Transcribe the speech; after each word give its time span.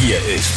Hier 0.00 0.18
ist 0.32 0.52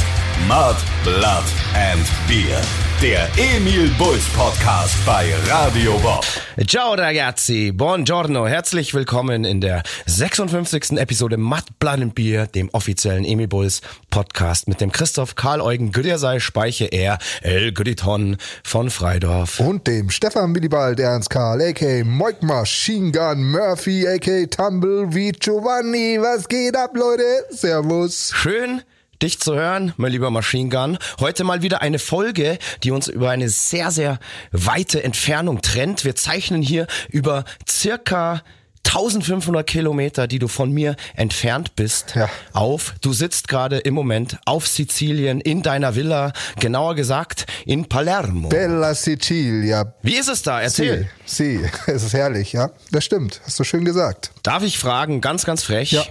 Mud, 0.47 0.75
Blood 1.03 1.45
and 1.73 2.05
Beer. 2.27 2.61
Der 3.01 3.27
Emil 3.38 3.89
Bulls 3.97 4.25
Podcast 4.36 4.95
bei 5.04 5.33
Radio 5.49 5.97
Bob. 5.97 6.23
Ciao 6.67 6.93
ragazzi, 6.93 7.71
buongiorno, 7.71 8.46
herzlich 8.46 8.93
willkommen 8.93 9.43
in 9.43 9.59
der 9.59 9.81
56. 10.05 10.91
Episode 10.91 11.38
Mud, 11.38 11.63
Blood 11.80 12.02
and 12.02 12.13
Beer, 12.13 12.45
dem 12.45 12.70
offiziellen 12.70 13.25
Emil 13.25 13.48
Bulls 13.48 13.81
Podcast 14.12 14.67
mit 14.67 14.80
dem 14.80 14.91
Christoph 14.91 15.34
Karl 15.34 15.59
Eugen 15.62 15.91
Güdersei 15.91 16.39
Speiche 16.39 16.91
R. 16.91 17.17
El 17.41 17.71
Güditon 17.71 18.38
von 18.63 18.91
Freidorf. 18.91 19.59
Und 19.59 19.88
dem 19.88 20.12
Stefan 20.12 20.53
Willibald 20.53 20.99
Ernst 20.99 21.31
Karl, 21.31 21.59
a.k. 21.63 22.03
Moik 22.03 22.44
Machine 22.44 23.12
Gun 23.12 23.49
Murphy, 23.49 24.08
a.k. 24.08 24.45
Tumbleweed 24.45 25.39
Giovanni. 25.39 26.20
Was 26.21 26.48
geht 26.48 26.76
ab, 26.76 26.91
Leute? 26.94 27.23
Servus. 27.49 28.31
Schön, 28.35 28.84
dich 29.21 29.39
zu 29.39 29.55
hören, 29.55 29.93
mein 29.98 30.11
lieber 30.11 30.30
Machine 30.31 30.70
Gun. 30.70 30.98
Heute 31.20 31.43
mal 31.43 31.62
wieder 31.62 31.81
eine 31.81 31.99
Folge, 31.99 32.57
die 32.84 32.91
uns 32.91 33.07
über 33.07 33.29
eine 33.29 33.49
sehr, 33.49 33.91
sehr 33.91 34.20
weite 34.52 35.03
Entfernung 35.03 35.62
trennt. 35.62 36.03
Wir 36.05 36.16
zeichnen 36.16 36.62
hier 36.62 36.88
über 37.09 37.45
circa 37.70 38.41
1500 38.84 39.65
Kilometer, 39.67 40.26
die 40.27 40.39
du 40.39 40.48
von 40.48 40.71
mir 40.71 40.95
entfernt 41.15 41.76
bist, 41.76 42.15
Ja. 42.15 42.29
auf. 42.52 42.95
Du 43.02 43.13
sitzt 43.13 43.48
gerade 43.48 43.77
im 43.77 43.93
Moment 43.93 44.39
auf 44.45 44.67
Sizilien 44.67 45.40
in 45.40 45.62
deiner 45.62 45.95
Villa, 45.95 46.34
genauer 46.59 46.95
gesagt 46.95 47.45
in 47.65 47.85
Palermo. 47.88 48.49
Bella 48.49 48.95
Sicilia. 48.95 49.93
Wie 50.01 50.15
ist 50.17 50.29
es 50.29 50.41
da? 50.41 50.62
Erzähl. 50.62 51.07
Sie, 51.26 51.59
es 51.85 52.03
ist 52.03 52.13
herrlich, 52.13 52.53
ja. 52.53 52.71
Das 52.91 53.05
stimmt, 53.05 53.40
hast 53.45 53.59
du 53.59 53.63
schön 53.63 53.85
gesagt. 53.85 54.31
Darf 54.41 54.63
ich 54.63 54.79
fragen, 54.79 55.21
ganz, 55.21 55.45
ganz 55.45 55.63
frech? 55.63 55.91
Ja. 55.91 56.03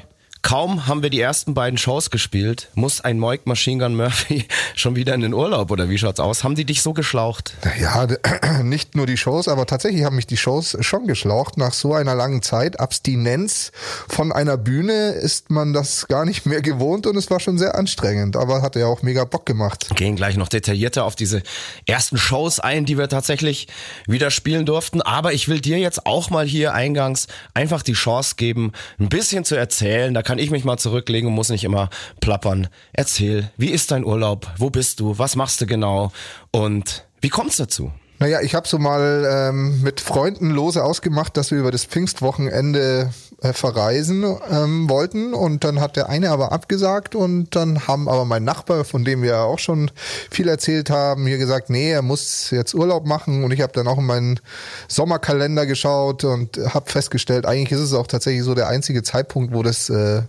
Kaum 0.43 0.87
haben 0.87 1.03
wir 1.03 1.11
die 1.11 1.21
ersten 1.21 1.53
beiden 1.53 1.77
Shows 1.77 2.11
gespielt, 2.11 2.71
muss 2.74 3.02
ein 3.02 3.19
Moik 3.19 3.46
Machine 3.46 3.85
Gun 3.85 3.95
Murphy 3.95 4.47
schon 4.74 4.97
wieder 4.97 5.15
in 5.15 5.21
den 5.21 5.35
Urlaub 5.35 5.71
oder 5.71 5.91
wie 5.91 5.99
schaut's 5.99 6.19
aus? 6.19 6.45
Haben 6.45 6.55
die 6.55 6.65
dich 6.65 6.80
so 6.82 6.95
geschlaucht? 6.95 7.55
Ja, 7.79 8.07
nicht 8.63 8.97
nur 8.97 9.07
die 9.07 9.19
Shows, 9.19 9.49
aber 9.49 9.66
tatsächlich 9.66 10.05
haben 10.05 10.16
mich 10.16 10.27
die 10.27 10.38
Shows 10.38 10.79
schon 10.80 11.07
geschlaucht. 11.07 11.59
Nach 11.59 11.74
so 11.74 11.93
einer 11.93 12.15
langen 12.15 12.41
Zeit, 12.41 12.80
Abstinenz 12.80 13.71
von 14.09 14.32
einer 14.32 14.57
Bühne, 14.57 15.10
ist 15.10 15.51
man 15.51 15.74
das 15.74 16.09
gar 16.09 16.24
nicht 16.24 16.47
mehr 16.47 16.63
gewohnt 16.63 17.07
und 17.07 17.16
es 17.16 17.30
war 17.30 17.38
schon 17.38 17.59
sehr 17.59 17.75
anstrengend, 17.75 18.37
aber 18.37 18.63
hat 18.63 18.77
ja 18.77 18.87
auch 18.87 19.02
mega 19.02 19.25
Bock 19.25 19.45
gemacht. 19.45 19.95
gehen 19.95 20.16
gleich 20.16 20.37
noch 20.37 20.49
detaillierter 20.49 21.04
auf 21.04 21.16
diese 21.16 21.43
ersten 21.87 22.16
Shows 22.16 22.60
ein, 22.60 22.87
die 22.87 22.97
wir 22.97 23.09
tatsächlich 23.09 23.69
wieder 24.07 24.30
spielen 24.30 24.65
durften. 24.65 25.02
Aber 25.02 25.35
ich 25.35 25.49
will 25.49 25.60
dir 25.60 25.79
jetzt 25.79 26.07
auch 26.07 26.30
mal 26.30 26.47
hier 26.47 26.73
eingangs 26.73 27.27
einfach 27.52 27.82
die 27.82 27.93
Chance 27.93 28.37
geben, 28.37 28.73
ein 28.99 29.10
bisschen 29.10 29.45
zu 29.45 29.54
erzählen. 29.54 30.15
Da 30.15 30.23
kann 30.30 30.38
ich 30.38 30.52
mich 30.52 30.62
mal 30.62 30.76
zurücklegen 30.76 31.28
und 31.28 31.34
muss 31.34 31.48
nicht 31.48 31.64
immer 31.64 31.90
plappern. 32.20 32.68
Erzähl, 32.92 33.50
wie 33.56 33.70
ist 33.70 33.90
dein 33.90 34.04
Urlaub? 34.04 34.48
Wo 34.59 34.70
bist 34.70 35.00
du? 35.00 35.18
Was 35.18 35.34
machst 35.34 35.60
du 35.60 35.66
genau? 35.66 36.12
Und 36.52 37.04
wie 37.20 37.30
kommt's 37.30 37.56
dazu? 37.56 37.90
Naja, 38.21 38.43
ich 38.43 38.54
habe 38.54 38.68
so 38.68 38.79
mal 38.79 39.26
ähm, 39.26 39.80
mit 39.80 40.02
Freunden 40.02 40.51
lose 40.51 40.85
ausgemacht, 40.85 41.38
dass 41.38 41.51
wir 41.51 41.59
über 41.59 41.71
das 41.71 41.87
Pfingstwochenende 41.87 43.10
äh, 43.40 43.54
verreisen 43.54 44.37
ähm, 44.51 44.90
wollten 44.90 45.32
und 45.32 45.65
dann 45.65 45.80
hat 45.80 45.96
der 45.96 46.10
eine 46.10 46.29
aber 46.29 46.52
abgesagt 46.52 47.15
und 47.15 47.57
dann 47.57 47.88
haben 47.88 48.10
aber 48.10 48.26
mein 48.26 48.45
Nachbar, 48.45 48.85
von 48.85 49.07
dem 49.07 49.23
wir 49.23 49.38
auch 49.41 49.59
schon 49.59 49.91
viel 50.30 50.48
erzählt 50.48 50.91
haben, 50.91 51.26
hier 51.26 51.38
gesagt, 51.38 51.71
nee, 51.71 51.93
er 51.93 52.02
muss 52.02 52.51
jetzt 52.51 52.74
Urlaub 52.74 53.07
machen 53.07 53.43
und 53.43 53.52
ich 53.52 53.63
habe 53.63 53.73
dann 53.73 53.88
auch 53.88 53.96
in 53.96 54.04
meinen 54.04 54.41
Sommerkalender 54.87 55.65
geschaut 55.65 56.24
und 56.24 56.59
habe 56.59 56.91
festgestellt, 56.91 57.46
eigentlich 57.46 57.73
ist 57.73 57.80
es 57.80 57.95
auch 57.95 58.07
tatsächlich 58.07 58.45
so 58.45 58.54
der 58.54 58.68
einzige 58.68 59.02
Zeitpunkt, 59.02 59.54
wo 59.54 59.63
das 59.63 59.88
äh, 59.88 60.21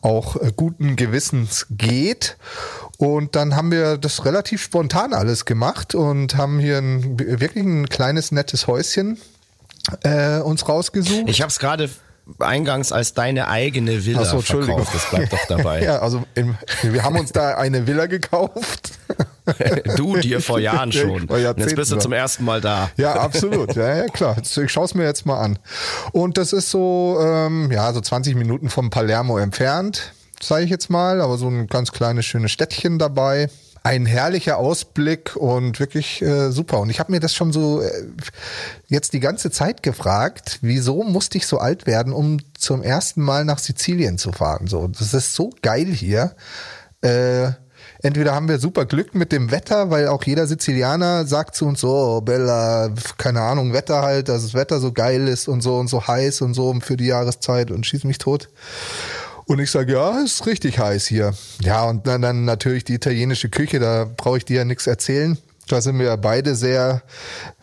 auch 0.00 0.36
äh, 0.36 0.50
guten 0.56 0.96
Gewissens 0.96 1.66
geht. 1.70 2.38
Und 2.98 3.34
dann 3.34 3.56
haben 3.56 3.70
wir 3.70 3.98
das 3.98 4.24
relativ 4.24 4.62
spontan 4.62 5.12
alles 5.14 5.44
gemacht 5.44 5.94
und 5.94 6.36
haben 6.36 6.58
hier 6.58 6.78
ein, 6.78 7.18
wirklich 7.18 7.64
ein 7.64 7.88
kleines, 7.88 8.30
nettes 8.32 8.66
Häuschen 8.66 9.18
äh, 10.02 10.38
uns 10.38 10.68
rausgesucht. 10.68 11.28
Ich 11.28 11.40
habe 11.40 11.50
es 11.50 11.58
gerade 11.58 11.90
eingangs 12.38 12.92
als 12.92 13.12
deine 13.12 13.48
eigene 13.48 14.04
Villa 14.06 14.22
Ach 14.22 14.26
so, 14.26 14.36
Entschuldigung. 14.38 14.84
verkauft. 14.84 14.94
Das 14.94 15.10
bleibt 15.10 15.32
doch 15.32 15.46
dabei. 15.56 15.82
ja, 15.84 15.98
also 15.98 16.24
im, 16.34 16.56
wir 16.82 17.02
haben 17.02 17.16
uns 17.18 17.32
da 17.32 17.56
eine 17.56 17.86
Villa 17.86 18.06
gekauft. 18.06 18.92
Du 19.96 20.16
dir 20.16 20.40
vor 20.40 20.58
Jahren 20.58 20.90
schon. 20.90 21.28
Vor 21.28 21.36
jetzt 21.36 21.76
bist 21.76 21.92
du 21.92 21.98
zum 21.98 22.14
ersten 22.14 22.46
Mal 22.46 22.62
da. 22.62 22.90
Ja, 22.96 23.16
absolut. 23.16 23.76
Ja, 23.76 23.94
ja, 23.94 24.06
klar. 24.06 24.36
Ich 24.40 24.72
schaue 24.72 24.86
es 24.86 24.94
mir 24.94 25.04
jetzt 25.04 25.26
mal 25.26 25.38
an. 25.38 25.58
Und 26.12 26.38
das 26.38 26.54
ist 26.54 26.70
so, 26.70 27.18
ähm, 27.20 27.70
ja, 27.70 27.92
so 27.92 28.00
20 28.00 28.36
Minuten 28.36 28.70
vom 28.70 28.88
Palermo 28.88 29.36
entfernt, 29.36 30.14
sage 30.42 30.64
ich 30.64 30.70
jetzt 30.70 30.90
mal, 30.90 31.20
aber 31.20 31.38
so 31.38 31.48
ein 31.48 31.66
ganz 31.66 31.92
kleines, 31.92 32.24
schönes 32.24 32.50
Städtchen 32.50 32.98
dabei. 32.98 33.48
Ein 33.82 34.06
herrlicher 34.06 34.56
Ausblick 34.56 35.36
und 35.36 35.78
wirklich 35.78 36.22
äh, 36.22 36.50
super. 36.50 36.80
Und 36.80 36.88
ich 36.88 37.00
habe 37.00 37.12
mir 37.12 37.20
das 37.20 37.34
schon 37.34 37.52
so 37.52 37.82
äh, 37.82 37.90
jetzt 38.86 39.12
die 39.12 39.20
ganze 39.20 39.50
Zeit 39.50 39.82
gefragt, 39.82 40.58
wieso 40.62 41.02
musste 41.02 41.36
ich 41.36 41.46
so 41.46 41.58
alt 41.58 41.86
werden, 41.86 42.14
um 42.14 42.38
zum 42.56 42.82
ersten 42.82 43.20
Mal 43.20 43.44
nach 43.44 43.58
Sizilien 43.58 44.16
zu 44.16 44.32
fahren? 44.32 44.68
So, 44.68 44.88
das 44.88 45.12
ist 45.12 45.34
so 45.34 45.50
geil 45.60 45.86
hier. 45.86 46.34
Äh, 47.02 47.52
entweder 48.02 48.34
haben 48.34 48.48
wir 48.48 48.58
super 48.58 48.86
Glück 48.86 49.14
mit 49.14 49.32
dem 49.32 49.50
Wetter, 49.50 49.90
weil 49.90 50.08
auch 50.08 50.22
jeder 50.24 50.46
Sizilianer 50.46 51.26
sagt 51.26 51.54
zu 51.54 51.66
uns 51.66 51.80
so, 51.80 51.90
oh, 51.90 52.20
Bella, 52.22 52.90
keine 53.18 53.42
Ahnung, 53.42 53.72
Wetter 53.72 54.02
halt, 54.02 54.28
dass 54.28 54.42
das 54.42 54.54
Wetter 54.54 54.80
so 54.80 54.92
geil 54.92 55.28
ist 55.28 55.48
und 55.48 55.60
so 55.60 55.76
und 55.76 55.88
so 55.88 56.06
heiß 56.06 56.40
und 56.40 56.54
so 56.54 56.74
für 56.80 56.96
die 56.96 57.06
Jahreszeit 57.06 57.70
und 57.70 57.84
schieß 57.84 58.04
mich 58.04 58.18
tot. 58.18 58.48
Und 59.46 59.58
ich 59.58 59.70
sage, 59.70 59.92
ja, 59.92 60.20
ist 60.22 60.46
richtig 60.46 60.78
heiß 60.78 61.06
hier. 61.06 61.34
Ja, 61.62 61.84
und 61.84 62.06
dann, 62.06 62.22
dann 62.22 62.44
natürlich 62.44 62.84
die 62.84 62.94
italienische 62.94 63.48
Küche, 63.50 63.78
da 63.78 64.06
brauche 64.16 64.38
ich 64.38 64.44
dir 64.44 64.58
ja 64.58 64.64
nichts 64.64 64.86
erzählen. 64.86 65.36
Da 65.68 65.80
sind 65.80 65.98
wir 65.98 66.14
beide 66.18 66.54
sehr 66.54 67.02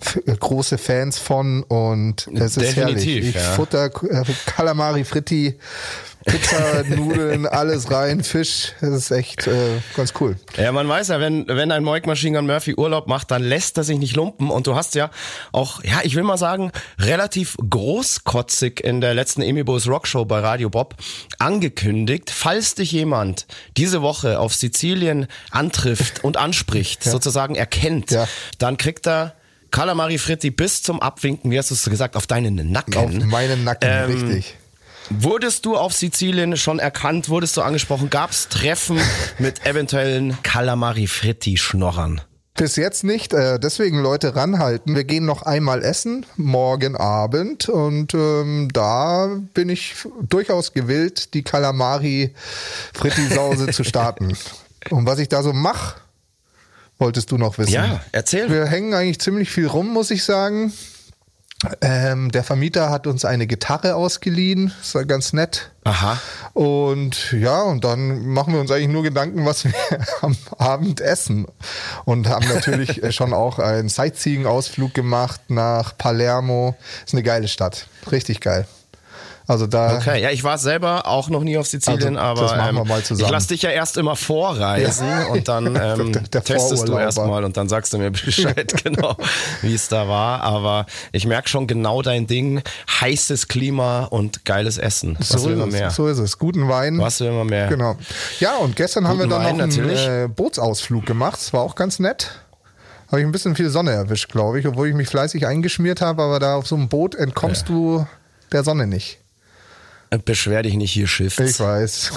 f- 0.02 0.19
große 0.40 0.78
Fans 0.80 1.19
von 1.19 1.62
und 1.64 2.28
es 2.34 2.58
ist 2.58 2.75
herrlich. 2.75 2.96
Definitiv, 3.06 3.30
Ich 3.30 3.36
ja. 3.36 3.52
futter 3.53 3.86
äh, 3.86 4.24
Calamari 4.47 5.03
Fritti, 5.03 5.59
Pizza, 6.26 6.84
Nudeln, 6.90 7.48
alles 7.48 7.90
rein, 7.92 8.24
Fisch. 8.24 8.74
Das 8.80 8.90
ist 8.92 9.12
echt 9.12 9.48
äh, 9.48 9.80
ganz 9.96 10.14
cool. 10.20 10.36
Ja, 10.58 10.72
man 10.72 10.88
weiß 10.88 11.08
ja, 11.09 11.20
wenn, 11.20 11.48
wenn 11.48 11.72
ein 11.72 11.84
Moik 11.84 12.06
Machine 12.06 12.38
Gun 12.38 12.46
Murphy 12.48 12.76
Urlaub 12.76 13.08
macht, 13.08 13.32
dann 13.32 13.42
lässt 13.44 13.78
er 13.78 13.84
sich 13.84 13.98
nicht 13.98 14.16
lumpen. 14.16 14.50
Und 14.50 14.68
du 14.68 14.76
hast 14.76 14.96
ja 14.96 15.10
auch, 15.52 15.84
ja, 15.84 16.02
ich 16.04 16.16
will 16.16 16.24
mal 16.24 16.38
sagen, 16.38 16.72
relativ 17.00 17.58
großkotzig 17.68 18.80
in 18.84 19.02
der 19.02 19.14
letzten 19.14 19.42
Amy 19.42 19.64
Bowes 19.64 19.88
Rockshow 19.88 20.26
bei 20.26 20.40
Radio 20.40 20.70
Bob 20.70 20.96
angekündigt, 21.40 22.30
falls 22.30 22.76
dich 22.76 22.92
jemand 22.92 23.48
diese 23.78 24.02
Woche 24.02 24.40
auf 24.40 24.54
Sizilien 24.54 25.28
antrifft 25.50 26.24
und 26.24 26.38
anspricht, 26.38 27.04
sozusagen 27.06 27.56
erkennt, 27.56 28.12
Ja. 28.12 28.28
dann 28.60 28.78
kriegt 28.78 29.08
er 29.08 29.36
Calamari 29.72 30.18
Fritti 30.18 30.52
bis 30.52 30.84
zum 30.84 31.02
Abwinken, 31.02 31.50
wie 31.50 31.58
hast 31.58 31.72
du 31.72 31.76
es 31.76 31.84
gesagt, 31.90 32.16
auf 32.18 32.28
deinen 32.28 32.72
Nacken. 32.72 32.96
Auf 32.98 33.12
meinen 33.26 33.64
Nacken, 33.64 33.90
Ähm, 33.90 34.12
richtig. 34.12 34.56
Wurdest 35.20 35.66
du 35.66 35.76
auf 35.76 35.94
Sizilien 35.94 36.56
schon 36.56 36.80
erkannt? 36.80 37.28
Wurdest 37.28 37.58
du 37.58 37.62
angesprochen? 37.62 38.10
Gab 38.10 38.32
es 38.32 38.48
Treffen 38.48 38.98
mit 39.40 39.66
eventuellen 39.66 40.42
Calamari 40.42 41.08
Fritti 41.08 41.58
Schnorrern? 41.58 42.22
Bis 42.56 42.78
jetzt 42.78 43.04
nicht, 43.04 43.34
äh, 43.34 43.60
deswegen 43.60 44.02
Leute 44.02 44.38
ranhalten. 44.38 44.96
Wir 44.96 45.04
gehen 45.04 45.26
noch 45.26 45.42
einmal 45.42 45.84
essen, 45.84 46.26
morgen 46.38 46.96
Abend. 46.96 47.68
Und 47.68 48.14
ähm, 48.14 48.70
da 48.72 49.38
bin 49.54 49.68
ich 49.68 49.96
durchaus 50.22 50.72
gewillt, 50.72 51.34
die 51.34 51.44
Calamari-Frittisause 51.44 53.68
zu 53.72 53.84
starten. 53.84 54.38
Und 54.90 55.06
was 55.06 55.20
ich 55.20 55.28
da 55.28 55.44
so 55.44 55.52
mache, 55.52 56.00
wolltest 57.00 57.32
du 57.32 57.38
noch 57.38 57.58
wissen. 57.58 57.74
Ja, 57.74 58.00
erzähl. 58.14 58.50
Wir 58.50 58.64
hängen 58.66 58.94
eigentlich 58.94 59.20
ziemlich 59.20 59.52
viel 59.52 59.68
rum, 59.68 59.90
muss 59.90 60.10
ich 60.10 60.24
sagen. 60.24 60.72
Ähm, 61.82 62.32
der 62.32 62.44
Vermieter 62.44 62.90
hat 62.90 63.06
uns 63.06 63.24
eine 63.24 63.46
Gitarre 63.46 63.96
ausgeliehen, 63.96 64.74
ist 64.82 64.96
ja 64.96 65.04
ganz 65.04 65.32
nett. 65.32 65.70
Aha. 65.84 66.20
Und 66.54 67.31
ja, 67.34 67.62
und 67.62 67.84
dann 67.84 68.25
machen 68.28 68.54
wir 68.54 68.60
uns 68.60 68.72
eigentlich 68.72 68.88
nur 68.88 69.04
Gedanken, 69.04 69.46
was 69.46 69.66
wir 69.66 69.74
am 70.22 70.36
Abend 70.58 71.02
essen. 71.02 71.46
Und 72.06 72.28
haben 72.30 72.48
natürlich 72.48 73.02
schon 73.16 73.34
auch 73.34 73.60
einen 73.60 73.90
Sightseeing-Ausflug 73.90 74.94
gemacht 74.94 75.42
nach 75.50 75.98
Palermo. 75.98 76.75
Ist 77.06 77.13
eine 77.13 77.24
geile 77.24 77.48
Stadt. 77.48 77.88
Richtig 78.12 78.42
geil. 78.42 78.66
Also 79.51 79.68
da. 79.68 79.98
Okay, 79.98 80.21
ja, 80.21 80.30
ich 80.30 80.44
war 80.45 80.57
selber 80.57 81.06
auch 81.07 81.30
noch 81.30 81.44
nie 81.44 81.57
auf 81.57 81.68
Sizilien, 81.68 82.18
Also, 82.18 82.42
das 82.44 82.51
aber 82.53 82.62
machen 82.62 82.75
wir 82.75 82.81
ähm, 82.83 82.88
mal 82.88 83.03
zusammen. 83.03 83.25
ich 83.25 83.31
lass 83.31 83.48
dich 83.48 83.62
ja 83.63 83.69
erst 83.69 83.98
immer 83.98 84.15
vorreisen 84.15 85.07
Ja. 85.07 85.25
und 85.27 85.48
dann 85.48 85.65
ähm, 85.81 86.13
Der- 86.13 86.21
der 86.21 86.44
testest 86.44 86.88
du 86.88 86.98
erstmal 86.98 87.44
und 87.44 87.57
dann 87.57 87.68
sagst 87.68 87.92
du 87.94 87.98
mir 87.98 88.12
Bescheid, 88.12 88.74
genau, 88.83 89.18
wie 89.62 89.74
es 89.74 89.88
da 89.89 90.07
war. 90.07 90.42
Aber 90.42 90.86
ich 91.12 91.25
merke 91.27 91.50
schon 91.50 91.68
genau 91.68 92.01
dein 92.01 92.27
Ding, 92.27 92.62
heißes 93.01 93.48
Klima 93.48 94.06
und 94.06 94.45
geiles 94.45 94.77
Essen. 94.77 95.15
Was 95.19 95.30
so 95.30 95.44
will 95.45 95.54
ist 95.54 95.59
man 95.59 95.69
mehr? 95.69 95.88
es. 95.88 95.95
So 95.95 96.07
ist 96.07 96.19
es. 96.19 96.38
Guten 96.38 96.69
Wein. 96.69 96.97
Was 97.00 97.19
will 97.19 97.31
man 97.31 97.47
mehr? 97.47 97.68
Genau. 97.68 97.97
Ja, 98.39 98.56
und 98.57 98.75
gestern 98.75 99.07
haben 99.07 99.18
wir 99.19 99.25
Guten 99.27 99.44
dann 99.44 99.59
Wein 99.59 99.69
noch 99.69 99.77
einen 99.77 100.24
äh, 100.25 100.27
Bootsausflug 100.27 101.06
gemacht. 101.06 101.36
Das 101.39 101.54
war 101.54 101.62
auch 101.62 101.75
ganz 101.75 102.00
nett. 102.00 102.31
Habe 103.07 103.19
ich 103.21 103.25
ein 103.27 103.31
bisschen 103.33 103.56
viel 103.57 103.69
Sonne 103.69 103.92
erwischt, 103.92 104.31
glaube 104.31 104.59
ich, 104.59 104.68
obwohl 104.68 104.88
ich 104.88 104.95
mich 104.95 105.09
fleißig 105.09 105.45
eingeschmiert 105.45 106.00
habe, 106.00 106.24
aber 106.24 106.39
da 106.39 106.56
auf 106.56 106.68
so 106.68 106.75
einem 106.75 106.88
Boot 106.88 107.15
entkommst 107.15 107.68
du 107.68 108.07
der 108.54 108.63
Sonne 108.63 108.88
nicht. 108.88 109.19
Beschwer 110.19 110.63
dich 110.63 110.74
nicht 110.75 110.92
hier, 110.92 111.08
Schiff. 111.08 111.40
Ich 111.40 111.60
weiß. 111.60 112.12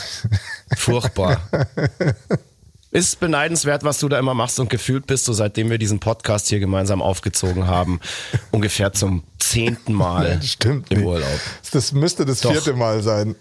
Furchtbar. 0.76 1.49
Ist 2.91 3.19
beneidenswert, 3.19 3.82
was 3.82 3.99
du 3.99 4.08
da 4.08 4.20
immer 4.20 4.35
machst 4.35 4.61
und 4.61 4.70
gefühlt 4.70 5.08
bist 5.08 5.26
du, 5.26 5.32
seitdem 5.32 5.69
wir 5.69 5.79
diesen 5.79 5.99
Podcast 5.99 6.49
hier 6.49 6.61
gemeinsam 6.61 7.02
aufgezogen 7.02 7.67
haben, 7.67 7.99
ungefähr 8.52 8.93
zum 8.93 9.25
zehnten 9.41 9.93
Mal 9.93 10.41
stimmt. 10.43 10.93
im 10.93 10.99
nicht. 10.99 11.06
Urlaub. 11.06 11.41
Das 11.73 11.91
müsste 11.91 12.25
das 12.25 12.41
Doch. 12.41 12.52
vierte 12.52 12.75
Mal 12.75 13.02
sein. 13.02 13.35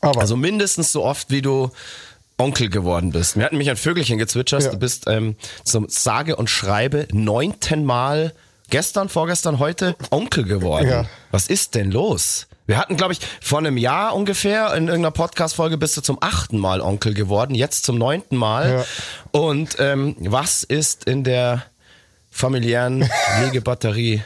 Aber 0.00 0.20
Also 0.20 0.36
mindestens 0.36 0.90
so 0.90 1.04
oft, 1.04 1.30
wie 1.30 1.40
du 1.40 1.70
Onkel 2.36 2.68
geworden 2.68 3.12
bist. 3.12 3.36
Wir 3.36 3.44
hatten 3.44 3.58
mich 3.58 3.70
ein 3.70 3.76
Vögelchen 3.76 4.18
gezwitschert. 4.18 4.64
Ja. 4.64 4.70
Du 4.70 4.78
bist 4.78 5.04
ähm, 5.06 5.36
zum 5.62 5.88
sage 5.88 6.34
und 6.34 6.50
schreibe 6.50 7.06
neunten 7.12 7.84
Mal 7.84 8.34
gestern, 8.70 9.08
vorgestern, 9.08 9.60
heute 9.60 9.94
Onkel 10.10 10.42
geworden. 10.44 10.88
Ja. 10.88 11.04
Was 11.30 11.46
ist 11.46 11.76
denn 11.76 11.92
los? 11.92 12.47
Wir 12.68 12.76
hatten, 12.76 12.98
glaube 12.98 13.14
ich, 13.14 13.20
vor 13.40 13.60
einem 13.60 13.78
Jahr 13.78 14.14
ungefähr 14.14 14.74
in 14.74 14.88
irgendeiner 14.88 15.10
Podcast-Folge 15.10 15.78
bist 15.78 15.96
du 15.96 16.02
zum 16.02 16.18
achten 16.20 16.58
Mal 16.58 16.82
Onkel 16.82 17.14
geworden, 17.14 17.54
jetzt 17.54 17.86
zum 17.86 17.96
neunten 17.96 18.36
Mal. 18.36 18.70
Ja. 18.70 18.84
Und 19.40 19.76
ähm, 19.78 20.16
was 20.20 20.64
ist 20.64 21.04
in 21.04 21.24
der 21.24 21.62
familiären 22.30 23.08
Legebatterie 23.40 24.22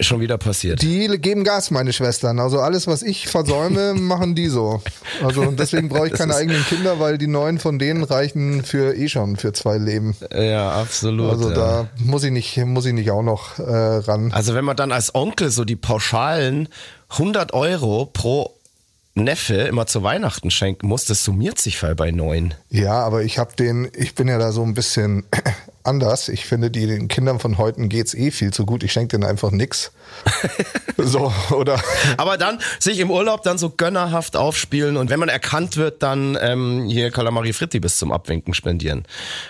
schon 0.00 0.20
wieder 0.20 0.38
passiert? 0.38 0.80
die 0.80 1.06
geben 1.18 1.44
Gas, 1.44 1.70
meine 1.70 1.92
Schwestern. 1.92 2.40
Also 2.40 2.58
alles, 2.58 2.86
was 2.86 3.02
ich 3.02 3.28
versäume, 3.28 3.92
machen 4.00 4.34
die 4.34 4.48
so. 4.48 4.82
Also 5.22 5.50
deswegen 5.50 5.90
brauche 5.90 6.06
ich 6.06 6.14
keine 6.14 6.34
eigenen 6.34 6.64
Kinder, 6.64 7.00
weil 7.00 7.18
die 7.18 7.26
neun 7.26 7.58
von 7.58 7.78
denen 7.78 8.02
reichen 8.02 8.64
für 8.64 8.96
eh 8.96 9.10
schon 9.10 9.36
für 9.36 9.52
zwei 9.52 9.76
Leben. 9.76 10.16
ja, 10.34 10.72
absolut. 10.72 11.30
Also 11.30 11.50
ja. 11.50 11.54
da 11.54 11.88
muss 11.98 12.24
ich 12.24 12.32
nicht, 12.32 12.56
muss 12.64 12.86
ich 12.86 12.94
nicht 12.94 13.10
auch 13.10 13.22
noch 13.22 13.58
äh, 13.58 13.62
ran. 13.62 14.32
Also 14.32 14.54
wenn 14.54 14.64
man 14.64 14.76
dann 14.76 14.90
als 14.90 15.14
Onkel 15.14 15.50
so 15.50 15.66
die 15.66 15.76
pauschalen 15.76 16.70
100 17.12 17.52
Euro 17.52 18.06
pro 18.06 18.58
Neffe 19.14 19.54
immer 19.54 19.86
zu 19.86 20.02
Weihnachten 20.02 20.50
schenken 20.50 20.86
muss, 20.88 21.04
das 21.04 21.22
summiert 21.22 21.58
sich 21.58 21.78
voll 21.78 21.94
bei 21.94 22.10
neun. 22.10 22.54
Ja, 22.70 22.94
aber 22.94 23.22
ich 23.22 23.38
habe 23.38 23.54
den, 23.54 23.90
ich 23.94 24.14
bin 24.14 24.28
ja 24.28 24.38
da 24.38 24.52
so 24.52 24.62
ein 24.62 24.72
bisschen 24.72 25.24
anders. 25.84 26.28
Ich 26.28 26.46
finde, 26.46 26.70
die, 26.70 26.86
den 26.86 27.08
Kindern 27.08 27.38
von 27.38 27.58
heute 27.58 27.80
geht's 27.88 28.14
eh 28.14 28.30
viel 28.30 28.52
zu 28.52 28.66
gut. 28.66 28.82
Ich 28.82 28.92
schenke 28.92 29.18
denen 29.18 29.24
einfach 29.24 29.50
nix. 29.50 29.92
so, 30.96 31.32
oder? 31.50 31.80
Aber 32.16 32.36
dann 32.38 32.58
sich 32.78 32.98
im 32.98 33.10
Urlaub 33.10 33.42
dann 33.42 33.58
so 33.58 33.70
gönnerhaft 33.70 34.36
aufspielen 34.36 34.96
und 34.96 35.10
wenn 35.10 35.18
man 35.18 35.28
erkannt 35.28 35.76
wird, 35.76 36.02
dann 36.02 36.38
ähm, 36.40 36.86
hier 36.88 37.10
Calamari 37.10 37.52
Fritti 37.52 37.80
bis 37.80 37.98
zum 37.98 38.12
Abwinken 38.12 38.54
spendieren. 38.54 39.04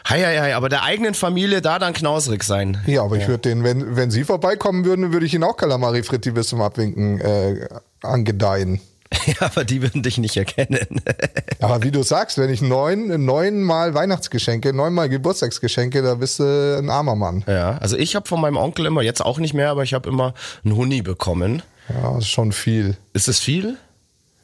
Hei, 0.08 0.22
hei, 0.22 0.38
hei, 0.40 0.56
aber 0.56 0.68
der 0.68 0.82
eigenen 0.82 1.14
Familie 1.14 1.62
da 1.62 1.78
dann 1.78 1.92
knausrig 1.92 2.44
sein. 2.44 2.82
Ja, 2.86 3.02
aber 3.02 3.16
ich 3.16 3.28
würde 3.28 3.48
den, 3.48 3.64
wenn, 3.64 3.96
wenn 3.96 4.10
sie 4.10 4.24
vorbeikommen 4.24 4.84
würden, 4.84 5.12
würde 5.12 5.26
ich 5.26 5.34
ihnen 5.34 5.44
auch 5.44 5.56
Kalamari 5.56 6.02
Fritti 6.02 6.30
bis 6.30 6.48
zum 6.48 6.60
Abwinken 6.62 7.20
äh, 7.20 7.68
angedeihen. 8.02 8.80
Ja, 9.26 9.34
aber 9.46 9.64
die 9.64 9.82
würden 9.82 10.02
dich 10.02 10.18
nicht 10.18 10.36
erkennen. 10.36 11.00
Aber 11.60 11.82
wie 11.82 11.90
du 11.90 12.02
sagst, 12.02 12.38
wenn 12.38 12.50
ich 12.50 12.60
neun, 12.62 13.24
neunmal 13.24 13.94
Weihnachtsgeschenke, 13.94 14.72
neunmal 14.72 15.08
Geburtstagsgeschenke, 15.08 16.02
da 16.02 16.14
bist 16.16 16.38
du 16.40 16.78
ein 16.78 16.90
armer 16.90 17.14
Mann. 17.14 17.44
ja, 17.46 17.78
also 17.78 17.96
ich 17.96 18.16
habe 18.16 18.26
von 18.28 18.40
meinem 18.40 18.56
Onkel 18.56 18.86
immer, 18.86 19.02
jetzt 19.02 19.24
auch 19.24 19.38
nicht 19.38 19.54
mehr, 19.54 19.70
aber 19.70 19.82
ich 19.84 19.94
habe 19.94 20.08
immer 20.08 20.34
einen 20.64 20.74
Huni 20.76 21.02
bekommen. 21.02 21.62
Ja, 21.88 22.14
das 22.14 22.24
ist 22.24 22.30
schon 22.30 22.52
viel. 22.52 22.96
Ist 23.12 23.28
es 23.28 23.38
viel? 23.38 23.76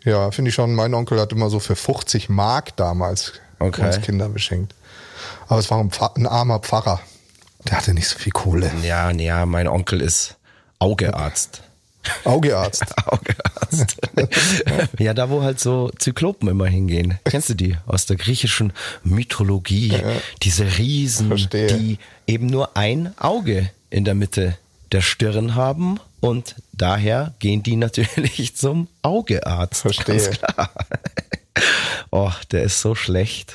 Ja, 0.05 0.31
finde 0.31 0.51
ich 0.51 0.55
schon. 0.55 0.75
Mein 0.75 0.95
Onkel 0.95 1.19
hat 1.19 1.33
immer 1.33 1.51
so 1.51 1.59
für 1.61 1.75
50 1.77 2.29
Mark 2.29 2.77
damals 2.77 3.33
Okay. 3.59 3.87
uns 3.87 4.01
Kinder 4.01 4.29
beschenkt. 4.29 4.75
Aber 5.49 5.59
es 5.59 5.71
war 5.71 5.81
ein, 5.81 5.91
Pfarr, 5.91 6.15
ein 6.17 6.27
armer 6.27 6.61
Pfarrer. 6.61 7.01
Der 7.69 7.77
hatte 7.79 7.93
nicht 7.95 8.09
so 8.09 8.19
viel 8.19 8.33
Kohle. 8.33 8.71
Ja, 8.85 9.11
ja, 9.11 9.45
mein 9.47 9.67
Onkel 9.67 10.01
ist 10.01 10.37
Augearzt. 10.79 11.63
Augearzt. 12.25 12.85
Augearzt. 13.07 13.97
ja, 14.99 15.15
da 15.15 15.31
wo 15.31 15.43
halt 15.43 15.61
so 15.61 15.91
Zyklopen 15.99 16.49
immer 16.49 16.67
hingehen. 16.67 17.19
Kennst 17.25 17.51
du 17.51 17.55
die 17.55 17.77
aus 17.87 18.07
der 18.07 18.17
griechischen 18.17 18.73
Mythologie? 19.05 19.95
Diese 20.43 20.79
Riesen, 20.79 21.29
Verstehe. 21.29 21.67
die 21.67 21.99
eben 22.27 22.47
nur 22.47 22.77
ein 22.77 23.15
Auge 23.19 23.71
in 23.91 24.05
der 24.05 24.15
Mitte 24.15 24.57
der 24.93 25.03
Stirn 25.03 25.55
haben 25.55 26.01
und 26.21 26.57
daher 26.73 27.35
gehen 27.39 27.63
die 27.63 27.77
natürlich 27.77 28.57
zum 28.57 28.89
Augearzt. 29.03 29.83
Verstehe. 29.83 30.17
Ganz 30.17 30.39
klar. 30.39 30.71
Oh, 32.11 32.33
der 32.53 32.63
ist 32.63 32.81
so 32.81 32.95
schlecht. 32.95 33.55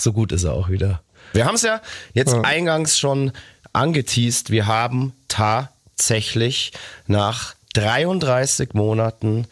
So 0.00 0.12
gut 0.12 0.32
ist 0.32 0.44
er 0.44 0.52
auch 0.54 0.68
wieder. 0.68 1.02
Wir 1.32 1.46
haben 1.46 1.54
es 1.54 1.62
ja 1.62 1.80
jetzt 2.12 2.34
eingangs 2.34 2.98
schon 2.98 3.32
angeteased. 3.72 4.50
Wir 4.50 4.66
haben 4.66 5.14
tatsächlich 5.28 6.72
nach 7.06 7.54
33 7.74 8.74
Monaten 8.74 9.46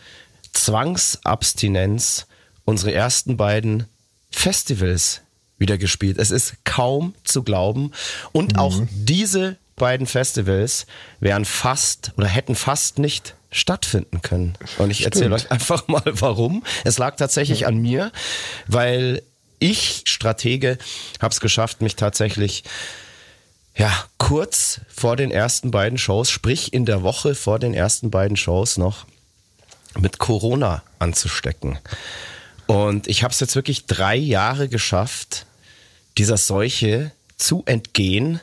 Zwangsabstinenz 0.53 2.27
unsere 2.65 2.93
ersten 2.93 3.37
beiden 3.37 3.87
Festivals 4.31 5.23
wieder 5.59 5.79
gespielt. 5.79 6.19
Es 6.19 6.31
ist 6.31 6.55
kaum 6.65 7.15
zu 7.25 7.43
glauben. 7.43 7.93
Und 8.33 8.59
auch 8.59 8.81
diese 8.91 9.57
beiden 9.77 10.07
Festivals 10.07 10.87
wären 11.21 11.45
fast 11.45 12.13
oder 12.17 12.27
hätten 12.27 12.55
fast 12.55 12.99
nicht 12.99 13.35
stattfinden 13.51 14.23
können. 14.23 14.55
Und 14.79 14.91
ich 14.91 15.05
erzähle 15.05 15.35
euch 15.35 15.51
einfach 15.51 15.89
mal 15.89 16.03
warum. 16.05 16.65
Es 16.85 16.99
lag 16.99 17.17
tatsächlich 17.17 17.67
an 17.67 17.79
mir, 17.79 18.13
weil 18.67 19.23
ich, 19.59 20.05
Stratege, 20.07 20.79
habe 21.21 21.33
es 21.33 21.41
geschafft, 21.41 21.83
mich 21.83 21.97
tatsächlich 21.97 22.65
ja, 23.81 23.91
kurz 24.19 24.83
vor 24.95 25.17
den 25.17 25.31
ersten 25.31 25.71
beiden 25.71 25.97
Shows, 25.97 26.29
sprich 26.29 26.75
in 26.75 26.85
der 26.85 27.03
Woche 27.03 27.35
vor 27.35 27.59
den 27.59 27.73
ersten 27.73 28.11
beiden 28.11 28.37
Shows 28.37 28.77
noch 28.77 29.07
mit 29.99 30.19
Corona 30.19 30.83
anzustecken. 30.99 31.79
Und 32.67 33.09
ich 33.09 33.23
habe 33.23 33.33
es 33.33 33.41
jetzt 33.41 33.57
wirklich 33.57 33.87
drei 33.87 34.17
Jahre 34.17 34.69
geschafft, 34.69 35.47
dieser 36.19 36.37
Seuche 36.37 37.13
zu 37.39 37.63
entgehen 37.65 38.43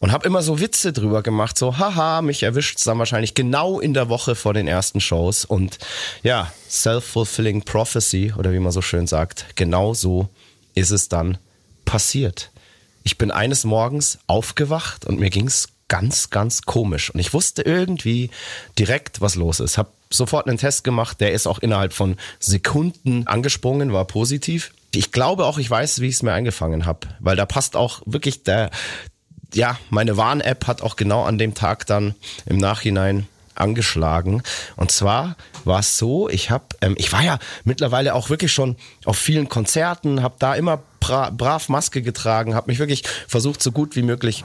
und 0.00 0.10
habe 0.10 0.26
immer 0.26 0.42
so 0.42 0.58
Witze 0.58 0.92
drüber 0.92 1.22
gemacht, 1.22 1.56
so 1.56 1.78
haha, 1.78 2.20
mich 2.20 2.42
erwischt 2.42 2.78
es 2.78 2.82
dann 2.84 2.98
wahrscheinlich 2.98 3.34
genau 3.34 3.78
in 3.78 3.94
der 3.94 4.08
Woche 4.08 4.34
vor 4.34 4.52
den 4.52 4.66
ersten 4.66 5.00
Shows 5.00 5.44
und 5.44 5.78
ja, 6.24 6.52
self-fulfilling 6.68 7.62
prophecy 7.62 8.34
oder 8.36 8.52
wie 8.52 8.58
man 8.58 8.72
so 8.72 8.82
schön 8.82 9.06
sagt, 9.06 9.46
genau 9.54 9.94
so 9.94 10.28
ist 10.74 10.90
es 10.90 11.08
dann 11.08 11.38
passiert. 11.84 12.51
Ich 13.02 13.18
bin 13.18 13.30
eines 13.30 13.64
Morgens 13.64 14.18
aufgewacht 14.26 15.04
und 15.04 15.18
mir 15.18 15.30
ging's 15.30 15.68
ganz, 15.88 16.30
ganz 16.30 16.62
komisch. 16.62 17.10
Und 17.10 17.20
ich 17.20 17.34
wusste 17.34 17.62
irgendwie 17.62 18.30
direkt, 18.78 19.20
was 19.20 19.34
los 19.34 19.60
ist. 19.60 19.76
Hab 19.76 19.92
sofort 20.10 20.46
einen 20.46 20.58
Test 20.58 20.84
gemacht, 20.84 21.20
der 21.20 21.32
ist 21.32 21.46
auch 21.46 21.58
innerhalb 21.58 21.92
von 21.92 22.16
Sekunden 22.38 23.26
angesprungen, 23.26 23.92
war 23.92 24.06
positiv. 24.06 24.72
Ich 24.94 25.12
glaube 25.12 25.44
auch, 25.44 25.58
ich 25.58 25.68
weiß, 25.70 26.00
wie 26.00 26.08
ich 26.08 26.14
es 26.14 26.22
mir 26.22 26.32
eingefangen 26.32 26.86
habe, 26.86 27.08
weil 27.20 27.36
da 27.36 27.46
passt 27.46 27.76
auch 27.76 28.02
wirklich 28.06 28.42
der, 28.42 28.70
ja, 29.54 29.78
meine 29.90 30.16
Warn-App 30.16 30.66
hat 30.66 30.82
auch 30.82 30.96
genau 30.96 31.24
an 31.24 31.38
dem 31.38 31.54
Tag 31.54 31.86
dann 31.86 32.14
im 32.46 32.58
Nachhinein 32.58 33.26
angeschlagen. 33.54 34.42
Und 34.76 34.90
zwar 34.90 35.36
war 35.66 35.80
es 35.80 35.98
so, 35.98 36.28
ich 36.28 36.50
habe, 36.50 36.64
ähm, 36.80 36.94
ich 36.98 37.12
war 37.12 37.22
ja 37.22 37.38
mittlerweile 37.64 38.14
auch 38.14 38.30
wirklich 38.30 38.52
schon 38.52 38.76
auf 39.04 39.18
vielen 39.18 39.48
Konzerten, 39.48 40.22
habe 40.22 40.36
da 40.38 40.54
immer 40.54 40.82
bra 41.00 41.30
brav 41.30 41.68
Maske 41.68 42.02
getragen, 42.02 42.54
habe 42.54 42.70
mich 42.70 42.78
wirklich 42.78 43.04
versucht, 43.28 43.62
so 43.62 43.72
gut 43.72 43.96
wie 43.96 44.02
möglich 44.02 44.44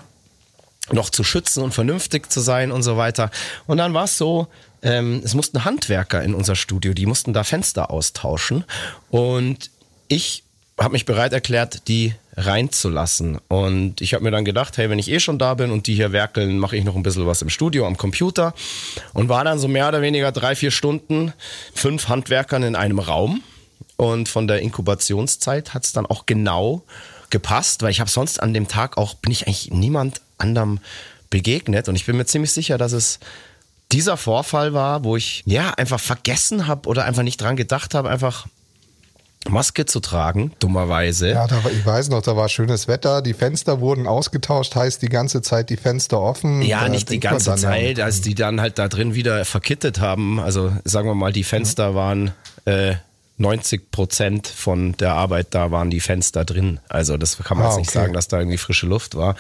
noch 0.92 1.10
zu 1.10 1.24
schützen 1.24 1.64
und 1.64 1.74
vernünftig 1.74 2.32
zu 2.32 2.40
sein 2.40 2.72
und 2.72 2.84
so 2.84 2.98
weiter. 2.98 3.30
Und 3.66 3.78
dann 3.78 3.94
war 3.94 4.06
es 4.06 4.18
so, 4.18 4.48
ähm, 4.82 5.22
es 5.24 5.34
mussten 5.34 5.66
Handwerker 5.66 6.24
in 6.24 6.34
unser 6.34 6.56
Studio, 6.56 6.94
die 6.94 7.06
mussten 7.06 7.34
da 7.34 7.44
Fenster 7.44 7.92
austauschen. 7.92 8.64
Und 9.10 9.70
ich 10.08 10.44
habe 10.79 10.93
mich 10.93 11.05
bereit 11.05 11.34
erklärt, 11.34 11.88
die 11.88 12.13
reinzulassen. 12.36 13.39
Und 13.48 14.00
ich 14.00 14.13
habe 14.13 14.24
mir 14.24 14.31
dann 14.31 14.46
gedacht, 14.46 14.77
hey, 14.77 14.89
wenn 14.89 15.00
ich 15.00 15.10
eh 15.10 15.19
schon 15.19 15.39
da 15.39 15.55
bin 15.55 15.72
und 15.72 15.88
die 15.88 15.96
hier 15.96 16.12
werkeln, 16.12 16.60
mache 16.60 16.77
ich 16.77 16.84
noch 16.84 16.96
ein 16.96 17.03
bisschen 17.03 17.25
was 17.25 17.41
im 17.41 17.50
Studio 17.50 17.88
am 17.88 17.98
Computer. 17.98 18.53
Und 19.13 19.27
war 19.27 19.43
dann 19.43 19.57
so 19.57 19.67
mehr 19.67 19.88
oder 19.88 20.01
weniger 20.01 20.31
drei, 20.31 20.55
vier 20.55 20.72
Stunden, 20.72 21.34
fünf 21.74 22.07
Handwerkern 22.07 22.62
in 22.62 22.75
einem 22.75 23.00
Raum. 23.00 23.41
Und 23.96 24.29
von 24.29 24.48
der 24.48 24.62
Inkubationszeit 24.62 25.74
hat 25.74 25.84
es 25.84 25.93
dann 25.93 26.05
auch 26.05 26.27
genau 26.27 26.84
gepasst, 27.31 27.81
weil 27.81 27.89
ich 27.89 28.00
habe 28.00 28.10
sonst 28.10 28.41
an 28.41 28.53
dem 28.53 28.67
Tag 28.67 28.98
auch, 28.98 29.15
bin 29.15 29.31
ich 29.31 29.48
eigentlich 29.48 29.72
niemand 29.72 30.22
anderem 30.38 30.79
begegnet. 31.31 31.89
Und 31.89 31.96
ich 31.96 32.05
bin 32.05 32.17
mir 32.17 32.25
ziemlich 32.25 32.51
sicher, 32.51 32.77
dass 32.77 32.91
es 32.91 33.19
dieser 33.91 34.17
Vorfall 34.17 34.74
war, 34.74 35.03
wo 35.03 35.17
ich 35.17 35.43
ja 35.46 35.72
einfach 35.72 36.00
vergessen 36.00 36.67
habe 36.67 36.88
oder 36.88 37.05
einfach 37.05 37.24
nicht 37.24 37.41
dran 37.41 37.55
gedacht 37.55 37.96
habe, 37.96 38.10
einfach 38.10 38.46
Maske 39.50 39.86
zu 39.86 40.00
tragen, 40.00 40.51
dummerweise. 40.60 41.30
Ja, 41.30 41.48
da 41.48 41.63
war, 41.63 41.72
ich 41.72 41.86
weiß 41.86 42.10
noch, 42.10 42.22
da 42.22 42.36
war 42.36 42.50
schönes 42.50 42.88
Wetter, 42.88 43.22
die 43.22 43.34
Fenster 43.34 43.80
wurden 43.80 44.08
ausgetauscht, 44.08 44.75
heißt 44.75 45.01
die 45.01 45.10
ganze 45.10 45.42
Zeit 45.42 45.70
die 45.70 45.77
Fenster 45.77 46.20
offen. 46.20 46.62
Ja, 46.62 46.82
Da 46.82 46.89
nicht 46.89 47.10
die 47.10 47.20
ganze 47.20 47.56
Zeit, 47.56 48.00
als 48.00 48.22
die 48.22 48.36
dann 48.36 48.60
halt 48.62 48.77
da 48.77 48.88
drin 48.88 49.13
wieder 49.16 49.44
verkittet 49.46 50.00
haben. 50.00 50.39
Also 50.39 50.72
sagen 50.84 51.08
wir 51.08 51.16
mal, 51.16 51.32
die 51.32 51.44
Fenster 51.44 51.96
waren 51.96 52.32
äh, 52.66 52.96
90 53.39 53.92
Prozent 53.92 54.48
von 54.48 54.98
der 54.98 55.13
Arbeit, 55.13 55.48
da 55.51 55.70
waren 55.70 55.92
die 55.92 56.00
Fenster 56.00 56.44
drin. 56.44 56.80
Also 56.89 57.18
das 57.18 57.38
kann 57.38 57.58
man 57.58 57.68
Ah, 57.68 57.70
jetzt 57.70 57.77
nicht 57.77 57.89
okay. 57.89 58.00
sagen, 58.00 58.13
dass 58.13 58.27
da 58.27 58.39
irgendwie 58.39 58.58
frische 58.58 58.88
Luft 58.88 59.16
war. 59.16 59.36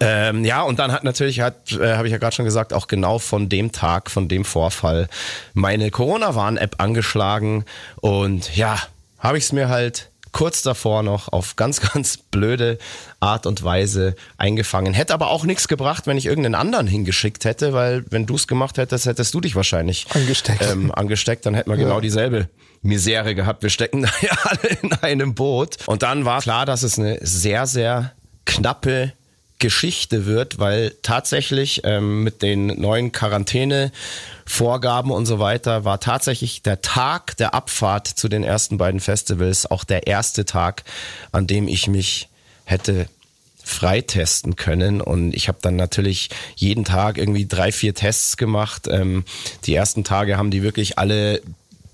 Ähm, 0.00 0.44
ja, 0.44 0.62
und 0.62 0.80
dann 0.80 0.90
hat 0.90 1.04
natürlich, 1.04 1.40
hat, 1.40 1.70
äh, 1.72 1.94
habe 1.94 2.08
ich 2.08 2.12
ja 2.12 2.18
gerade 2.18 2.34
schon 2.34 2.44
gesagt, 2.44 2.72
auch 2.72 2.88
genau 2.88 3.20
von 3.20 3.48
dem 3.48 3.70
Tag, 3.70 4.10
von 4.10 4.28
dem 4.28 4.44
Vorfall 4.44 5.08
meine 5.54 5.90
Corona-Warn-App 5.92 6.76
angeschlagen. 6.78 7.64
Und 8.00 8.56
ja, 8.56 8.76
habe 9.18 9.38
ich 9.38 9.44
es 9.44 9.52
mir 9.52 9.68
halt 9.68 10.10
kurz 10.32 10.62
davor 10.62 11.02
noch 11.02 11.32
auf 11.32 11.56
ganz, 11.56 11.80
ganz 11.92 12.16
blöde 12.16 12.78
Art 13.20 13.46
und 13.46 13.62
Weise 13.64 14.14
eingefangen. 14.36 14.94
Hätte 14.94 15.14
aber 15.14 15.30
auch 15.30 15.44
nichts 15.44 15.68
gebracht, 15.68 16.06
wenn 16.06 16.16
ich 16.16 16.26
irgendeinen 16.26 16.54
anderen 16.54 16.86
hingeschickt 16.86 17.44
hätte, 17.44 17.72
weil 17.72 18.04
wenn 18.10 18.26
du 18.26 18.36
es 18.36 18.46
gemacht 18.46 18.78
hättest, 18.78 19.06
hättest 19.06 19.34
du 19.34 19.40
dich 19.40 19.56
wahrscheinlich 19.56 20.06
Angesteckt. 20.14 20.62
Ähm, 20.70 20.92
angesteckt, 20.92 21.46
dann 21.46 21.54
hätten 21.54 21.70
wir 21.70 21.76
genau 21.76 22.00
dieselbe 22.00 22.48
Misere 22.82 23.34
gehabt. 23.34 23.62
Wir 23.62 23.70
stecken 23.70 24.02
da 24.02 24.10
ja 24.20 24.36
alle 24.44 24.76
in 24.82 24.92
einem 24.94 25.34
Boot. 25.34 25.76
Und 25.86 26.02
dann 26.02 26.24
war 26.24 26.40
klar, 26.40 26.66
dass 26.66 26.82
es 26.82 26.98
eine 26.98 27.18
sehr, 27.22 27.66
sehr 27.66 28.12
knappe 28.44 29.12
Geschichte 29.58 30.26
wird, 30.26 30.58
weil 30.58 30.94
tatsächlich 31.02 31.82
ähm, 31.84 32.22
mit 32.22 32.42
den 32.42 32.66
neuen 32.66 33.12
Quarantänevorgaben 33.12 35.10
und 35.10 35.26
so 35.26 35.38
weiter 35.38 35.84
war 35.84 36.00
tatsächlich 36.00 36.62
der 36.62 36.80
Tag 36.80 37.36
der 37.36 37.54
Abfahrt 37.54 38.06
zu 38.06 38.28
den 38.28 38.44
ersten 38.44 38.78
beiden 38.78 39.00
Festivals 39.00 39.70
auch 39.70 39.84
der 39.84 40.06
erste 40.06 40.44
Tag, 40.44 40.84
an 41.32 41.46
dem 41.46 41.68
ich 41.68 41.88
mich 41.88 42.28
hätte 42.64 43.08
freitesten 43.64 44.56
können 44.56 45.00
und 45.00 45.34
ich 45.34 45.48
habe 45.48 45.58
dann 45.60 45.76
natürlich 45.76 46.30
jeden 46.56 46.84
Tag 46.84 47.18
irgendwie 47.18 47.46
drei, 47.46 47.70
vier 47.70 47.94
Tests 47.94 48.38
gemacht. 48.38 48.88
Ähm, 48.90 49.24
die 49.66 49.74
ersten 49.74 50.04
Tage 50.04 50.38
haben 50.38 50.50
die 50.50 50.62
wirklich 50.62 50.98
alle 50.98 51.42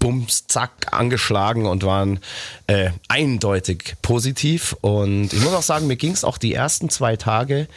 bums, 0.04 0.46
zack, 0.48 0.92
angeschlagen 0.92 1.64
und 1.64 1.82
waren 1.82 2.20
äh, 2.66 2.90
eindeutig 3.08 3.96
positiv. 4.02 4.76
Und 4.82 5.32
ich 5.32 5.40
muss 5.40 5.54
auch 5.54 5.62
sagen, 5.62 5.86
mir 5.86 5.96
ging 5.96 6.12
es 6.12 6.24
auch 6.24 6.36
die 6.36 6.52
ersten 6.52 6.90
zwei 6.90 7.16
Tage 7.16 7.68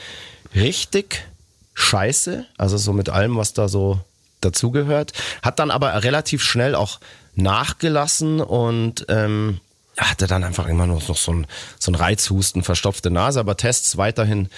richtig 0.53 1.25
scheiße. 1.74 2.46
Also 2.57 2.75
so 2.75 2.91
mit 2.91 3.07
allem, 3.07 3.38
was 3.38 3.53
da 3.53 3.69
so 3.69 4.01
dazugehört. 4.41 5.13
Hat 5.41 5.60
dann 5.60 5.72
aber 5.72 6.03
relativ 6.03 6.43
schnell 6.43 6.75
auch 6.75 7.00
nachgelassen 7.36 8.41
und 8.41 9.05
ähm, 9.07 9.62
hatte 9.98 10.27
dann 10.27 10.43
einfach 10.43 10.67
immer 10.67 10.86
nur 10.86 11.01
noch 11.07 11.15
so 11.15 11.31
ein, 11.31 11.48
so 11.79 11.91
ein 11.91 11.96
Reizhusten, 11.96 12.62
verstopfte 12.62 13.10
Nase, 13.10 13.39
aber 13.39 13.55
Tests 13.55 13.96
weiterhin 13.96 14.50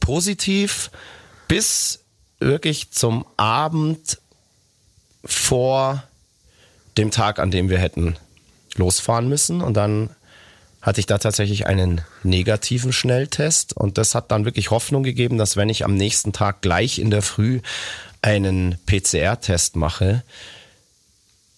positiv 0.00 0.90
bis 1.48 2.00
wirklich 2.40 2.90
zum 2.90 3.24
Abend 3.38 4.18
vor 5.24 6.02
dem 6.98 7.10
Tag, 7.10 7.38
an 7.38 7.50
dem 7.50 7.68
wir 7.68 7.78
hätten 7.78 8.16
losfahren 8.74 9.28
müssen. 9.28 9.60
Und 9.60 9.74
dann 9.74 10.10
hatte 10.82 11.00
ich 11.00 11.06
da 11.06 11.18
tatsächlich 11.18 11.66
einen 11.66 12.02
negativen 12.22 12.92
Schnelltest. 12.92 13.76
Und 13.76 13.98
das 13.98 14.14
hat 14.14 14.30
dann 14.30 14.44
wirklich 14.44 14.70
Hoffnung 14.70 15.02
gegeben, 15.02 15.38
dass 15.38 15.56
wenn 15.56 15.68
ich 15.68 15.84
am 15.84 15.94
nächsten 15.94 16.32
Tag 16.32 16.62
gleich 16.62 16.98
in 16.98 17.10
der 17.10 17.22
Früh 17.22 17.60
einen 18.22 18.78
PCR-Test 18.86 19.76
mache 19.76 20.22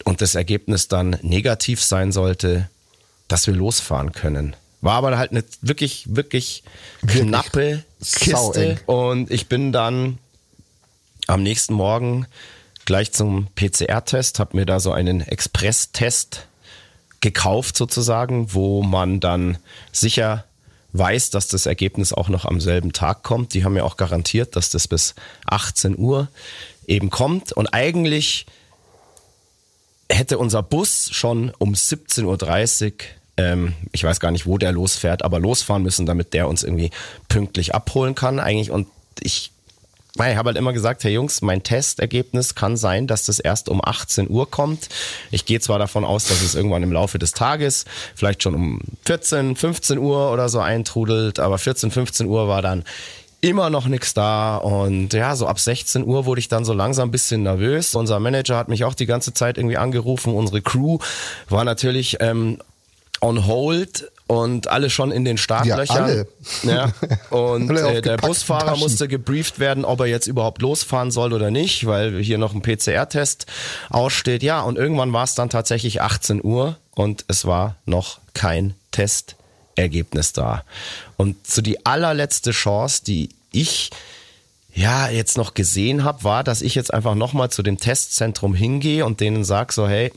und 0.05 0.23
das 0.23 0.35
Ergebnis 0.35 0.89
dann 0.89 1.19
negativ 1.23 1.83
sein 1.83 2.13
sollte, 2.13 2.69
dass 3.29 3.47
wir 3.47 3.55
losfahren 3.55 4.13
können. 4.13 4.57
War 4.81 4.95
aber 4.95 5.19
halt 5.19 5.33
eine 5.33 5.45
wirklich, 5.61 6.07
wirklich, 6.09 6.63
wirklich 7.03 7.27
knappe 7.27 7.85
Kiste. 8.01 8.79
Und 8.87 9.31
ich 9.31 9.49
bin 9.49 9.73
dann 9.73 10.19
am 11.27 11.43
nächsten 11.43 11.75
Morgen 11.75 12.27
gleich 12.89 13.13
zum 13.13 13.49
PCR-Test, 13.55 14.39
habe 14.39 14.57
mir 14.57 14.65
da 14.65 14.81
so 14.81 14.93
einen 14.93 15.21
Express-Test 15.21 16.47
gekauft 17.21 17.77
sozusagen, 17.77 18.55
wo 18.55 18.83
man 18.83 19.21
dann 19.21 19.59
sicher 19.93 20.47
weiß, 20.95 21.29
dass 21.29 21.49
das 21.49 21.67
Ergebnis 21.67 22.15
auch 22.15 22.31
noch 22.31 22.47
am 22.47 22.63
selben 22.63 22.95
Tag 22.95 23.23
kommt. 23.23 23.53
Die 23.53 23.63
haben 23.63 23.75
mir 23.75 23.85
auch 23.85 23.99
garantiert, 23.99 24.57
dass 24.57 24.71
das 24.71 24.89
bis 24.89 25.15
18 25.45 25.99
Uhr 25.99 26.29
eben 26.87 27.11
kommt. 27.11 27.53
Und 27.53 27.67
eigentlich 27.75 28.47
hätte 30.09 30.39
unser 30.39 30.63
Bus 30.63 31.11
schon 31.13 31.53
um 31.59 31.75
17.30 31.75 32.85
Uhr, 32.87 32.93
ähm, 33.37 33.75
ich 33.93 34.03
weiß 34.03 34.19
gar 34.19 34.31
nicht, 34.31 34.47
wo 34.47 34.57
der 34.57 34.73
losfährt, 34.73 35.27
aber 35.27 35.39
losfahren 35.41 35.83
müssen, 35.83 36.07
damit 36.07 36.33
der 36.33 36.49
uns 36.49 36.63
irgendwie 36.63 36.91
pünktlich 37.29 37.75
abholen 37.75 38.15
kann. 38.15 38.41
Eigentlich 38.41 38.71
und 38.71 38.89
ich 39.21 39.53
ich 40.27 40.37
habe 40.37 40.49
halt 40.49 40.57
immer 40.57 40.73
gesagt, 40.73 41.05
Herr 41.05 41.11
Jungs, 41.11 41.43
mein 41.43 41.63
Testergebnis 41.63 42.55
kann 42.55 42.77
sein, 42.77 43.07
dass 43.07 43.27
das 43.27 43.39
erst 43.39 43.69
um 43.69 43.81
18 43.85 44.29
Uhr 44.29 44.51
kommt. 44.51 44.89
Ich 45.31 45.45
gehe 45.45 45.61
zwar 45.61 45.79
davon 45.79 46.05
aus, 46.05 46.25
dass 46.25 46.43
es 46.43 46.55
irgendwann 46.55 46.83
im 46.83 46.93
Laufe 46.93 47.19
des 47.19 47.33
Tages, 47.33 47.85
vielleicht 48.15 48.43
schon 48.43 48.55
um 48.55 48.81
14, 49.05 49.57
15 49.57 49.99
Uhr 49.99 50.33
oder 50.33 50.49
so 50.49 50.61
eintrudelt, 50.61 51.39
aber 51.39 51.59
14, 51.59 51.91
15 51.91 52.27
Uhr 52.27 52.49
war 52.49 52.63
dann 52.63 52.85
immer 53.41 53.71
noch 53.71 53.87
nichts 53.87 54.15
da 54.15 54.57
und 54.57 55.13
ja, 55.13 55.37
so 55.37 55.47
ab 55.47 55.61
16 55.61 56.05
Uhr 56.05 56.27
wurde 56.27 56.41
ich 56.41 56.49
dann 56.49 56.65
so 56.65 56.73
langsam 56.73 57.09
ein 57.09 57.13
bisschen 57.13 57.45
nervös. 57.45 57.95
Unser 57.95 58.19
Manager 58.19 58.57
hat 58.57 58.69
mich 58.69 58.85
auch 58.85 58.95
die 58.95 59.07
ganze 59.07 59.33
Zeit 59.33 59.59
irgendwie 59.59 59.77
angerufen. 59.77 60.35
Unsere 60.35 60.61
Crew 60.61 60.99
war 61.49 61.65
natürlich 61.65 62.17
ähm, 62.21 62.59
on 63.21 63.47
hold 63.47 64.11
und 64.29 64.69
alle 64.69 64.91
schon 64.91 65.11
in 65.11 65.25
den 65.25 65.39
Startlöchern. 65.39 65.87
Ja, 65.89 66.05
alle. 66.05 66.29
Ja. 66.63 66.93
Und 67.37 67.71
äh, 67.71 68.03
der 68.03 68.19
Busfahrer 68.19 68.67
Taschen. 68.67 68.81
musste 68.81 69.09
gebrieft 69.09 69.59
werden, 69.59 69.87
ob 69.87 70.01
er 70.01 70.07
jetzt 70.07 70.27
überhaupt 70.27 70.61
losfahren 70.61 71.11
soll 71.11 71.33
oder 71.33 71.51
nicht, 71.51 71.87
weil 71.87 72.21
hier 72.21 72.37
noch 72.37 72.55
ein 72.55 72.61
PCR-Test 72.61 73.47
aussteht. 73.89 74.43
Ja, 74.43 74.61
und 74.61 74.77
irgendwann 74.77 75.15
war 75.15 75.25
es 75.25 75.35
dann 75.35 75.49
tatsächlich 75.49 76.03
18 76.03 76.45
Uhr 76.45 76.77
und 76.95 77.25
es 77.29 77.47
war 77.47 77.77
noch 77.87 78.21
kein 78.35 78.75
Testergebnis 78.91 80.35
da. 80.35 80.63
Und 81.17 81.47
so 81.47 81.63
die 81.63 81.87
allerletzte 81.87 82.51
Chance, 82.51 83.05
die 83.05 83.31
ich 83.51 83.91
ja 84.75 85.09
jetzt 85.09 85.39
noch 85.39 85.55
gesehen 85.55 86.05
habe, 86.05 86.23
war, 86.23 86.45
dass 86.45 86.61
ich 86.61 86.75
jetzt 86.75 86.93
einfach 86.93 87.15
nochmal 87.15 87.49
zu 87.51 87.63
dem 87.63 87.79
Testzentrum 87.79 88.55
hingehe 88.55 89.07
und 89.07 89.21
denen 89.21 89.43
sage 89.43 89.73
so, 89.73 89.89
hey, 89.89 90.13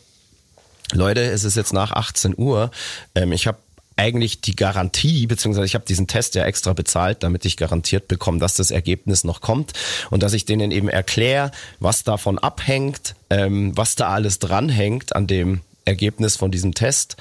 Leute, 0.91 1.22
es 1.22 1.46
ist 1.46 1.56
jetzt 1.56 1.72
nach 1.72 1.94
18 1.94 2.38
Uhr. 2.38 2.72
Ähm, 3.15 3.32
ich 3.32 3.48
habe 3.48 3.58
eigentlich 3.95 4.41
die 4.41 4.55
Garantie, 4.55 5.27
beziehungsweise 5.27 5.65
ich 5.65 5.75
habe 5.75 5.86
diesen 5.86 6.07
Test 6.07 6.36
ja 6.36 6.45
extra 6.45 6.74
bezahlt, 6.74 7.24
damit 7.24 7.45
ich 7.45 7.57
garantiert 7.57 8.07
bekomme, 8.07 8.39
dass 8.39 8.55
das 8.55 8.71
Ergebnis 8.71 9.24
noch 9.24 9.41
kommt 9.41 9.74
und 10.10 10.24
dass 10.24 10.33
ich 10.33 10.45
denen 10.45 10.71
eben 10.71 10.89
erkläre, 10.89 11.51
was 11.79 12.03
davon 12.03 12.39
abhängt, 12.39 13.15
ähm, 13.29 13.75
was 13.75 13.95
da 13.95 14.10
alles 14.10 14.39
dranhängt 14.39 15.15
an 15.15 15.27
dem 15.27 15.62
Ergebnis 15.86 16.36
von 16.36 16.51
diesem 16.51 16.74
Test. 16.74 17.17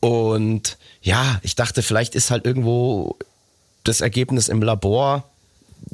Und 0.00 0.78
ja, 1.02 1.38
ich 1.42 1.54
dachte, 1.54 1.82
vielleicht 1.82 2.14
ist 2.14 2.30
halt 2.30 2.44
irgendwo 2.44 3.16
das 3.84 4.00
Ergebnis 4.00 4.48
im 4.48 4.62
Labor 4.62 5.24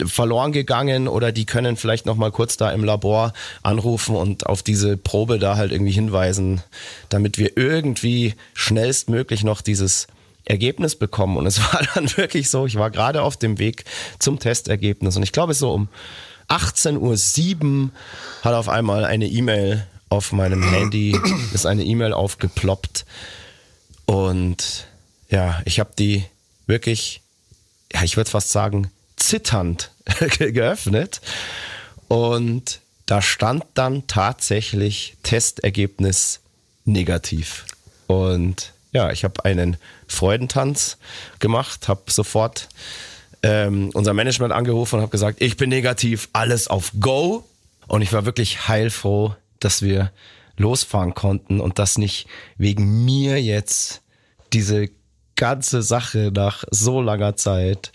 verloren 0.05 0.53
gegangen 0.53 1.09
oder 1.09 1.33
die 1.33 1.47
können 1.47 1.77
vielleicht 1.77 2.07
noch 2.07 2.17
mal 2.17 2.31
kurz 2.31 2.57
da 2.57 2.73
im 2.73 2.85
Labor 2.85 3.33
anrufen 3.63 4.17
und 4.17 4.47
auf 4.47 4.63
diese 4.63 4.97
Probe 4.97 5.39
da 5.39 5.57
halt 5.57 5.73
irgendwie 5.73 5.93
hinweisen, 5.93 6.63
damit 7.09 7.39
wir 7.39 7.57
irgendwie 7.57 8.35
schnellstmöglich 8.55 9.45
noch 9.45 9.61
dieses 9.61 10.07
Ergebnis 10.45 10.97
bekommen. 10.97 11.37
Und 11.37 11.47
es 11.47 11.61
war 11.73 11.83
dann 11.95 12.17
wirklich 12.17 12.51
so, 12.51 12.67
ich 12.67 12.77
war 12.77 12.91
gerade 12.91 13.23
auf 13.23 13.37
dem 13.37 13.59
Weg 13.59 13.85
zum 14.19 14.39
Testergebnis 14.39 15.17
und 15.17 15.23
ich 15.23 15.33
glaube 15.33 15.55
so 15.55 15.73
um 15.73 15.89
18.07 16.49 17.65
Uhr 17.65 17.91
hat 18.43 18.55
auf 18.55 18.69
einmal 18.69 19.05
eine 19.05 19.27
E-Mail 19.27 19.87
auf 20.11 20.33
meinem 20.33 20.63
Handy, 20.63 21.19
ist 21.55 21.67
eine 21.67 21.85
E-Mail 21.85 22.13
aufgeploppt 22.13 23.07
und 24.07 24.87
ja, 25.31 25.63
ich 25.65 25.81
habe 25.81 25.91
die 25.99 26.25
wirklich, 26.67 27.23
ja, 27.93 28.03
ich 28.03 28.17
würde 28.17 28.31
fast 28.31 28.51
sagen, 28.51 28.91
zitternd 29.25 29.91
geöffnet 30.39 31.21
und 32.09 32.81
da 33.07 33.21
stand 33.21 33.65
dann 33.75 34.07
tatsächlich 34.07 35.17
Testergebnis 35.23 36.41
negativ. 36.85 37.67
Und 38.07 38.73
ja, 38.93 39.11
ich 39.11 39.25
habe 39.25 39.45
einen 39.45 39.77
Freudentanz 40.07 40.99
gemacht, 41.39 41.89
habe 41.89 42.11
sofort 42.11 42.69
ähm, 43.43 43.91
unser 43.93 44.15
Management 44.15 44.53
angerufen 44.53 44.97
und 44.97 45.03
habe 45.03 45.11
gesagt, 45.11 45.43
ich 45.43 45.57
bin 45.57 45.69
negativ, 45.69 46.29
alles 46.33 46.69
auf 46.69 46.93
Go. 47.01 47.45
Und 47.87 48.01
ich 48.01 48.13
war 48.13 48.25
wirklich 48.25 48.69
heilfroh, 48.69 49.35
dass 49.61 49.83
wir 49.83 50.11
losfahren 50.57 51.15
konnten 51.15 51.61
und 51.61 51.79
dass 51.79 51.99
nicht 51.99 52.27
wegen 52.57 53.05
mir 53.05 53.43
jetzt 53.43 54.01
diese 54.53 54.89
ganze 55.37 55.83
Sache 55.83 56.31
nach 56.35 56.65
so 56.71 57.01
langer 57.01 57.37
Zeit, 57.37 57.93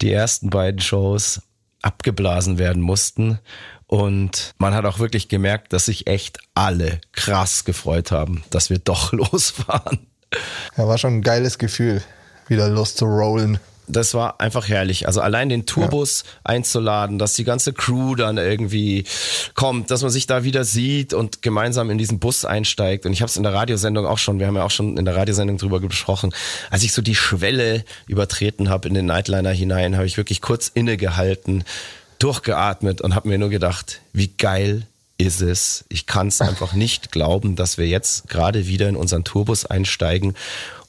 die 0.00 0.12
ersten 0.12 0.50
beiden 0.50 0.80
Shows 0.80 1.42
abgeblasen 1.82 2.58
werden 2.58 2.82
mussten. 2.82 3.38
Und 3.86 4.54
man 4.58 4.74
hat 4.74 4.84
auch 4.84 4.98
wirklich 4.98 5.28
gemerkt, 5.28 5.72
dass 5.72 5.86
sich 5.86 6.06
echt 6.06 6.38
alle 6.54 7.00
krass 7.12 7.64
gefreut 7.64 8.10
haben, 8.10 8.44
dass 8.50 8.70
wir 8.70 8.78
doch 8.78 9.12
losfahren. 9.12 10.06
Ja, 10.76 10.88
war 10.88 10.98
schon 10.98 11.18
ein 11.18 11.22
geiles 11.22 11.58
Gefühl, 11.58 12.02
wieder 12.48 12.68
los 12.68 12.94
zu 12.94 13.04
rollen 13.04 13.58
das 13.88 14.14
war 14.14 14.40
einfach 14.40 14.68
herrlich. 14.68 15.06
Also 15.06 15.20
allein 15.20 15.48
den 15.48 15.66
Tourbus 15.66 16.22
ja. 16.24 16.30
einzuladen, 16.44 17.18
dass 17.18 17.34
die 17.34 17.44
ganze 17.44 17.72
Crew 17.72 18.14
dann 18.14 18.38
irgendwie 18.38 19.04
kommt, 19.54 19.90
dass 19.90 20.02
man 20.02 20.10
sich 20.10 20.26
da 20.26 20.44
wieder 20.44 20.64
sieht 20.64 21.14
und 21.14 21.42
gemeinsam 21.42 21.90
in 21.90 21.98
diesen 21.98 22.18
Bus 22.18 22.44
einsteigt. 22.44 23.06
Und 23.06 23.12
ich 23.12 23.22
habe 23.22 23.28
es 23.28 23.36
in 23.36 23.42
der 23.42 23.54
Radiosendung 23.54 24.06
auch 24.06 24.18
schon, 24.18 24.38
wir 24.38 24.46
haben 24.46 24.56
ja 24.56 24.64
auch 24.64 24.70
schon 24.70 24.96
in 24.96 25.04
der 25.04 25.16
Radiosendung 25.16 25.58
drüber 25.58 25.80
gesprochen, 25.80 26.32
als 26.70 26.82
ich 26.84 26.92
so 26.92 27.02
die 27.02 27.14
Schwelle 27.14 27.84
übertreten 28.06 28.68
habe 28.68 28.88
in 28.88 28.94
den 28.94 29.06
Nightliner 29.06 29.50
hinein, 29.50 29.96
habe 29.96 30.06
ich 30.06 30.16
wirklich 30.16 30.40
kurz 30.40 30.68
innegehalten, 30.68 31.64
durchgeatmet 32.18 33.00
und 33.00 33.14
habe 33.14 33.28
mir 33.28 33.38
nur 33.38 33.50
gedacht, 33.50 34.00
wie 34.12 34.28
geil 34.28 34.86
ist 35.18 35.40
es. 35.40 35.84
Ich 35.88 36.06
kann 36.06 36.28
es 36.28 36.40
einfach 36.40 36.72
nicht 36.72 37.12
glauben, 37.12 37.56
dass 37.56 37.78
wir 37.78 37.88
jetzt 37.88 38.28
gerade 38.28 38.66
wieder 38.66 38.88
in 38.88 38.96
unseren 38.96 39.24
Tourbus 39.24 39.66
einsteigen 39.66 40.34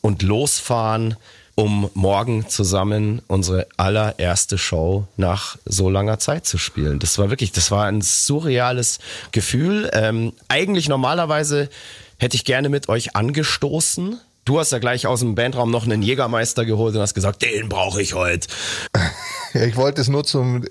und 0.01 0.21
losfahren, 0.21 1.15
um 1.55 1.89
morgen 1.93 2.48
zusammen 2.50 3.22
unsere 3.27 3.67
allererste 3.77 4.57
Show 4.57 5.07
nach 5.17 5.57
so 5.65 5.89
langer 5.89 6.19
Zeit 6.19 6.48
zu 6.48 6.57
spielen. 6.57 7.00
Das 7.00 7.17
war 7.19 7.29
wirklich, 7.29 7.51
das 7.51 7.69
war 7.69 7.86
ein 7.86 8.01
surreales 8.01 9.00
Gefühl. 9.31 9.89
Ähm, 9.93 10.33
eigentlich 10.48 10.89
normalerweise 10.89 11.69
hätte 12.17 12.36
ich 12.36 12.45
gerne 12.45 12.69
mit 12.69 12.89
euch 12.89 13.15
angestoßen. 13.15 14.19
Du 14.45 14.60
hast 14.60 14.72
ja 14.72 14.79
gleich 14.79 15.07
aus 15.07 15.19
dem 15.19 15.36
Bandraum 15.36 15.72
noch 15.72 15.86
einen 15.86 16.01
Jägermeister 16.01 16.65
geholt 16.65 16.95
und 16.95 17.01
hast 17.01 17.13
gesagt, 17.13 17.43
den 17.43 17.69
brauche 17.69 18.01
ich 18.01 18.13
heute. 18.13 18.48
Ich 19.55 19.75
wollte 19.75 20.01
es 20.01 20.07
nur 20.07 20.24
zum 20.24 20.65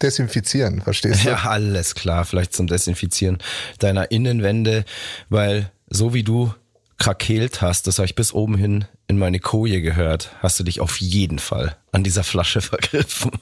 Desinfizieren, 0.00 0.80
verstehst 0.80 1.24
du? 1.24 1.30
Ja, 1.30 1.38
alles 1.38 1.96
klar, 1.96 2.24
vielleicht 2.24 2.52
zum 2.52 2.68
Desinfizieren 2.68 3.38
deiner 3.80 4.12
Innenwände, 4.12 4.84
weil 5.28 5.72
so 5.88 6.14
wie 6.14 6.22
du 6.22 6.54
krakeelt 6.98 7.62
hast, 7.62 7.88
das 7.88 7.98
habe 7.98 8.06
ich 8.06 8.14
bis 8.14 8.32
oben 8.32 8.56
hin 8.56 8.84
in 9.08 9.18
meine 9.18 9.40
Koje 9.40 9.80
gehört, 9.80 10.30
hast 10.40 10.60
du 10.60 10.64
dich 10.64 10.80
auf 10.80 11.00
jeden 11.00 11.38
Fall 11.38 11.76
an 11.92 12.04
dieser 12.04 12.22
Flasche 12.22 12.60
vergriffen. 12.60 13.32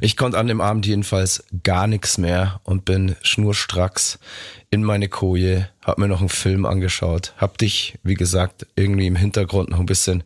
Ich 0.00 0.16
konnte 0.16 0.38
an 0.38 0.48
dem 0.48 0.60
Abend 0.60 0.86
jedenfalls 0.86 1.44
gar 1.62 1.86
nichts 1.86 2.18
mehr 2.18 2.60
und 2.64 2.84
bin 2.84 3.14
schnurstracks 3.22 4.18
in 4.70 4.82
meine 4.82 5.08
Koje, 5.08 5.68
hab 5.84 5.98
mir 5.98 6.08
noch 6.08 6.20
einen 6.20 6.30
Film 6.30 6.64
angeschaut, 6.64 7.34
hab 7.36 7.58
dich, 7.58 7.98
wie 8.02 8.14
gesagt, 8.14 8.66
irgendwie 8.74 9.06
im 9.06 9.16
Hintergrund 9.16 9.68
noch 9.68 9.78
ein 9.78 9.86
bisschen 9.86 10.24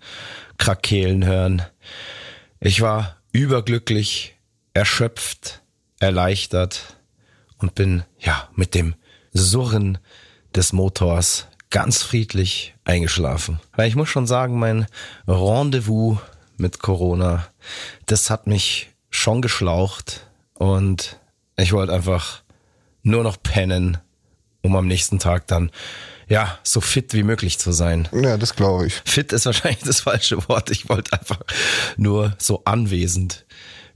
krakeelen 0.57 1.27
hören. 1.27 1.63
Ich 2.61 2.81
war 2.81 3.17
überglücklich, 3.33 4.37
erschöpft, 4.73 5.63
erleichtert 5.99 6.97
und 7.59 7.75
bin, 7.75 8.05
ja, 8.19 8.49
mit 8.55 8.75
dem 8.75 8.95
Surren 9.33 9.99
des 10.55 10.73
Motors 10.73 11.49
ganz 11.71 12.03
friedlich 12.03 12.75
eingeschlafen. 12.85 13.61
Weil 13.75 13.89
ich 13.89 13.97
muss 13.97 14.09
schon 14.09 14.27
sagen, 14.27 14.59
mein 14.59 14.87
Rendezvous 15.27 16.19
mit 16.57 16.79
Corona, 16.79 17.47
das 18.07 18.31
hat 18.31 18.47
mich 18.47 18.91
schon 19.11 19.43
geschlaucht 19.43 20.27
und 20.55 21.19
ich 21.57 21.73
wollte 21.73 21.93
einfach 21.93 22.43
nur 23.03 23.23
noch 23.23 23.43
pennen, 23.43 23.99
um 24.63 24.77
am 24.77 24.87
nächsten 24.87 25.19
Tag 25.19 25.47
dann 25.47 25.71
ja, 26.29 26.59
so 26.65 26.81
fit 26.81 27.15
wie 27.15 27.23
möglich 27.23 27.59
zu 27.59 27.71
sein. 27.71 28.09
Ja, 28.13 28.37
das 28.37 28.57
glaube 28.57 28.89
ich. 28.89 28.95
Fit 29.05 29.33
ist 29.33 29.47
wahrscheinlich 29.47 29.85
das 29.85 30.01
falsche 30.01 30.49
Wort. 30.49 30.71
Ich 30.71 30.89
wollte 30.89 31.13
einfach 31.13 31.41
nur 31.97 32.35
so 32.39 32.63
anwesend 32.65 33.46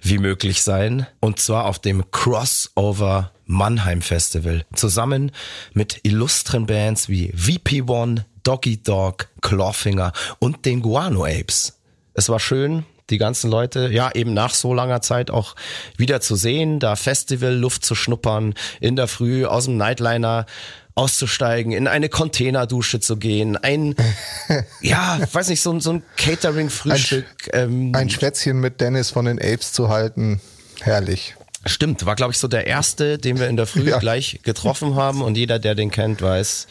wie 0.00 0.18
möglich 0.18 0.62
sein. 0.62 1.06
Und 1.20 1.38
zwar 1.38 1.66
auf 1.66 1.78
dem 1.78 2.10
Crossover 2.10 3.32
Mannheim 3.44 4.02
Festival. 4.02 4.64
Zusammen 4.74 5.32
mit 5.72 6.00
illustren 6.04 6.66
Bands 6.66 7.08
wie 7.08 7.32
VP1, 7.32 8.22
Doggy 8.42 8.82
Dog, 8.82 9.28
Clawfinger 9.40 10.12
und 10.38 10.64
den 10.64 10.82
Guano 10.82 11.24
Apes. 11.24 11.78
Es 12.14 12.28
war 12.28 12.40
schön, 12.40 12.84
die 13.10 13.18
ganzen 13.18 13.50
Leute, 13.50 13.90
ja, 13.92 14.10
eben 14.14 14.34
nach 14.34 14.54
so 14.54 14.72
langer 14.72 15.02
Zeit 15.02 15.30
auch 15.30 15.54
wieder 15.96 16.20
zu 16.20 16.36
sehen, 16.36 16.78
da 16.78 16.96
Festival 16.96 17.54
Luft 17.54 17.84
zu 17.84 17.94
schnuppern, 17.94 18.54
in 18.80 18.96
der 18.96 19.08
Früh 19.08 19.44
aus 19.44 19.64
dem 19.64 19.76
Nightliner 19.76 20.46
auszusteigen, 20.94 21.72
in 21.72 21.86
eine 21.86 22.08
Containerdusche 22.08 23.00
zu 23.00 23.16
gehen, 23.16 23.56
ein, 23.56 23.94
ja, 24.80 25.18
weiß 25.32 25.48
nicht, 25.48 25.60
so, 25.60 25.78
so 25.80 25.94
ein 25.94 26.02
Catering-Frühstück. 26.16 27.26
Ein, 27.52 27.60
ähm, 27.60 27.92
ein 27.94 28.10
Schwätzchen 28.10 28.60
mit 28.60 28.80
Dennis 28.80 29.10
von 29.10 29.24
den 29.24 29.38
Apes 29.38 29.72
zu 29.72 29.88
halten. 29.88 30.40
Herrlich. 30.80 31.34
Stimmt, 31.66 32.06
war 32.06 32.16
glaube 32.16 32.32
ich 32.32 32.38
so 32.38 32.48
der 32.48 32.66
erste, 32.66 33.18
den 33.18 33.38
wir 33.38 33.48
in 33.48 33.56
der 33.56 33.66
Früh 33.66 33.88
ja. 33.90 33.98
gleich 33.98 34.40
getroffen 34.42 34.94
haben 34.94 35.22
und 35.22 35.36
jeder, 35.36 35.58
der 35.58 35.74
den 35.74 35.90
kennt, 35.90 36.22
weiß, 36.22 36.66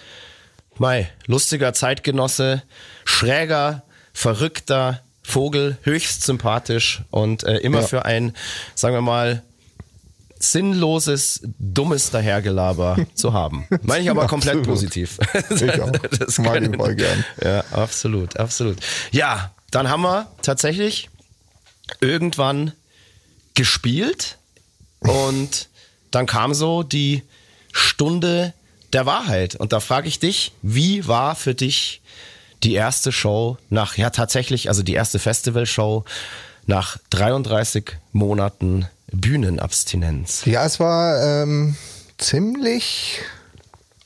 Mai, 0.79 1.11
lustiger 1.25 1.73
Zeitgenosse, 1.73 2.63
schräger, 3.03 3.83
verrückter 4.13 5.01
Vogel, 5.21 5.77
höchst 5.83 6.23
sympathisch 6.23 7.03
und 7.11 7.43
äh, 7.43 7.57
immer 7.57 7.81
ja. 7.81 7.87
für 7.87 8.05
ein, 8.05 8.33
sagen 8.75 8.95
wir 8.95 9.01
mal, 9.01 9.43
sinnloses, 10.39 11.41
dummes 11.59 12.11
Dahergelaber 12.11 12.97
zu 13.13 13.33
haben. 13.33 13.67
Meine 13.83 14.03
ich 14.03 14.09
aber 14.09 14.27
komplett 14.27 14.63
positiv. 14.63 15.19
Ich 15.49 15.81
auch. 15.81 15.91
Das 16.19 16.39
mag 16.39 16.61
ich 16.61 16.75
voll 16.75 16.95
gern. 16.95 17.25
Ja, 17.43 17.63
absolut, 17.71 18.37
absolut. 18.37 18.77
Ja, 19.11 19.51
dann 19.71 19.89
haben 19.89 20.01
wir 20.01 20.27
tatsächlich 20.41 21.09
irgendwann 22.01 22.71
gespielt 23.53 24.37
und 24.99 25.69
dann 26.11 26.25
kam 26.25 26.53
so 26.53 26.83
die 26.83 27.23
Stunde 27.71 28.53
der 28.93 29.05
Wahrheit. 29.05 29.55
Und 29.55 29.73
da 29.73 29.79
frage 29.79 30.07
ich 30.07 30.19
dich, 30.19 30.53
wie 30.61 31.07
war 31.07 31.35
für 31.35 31.53
dich 31.53 32.01
die 32.63 32.73
erste 32.73 33.11
Show 33.11 33.57
nach, 33.69 33.97
ja 33.97 34.09
tatsächlich, 34.09 34.69
also 34.69 34.83
die 34.83 34.93
erste 34.93 35.19
Festivalshow 35.19 36.03
nach 36.65 36.97
33 37.09 37.97
Monaten 38.11 38.87
Bühnenabstinenz? 39.11 40.45
Ja, 40.45 40.65
es 40.65 40.79
war 40.79 41.21
ähm, 41.21 41.75
ziemlich 42.17 43.21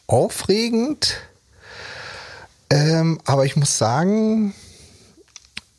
aufregend. 0.07 1.17
Ähm, 2.69 3.19
aber 3.25 3.45
ich 3.45 3.55
muss 3.55 3.77
sagen, 3.77 4.53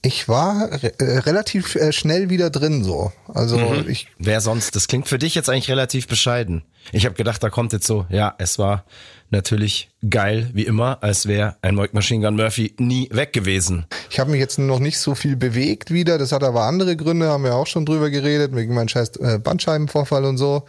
ich 0.02 0.28
war 0.28 0.70
re 0.70 0.92
äh, 0.98 1.18
relativ 1.18 1.74
äh, 1.76 1.92
schnell 1.92 2.30
wieder 2.30 2.50
drin 2.50 2.84
so. 2.84 3.12
Also 3.32 3.58
mhm. 3.58 3.88
ich. 3.88 4.08
Wer 4.18 4.40
sonst? 4.40 4.76
Das 4.76 4.86
klingt 4.86 5.08
für 5.08 5.18
dich 5.18 5.34
jetzt 5.34 5.48
eigentlich 5.48 5.70
relativ 5.70 6.06
bescheiden. 6.06 6.62
Ich 6.92 7.06
habe 7.06 7.14
gedacht, 7.14 7.42
da 7.42 7.50
kommt 7.50 7.72
jetzt 7.72 7.86
so, 7.86 8.06
ja, 8.10 8.34
es 8.38 8.58
war 8.58 8.84
natürlich 9.30 9.90
geil, 10.08 10.50
wie 10.52 10.64
immer, 10.64 11.02
als 11.02 11.26
wäre 11.26 11.56
ein 11.62 11.74
Machine 11.92 12.24
Gun 12.24 12.36
Murphy 12.36 12.74
nie 12.78 13.08
weg 13.10 13.32
gewesen. 13.32 13.86
Ich 14.10 14.20
habe 14.20 14.30
mich 14.30 14.40
jetzt 14.40 14.58
noch 14.58 14.78
nicht 14.78 14.98
so 14.98 15.14
viel 15.14 15.36
bewegt 15.36 15.90
wieder. 15.90 16.18
Das 16.18 16.32
hat 16.32 16.44
aber 16.44 16.64
andere 16.64 16.96
Gründe, 16.96 17.28
haben 17.28 17.44
wir 17.44 17.54
auch 17.54 17.66
schon 17.66 17.86
drüber 17.86 18.10
geredet, 18.10 18.54
wegen 18.54 18.74
meinem 18.74 18.88
scheiß 18.88 19.16
äh, 19.16 19.38
Bandscheibenvorfall 19.38 20.24
und 20.24 20.36
so. 20.36 20.64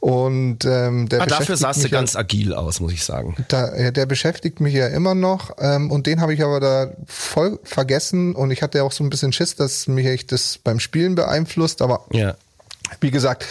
Und 0.00 0.64
ähm, 0.64 1.08
der 1.08 1.22
ah, 1.22 1.26
dafür 1.26 1.56
sahst 1.56 1.84
du 1.84 1.88
ganz 1.88 2.16
agil 2.16 2.52
aus, 2.52 2.80
muss 2.80 2.92
ich 2.92 3.04
sagen. 3.04 3.36
Da, 3.48 3.90
der 3.90 4.06
beschäftigt 4.06 4.60
mich 4.60 4.74
ja 4.74 4.88
immer 4.88 5.14
noch. 5.14 5.52
Ähm, 5.58 5.90
und 5.90 6.06
den 6.06 6.20
habe 6.20 6.34
ich 6.34 6.42
aber 6.42 6.60
da 6.60 6.90
voll 7.06 7.58
vergessen. 7.62 8.34
Und 8.34 8.50
ich 8.50 8.62
hatte 8.62 8.78
ja 8.78 8.84
auch 8.84 8.92
so 8.92 9.04
ein 9.04 9.10
bisschen 9.10 9.32
Schiss, 9.32 9.54
dass 9.56 9.86
mich 9.86 10.06
echt 10.06 10.32
das 10.32 10.58
beim 10.62 10.80
Spielen 10.80 11.14
beeinflusst. 11.14 11.80
Aber 11.80 12.04
ja. 12.12 12.34
Wie 13.00 13.10
gesagt, 13.10 13.46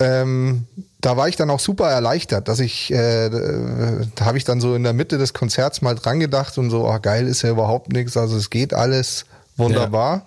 ähm, 0.00 0.66
da 1.00 1.16
war 1.16 1.28
ich 1.28 1.36
dann 1.36 1.50
auch 1.50 1.60
super 1.60 1.88
erleichtert, 1.90 2.48
dass 2.48 2.60
ich, 2.60 2.92
äh, 2.92 3.30
da 3.30 4.24
habe 4.24 4.38
ich 4.38 4.44
dann 4.44 4.60
so 4.60 4.74
in 4.74 4.82
der 4.82 4.92
Mitte 4.92 5.18
des 5.18 5.32
Konzerts 5.32 5.80
mal 5.80 5.94
dran 5.94 6.20
gedacht 6.20 6.58
und 6.58 6.70
so, 6.70 6.88
ach 6.88 7.00
geil 7.00 7.26
ist 7.26 7.42
ja 7.42 7.50
überhaupt 7.50 7.92
nichts, 7.92 8.16
also 8.16 8.36
es 8.36 8.50
geht 8.50 8.74
alles 8.74 9.24
wunderbar. 9.56 10.26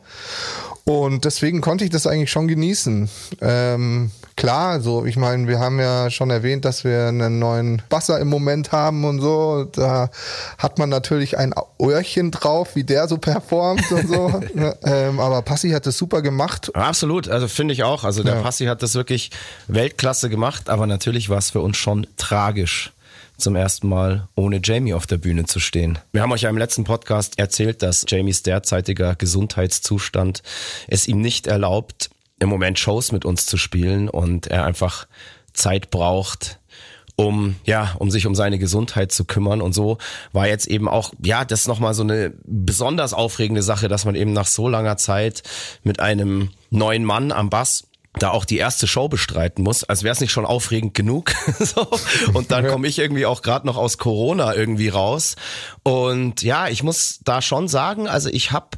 Ja. 0.86 0.94
Und 0.94 1.26
deswegen 1.26 1.62
konnte 1.62 1.84
ich 1.84 1.90
das 1.90 2.08
eigentlich 2.08 2.32
schon 2.32 2.48
genießen. 2.48 3.10
Ähm, 3.42 4.12
klar, 4.36 4.82
so, 4.82 5.06
ich 5.06 5.18
meine, 5.18 5.48
wir 5.48 5.60
haben 5.60 5.80
ja 5.80 6.10
schon 6.10 6.30
erwähnt, 6.30 6.66
dass 6.66 6.84
wir 6.84 7.08
einen 7.08 7.40
neuen 7.40 7.82
Basser 7.90 8.20
im 8.20 8.28
Moment 8.28 8.72
haben 8.72 9.06
und 9.06 9.20
so. 9.20 9.66
Da 9.72 10.10
hat 10.58 10.80
man 10.80 10.90
natürlich 10.90 11.38
ein 11.38 11.54
Öhrchen 11.82 12.32
drauf, 12.32 12.76
wie 12.76 12.84
der 12.84 13.08
so 13.08 13.18
performt 13.18 13.92
und 13.92 14.08
so. 14.08 14.42
ähm, 14.84 15.20
aber 15.20 15.42
Passi 15.42 15.72
hat 15.72 15.86
das 15.86 15.98
super 15.98 16.22
gemacht. 16.22 16.74
Absolut, 16.76 17.30
also 17.30 17.48
finde 17.48 17.74
ich 17.74 17.84
auch. 17.84 18.04
Also 18.04 18.24
der 18.24 18.36
ja. 18.36 18.42
Passi 18.42 18.66
hat 18.66 18.82
das 18.84 18.96
wirklich 18.96 19.32
Weltklasse 19.68 20.30
gemacht, 20.30 20.70
aber 20.70 20.88
natürlich 20.88 21.30
war 21.30 21.38
es 21.38 21.52
für 21.52 21.62
uns 21.62 21.78
schon 21.78 22.08
tragisch 22.18 22.92
zum 23.42 23.56
ersten 23.56 23.90
Mal 23.90 24.28
ohne 24.36 24.62
Jamie 24.64 24.94
auf 24.94 25.08
der 25.08 25.18
Bühne 25.18 25.46
zu 25.46 25.60
stehen. 25.60 26.00
Wir 26.12 26.22
haben 26.22 26.32
euch 26.32 26.42
ja 26.42 26.50
im 26.50 26.58
letzten 26.58 26.84
Podcast 26.84 27.40
erzählt, 27.40 27.82
dass 27.82 28.06
Jamies 28.08 28.44
derzeitiger 28.44 29.16
Gesundheitszustand 29.16 30.44
es 30.88 31.08
ihm 31.08 31.22
nicht 31.22 31.48
erlaubt, 31.48 32.12
im 32.42 32.50
Moment 32.50 32.80
Shows 32.80 33.12
mit 33.12 33.24
uns 33.24 33.46
zu 33.46 33.58
spielen 33.58 34.10
und 34.10 34.48
er 34.48 34.66
einfach 34.66 35.08
Zeit 35.54 35.92
braucht, 35.92 36.60
um 37.16 37.56
ja, 37.66 37.96
um 38.00 38.10
sich 38.10 38.26
um 38.26 38.34
seine 38.34 38.58
Gesundheit 38.58 39.12
zu 39.12 39.26
kümmern 39.26 39.62
und 39.62 39.74
so 39.74 40.00
war 40.34 40.48
jetzt 40.48 40.66
eben 40.68 40.90
auch 40.90 41.14
ja, 41.24 41.46
das 41.46 41.68
noch 41.68 41.80
mal 41.80 41.94
so 41.94 42.02
eine 42.02 42.34
besonders 42.44 43.14
aufregende 43.14 43.62
Sache, 43.62 43.88
dass 43.88 44.06
man 44.06 44.16
eben 44.16 44.34
nach 44.34 44.48
so 44.48 44.68
langer 44.68 44.98
Zeit 44.98 45.44
mit 45.84 46.00
einem 46.00 46.50
neuen 46.72 47.06
Mann 47.06 47.32
am 47.32 47.52
Bass 47.52 47.84
da 48.18 48.32
auch 48.32 48.44
die 48.44 48.58
erste 48.58 48.88
Show 48.88 49.08
bestreiten 49.08 49.64
muss, 49.64 49.84
als 49.84 50.04
wäre 50.04 50.12
es 50.12 50.20
nicht 50.20 50.32
schon 50.32 50.46
aufregend 50.46 50.96
genug. 50.96 51.32
so. 51.60 51.88
Und 52.34 52.52
dann 52.52 52.68
komme 52.68 52.88
ich 52.88 53.00
irgendwie 53.00 53.26
auch 53.26 53.42
gerade 53.42 53.66
noch 53.66 53.78
aus 53.78 54.00
Corona 54.00 54.54
irgendwie 54.54 54.90
raus. 54.90 55.36
Und 55.84 56.42
ja, 56.42 56.68
ich 56.68 56.84
muss 56.84 57.20
da 57.24 57.42
schon 57.42 57.70
sagen, 57.70 58.10
also 58.10 58.30
ich 58.30 58.52
habe 58.52 58.78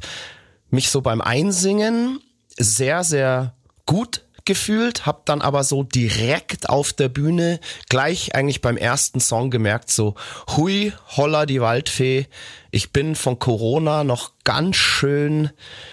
mich 0.70 0.90
so 0.90 1.00
beim 1.00 1.20
Einsingen 1.20 2.20
sehr, 2.58 3.04
sehr 3.04 3.54
gut 3.86 4.22
gefühlt, 4.44 5.06
habe 5.06 5.22
dann 5.24 5.40
aber 5.40 5.64
so 5.64 5.82
direkt 5.82 6.68
auf 6.68 6.92
der 6.92 7.08
Bühne 7.08 7.60
gleich 7.88 8.34
eigentlich 8.34 8.60
beim 8.60 8.76
ersten 8.76 9.20
Song 9.20 9.50
gemerkt, 9.50 9.90
so 9.90 10.14
hui, 10.56 10.92
holla 11.16 11.46
die 11.46 11.60
Waldfee, 11.60 12.26
ich 12.70 12.92
bin 12.92 13.14
von 13.14 13.38
Corona 13.38 14.04
noch 14.04 14.32
ganz 14.44 14.76
schön 14.76 15.50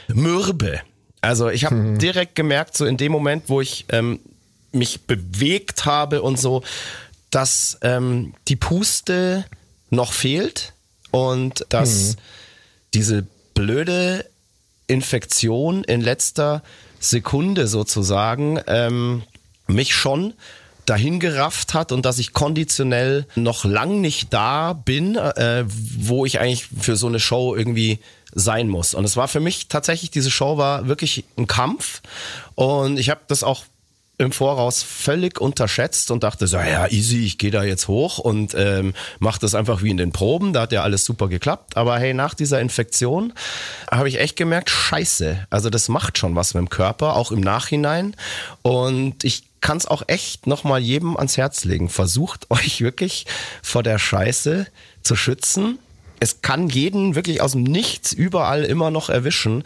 mürbe. 0.08 0.82
Also 1.22 1.50
ich 1.50 1.66
habe 1.66 1.76
mhm. 1.76 1.98
direkt 2.00 2.36
gemerkt, 2.36 2.76
so 2.76 2.86
in 2.86 2.98
dem 2.98 3.12
Moment, 3.12 3.44
wo 3.48 3.62
ich 3.62 3.86
ähm, 3.90 4.20
mich 4.72 5.02
bewegt 5.02 5.86
habe 5.86 6.22
und 6.22 6.40
so, 6.40 6.64
dass 7.30 7.78
ähm, 7.82 8.34
die 8.48 8.56
Puste 8.56 9.46
noch 9.90 10.12
fehlt 10.12 10.74
und 11.12 11.66
dass 11.70 12.16
diese 12.94 13.26
blöde 13.54 14.26
Infektion 14.92 15.84
in 15.84 16.02
letzter 16.02 16.62
Sekunde 17.00 17.68
sozusagen 17.68 18.60
ähm, 18.68 19.24
mich 19.68 19.96
schon 19.96 20.34
dahin 20.86 21.20
gerafft 21.20 21.74
hat 21.74 21.92
und 21.92 22.06
dass 22.06 22.20
ich 22.20 22.34
konditionell 22.34 23.26
noch 23.36 23.66
lang 23.66 24.02
nicht 24.02 24.34
da 24.34 24.74
bin, 24.74 25.16
äh, 25.16 25.64
wo 25.68 26.26
ich 26.26 26.40
eigentlich 26.40 26.68
für 26.80 26.96
so 26.96 27.08
eine 27.08 27.20
Show 27.20 27.56
irgendwie 27.56 28.00
sein 28.34 28.68
muss. 28.68 28.94
Und 28.94 29.04
es 29.06 29.18
war 29.18 29.28
für 29.28 29.40
mich 29.40 29.68
tatsächlich, 29.68 30.12
diese 30.12 30.32
Show 30.32 30.58
war 30.58 30.88
wirklich 30.88 31.26
ein 31.38 31.48
Kampf 31.48 32.02
und 32.56 32.98
ich 32.98 33.10
habe 33.10 33.22
das 33.28 33.44
auch 33.44 33.66
im 34.22 34.32
Voraus 34.32 34.84
völlig 34.84 35.42
unterschätzt 35.42 36.12
und 36.12 36.24
dachte 36.24 36.48
so, 36.48 36.58
ja, 36.58 36.88
easy, 36.88 37.26
ich 37.26 37.38
gehe 37.38 37.52
da 37.52 37.64
jetzt 37.64 37.88
hoch 37.88 38.20
und 38.20 38.54
ähm, 38.56 38.94
mache 39.20 39.40
das 39.40 39.56
einfach 39.56 39.82
wie 39.82 39.90
in 39.90 39.98
den 39.98 40.12
Proben. 40.12 40.54
Da 40.54 40.62
hat 40.62 40.72
ja 40.72 40.84
alles 40.84 41.04
super 41.04 41.28
geklappt. 41.28 41.76
Aber 41.76 41.98
hey, 42.00 42.14
nach 42.14 42.34
dieser 42.34 42.62
Infektion 42.62 43.34
habe 43.90 44.08
ich 44.08 44.20
echt 44.20 44.36
gemerkt, 44.36 44.70
scheiße. 44.70 45.48
Also 45.50 45.70
das 45.70 45.90
macht 45.90 46.18
schon 46.18 46.36
was 46.36 46.54
mit 46.54 46.62
dem 46.62 46.70
Körper, 46.70 47.16
auch 47.16 47.32
im 47.32 47.42
Nachhinein. 47.42 48.16
Und 48.62 49.24
ich 49.24 49.44
kann 49.60 49.78
es 49.78 49.88
auch 49.88 50.04
echt 50.08 50.48
nochmal 50.48 50.82
jedem 50.82 51.18
ans 51.18 51.38
Herz 51.38 51.66
legen. 51.66 51.90
Versucht 51.90 52.46
euch 52.52 52.82
wirklich 52.82 53.26
vor 53.62 53.84
der 53.84 54.00
Scheiße 54.00 54.68
zu 55.02 55.16
schützen. 55.16 55.80
Es 56.20 56.44
kann 56.44 56.70
jeden 56.70 57.16
wirklich 57.16 57.42
aus 57.42 57.54
dem 57.54 57.64
Nichts 57.64 58.14
überall 58.14 58.64
immer 58.64 58.92
noch 58.92 59.10
erwischen. 59.10 59.64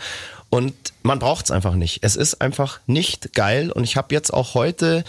Und 0.49 0.73
man 1.03 1.19
braucht 1.19 1.45
es 1.45 1.51
einfach 1.51 1.75
nicht. 1.75 1.99
Es 2.01 2.15
ist 2.15 2.41
einfach 2.41 2.79
nicht 2.85 3.33
geil. 3.33 3.71
Und 3.71 3.83
ich 3.83 3.97
habe 3.97 4.13
jetzt 4.13 4.33
auch 4.33 4.53
heute 4.53 5.03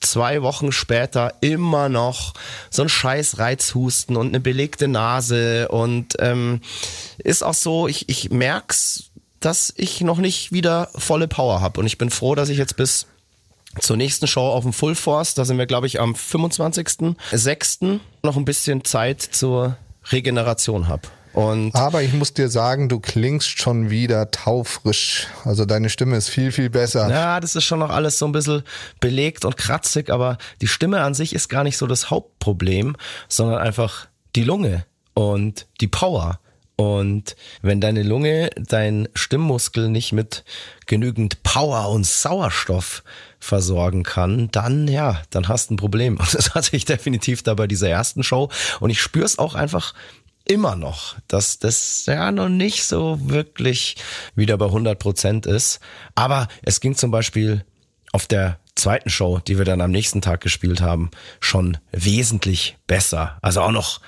zwei 0.00 0.42
Wochen 0.42 0.72
später 0.72 1.34
immer 1.40 1.88
noch 1.88 2.34
so 2.70 2.82
ein 2.82 2.88
scheiß 2.88 3.38
Reizhusten 3.38 4.16
und 4.16 4.28
eine 4.28 4.40
belegte 4.40 4.88
Nase. 4.88 5.68
Und 5.68 6.14
ähm, 6.18 6.60
ist 7.18 7.42
auch 7.42 7.54
so, 7.54 7.88
ich, 7.88 8.08
ich 8.08 8.30
merk's, 8.30 9.10
dass 9.40 9.72
ich 9.76 10.00
noch 10.00 10.18
nicht 10.18 10.52
wieder 10.52 10.88
volle 10.94 11.28
Power 11.28 11.60
habe. 11.60 11.80
Und 11.80 11.86
ich 11.86 11.98
bin 11.98 12.10
froh, 12.10 12.34
dass 12.34 12.48
ich 12.48 12.58
jetzt 12.58 12.76
bis 12.76 13.06
zur 13.80 13.96
nächsten 13.96 14.26
Show 14.26 14.48
auf 14.48 14.62
dem 14.62 14.72
Full 14.72 14.94
Force, 14.94 15.34
da 15.34 15.44
sind 15.44 15.58
wir, 15.58 15.66
glaube 15.66 15.86
ich, 15.86 16.00
am 16.00 16.14
25.06. 16.14 18.00
noch 18.22 18.36
ein 18.36 18.44
bisschen 18.44 18.84
Zeit 18.84 19.20
zur 19.20 19.76
Regeneration 20.10 20.88
habe. 20.88 21.08
Und 21.36 21.74
Aber 21.74 22.02
ich 22.02 22.14
muss 22.14 22.32
dir 22.32 22.48
sagen, 22.48 22.88
du 22.88 22.98
klingst 22.98 23.58
schon 23.58 23.90
wieder 23.90 24.30
taufrisch. 24.30 25.26
Also 25.44 25.66
deine 25.66 25.90
Stimme 25.90 26.16
ist 26.16 26.30
viel, 26.30 26.50
viel 26.50 26.70
besser. 26.70 27.10
Ja, 27.10 27.40
das 27.40 27.54
ist 27.54 27.64
schon 27.64 27.80
noch 27.80 27.90
alles 27.90 28.18
so 28.18 28.24
ein 28.24 28.32
bisschen 28.32 28.62
belegt 29.00 29.44
und 29.44 29.58
kratzig, 29.58 30.08
aber 30.08 30.38
die 30.62 30.66
Stimme 30.66 31.02
an 31.02 31.12
sich 31.12 31.34
ist 31.34 31.50
gar 31.50 31.62
nicht 31.62 31.76
so 31.76 31.86
das 31.86 32.08
Hauptproblem, 32.08 32.96
sondern 33.28 33.58
einfach 33.58 34.08
die 34.34 34.44
Lunge 34.44 34.86
und 35.12 35.66
die 35.82 35.88
Power. 35.88 36.40
Und 36.76 37.36
wenn 37.60 37.82
deine 37.82 38.02
Lunge 38.02 38.48
dein 38.56 39.06
Stimmmuskel 39.12 39.90
nicht 39.90 40.12
mit 40.12 40.42
genügend 40.86 41.42
Power 41.42 41.90
und 41.90 42.06
Sauerstoff 42.06 43.02
versorgen 43.40 44.04
kann, 44.04 44.48
dann 44.52 44.88
ja, 44.88 45.20
dann 45.28 45.48
hast 45.48 45.68
du 45.68 45.74
ein 45.74 45.76
Problem. 45.76 46.16
Und 46.18 46.34
das 46.34 46.54
hatte 46.54 46.76
ich 46.76 46.84
definitiv 46.86 47.42
da 47.42 47.54
bei 47.54 47.66
dieser 47.66 47.88
ersten 47.88 48.22
Show. 48.22 48.50
Und 48.80 48.90
ich 48.90 49.00
spüre 49.00 49.24
es 49.24 49.38
auch 49.38 49.54
einfach 49.54 49.94
immer 50.46 50.76
noch, 50.76 51.16
dass 51.28 51.58
das 51.58 52.06
ja 52.06 52.32
noch 52.32 52.48
nicht 52.48 52.84
so 52.84 53.18
wirklich 53.22 53.96
wieder 54.34 54.56
bei 54.56 54.66
100 54.66 54.98
Prozent 54.98 55.46
ist. 55.46 55.80
Aber 56.14 56.48
es 56.62 56.80
ging 56.80 56.94
zum 56.94 57.10
Beispiel 57.10 57.64
auf 58.12 58.26
der 58.26 58.58
zweiten 58.74 59.10
Show, 59.10 59.40
die 59.46 59.58
wir 59.58 59.64
dann 59.64 59.80
am 59.80 59.90
nächsten 59.90 60.20
Tag 60.20 60.40
gespielt 60.40 60.80
haben, 60.80 61.10
schon 61.40 61.78
wesentlich 61.92 62.76
besser. 62.86 63.38
Also 63.42 63.62
auch 63.62 63.72
noch 63.72 64.00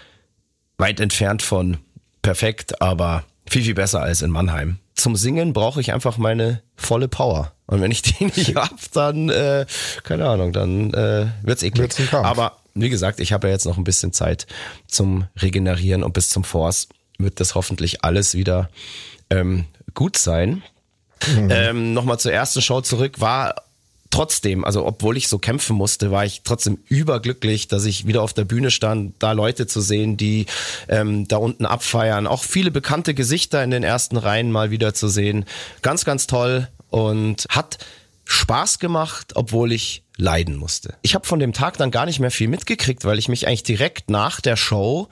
weit 0.77 1.01
entfernt 1.01 1.42
von 1.42 1.79
perfekt, 2.22 2.81
aber 2.81 3.24
viel, 3.48 3.62
viel 3.62 3.74
besser 3.74 4.03
als 4.03 4.22
in 4.22 4.31
Mannheim. 4.31 4.79
Zum 4.94 5.16
Singen 5.16 5.53
brauche 5.53 5.81
ich 5.81 5.92
einfach 5.92 6.18
meine 6.18 6.62
volle 6.77 7.09
Power. 7.09 7.53
Und 7.66 7.81
wenn 7.81 7.90
ich 7.90 8.03
die 8.03 8.24
nicht 8.37 8.55
hab, 8.57 8.77
dann, 8.92 9.29
äh, 9.29 9.66
keine 10.05 10.29
Ahnung, 10.29 10.53
dann 10.53 10.92
äh, 10.92 11.27
wird's 11.42 11.62
eklig. 11.62 11.98
Wird's. 11.98 12.14
Aber 12.14 12.59
wie 12.80 12.90
gesagt, 12.90 13.20
ich 13.20 13.32
habe 13.32 13.48
ja 13.48 13.54
jetzt 13.54 13.66
noch 13.66 13.78
ein 13.78 13.84
bisschen 13.84 14.12
Zeit 14.12 14.46
zum 14.86 15.26
Regenerieren 15.40 16.02
und 16.02 16.12
bis 16.12 16.28
zum 16.28 16.44
Force 16.44 16.88
wird 17.18 17.40
das 17.40 17.54
hoffentlich 17.54 18.04
alles 18.04 18.34
wieder 18.34 18.70
ähm, 19.30 19.64
gut 19.94 20.16
sein. 20.16 20.62
Mhm. 21.26 21.48
Ähm, 21.50 21.92
Nochmal 21.94 22.18
zur 22.18 22.32
ersten 22.32 22.62
Show 22.62 22.80
zurück, 22.80 23.20
war 23.20 23.56
trotzdem, 24.10 24.64
also 24.64 24.86
obwohl 24.86 25.16
ich 25.16 25.28
so 25.28 25.38
kämpfen 25.38 25.76
musste, 25.76 26.10
war 26.10 26.24
ich 26.24 26.42
trotzdem 26.42 26.78
überglücklich, 26.88 27.68
dass 27.68 27.84
ich 27.84 28.06
wieder 28.06 28.22
auf 28.22 28.32
der 28.32 28.44
Bühne 28.44 28.70
stand, 28.70 29.14
da 29.18 29.32
Leute 29.32 29.66
zu 29.66 29.80
sehen, 29.80 30.16
die 30.16 30.46
ähm, 30.88 31.28
da 31.28 31.36
unten 31.36 31.66
abfeiern. 31.66 32.26
Auch 32.26 32.44
viele 32.44 32.70
bekannte 32.70 33.14
Gesichter 33.14 33.62
in 33.62 33.70
den 33.70 33.82
ersten 33.82 34.16
Reihen 34.16 34.50
mal 34.50 34.70
wieder 34.70 34.94
zu 34.94 35.08
sehen. 35.08 35.44
Ganz, 35.82 36.04
ganz 36.04 36.26
toll 36.26 36.68
und 36.88 37.46
hat 37.50 37.78
Spaß 38.24 38.78
gemacht, 38.78 39.32
obwohl 39.34 39.72
ich 39.72 40.02
leiden 40.18 40.57
musste. 40.57 40.94
Ich 41.02 41.14
habe 41.14 41.26
von 41.26 41.38
dem 41.38 41.52
Tag 41.54 41.78
dann 41.78 41.90
gar 41.90 42.04
nicht 42.04 42.18
mehr 42.20 42.31
viel 42.31 42.48
mitgekriegt, 42.48 43.04
weil 43.04 43.18
ich 43.18 43.28
mich 43.28 43.46
eigentlich 43.46 43.62
direkt 43.62 44.11
nach 44.11 44.40
der 44.42 44.57
Show 44.57 45.09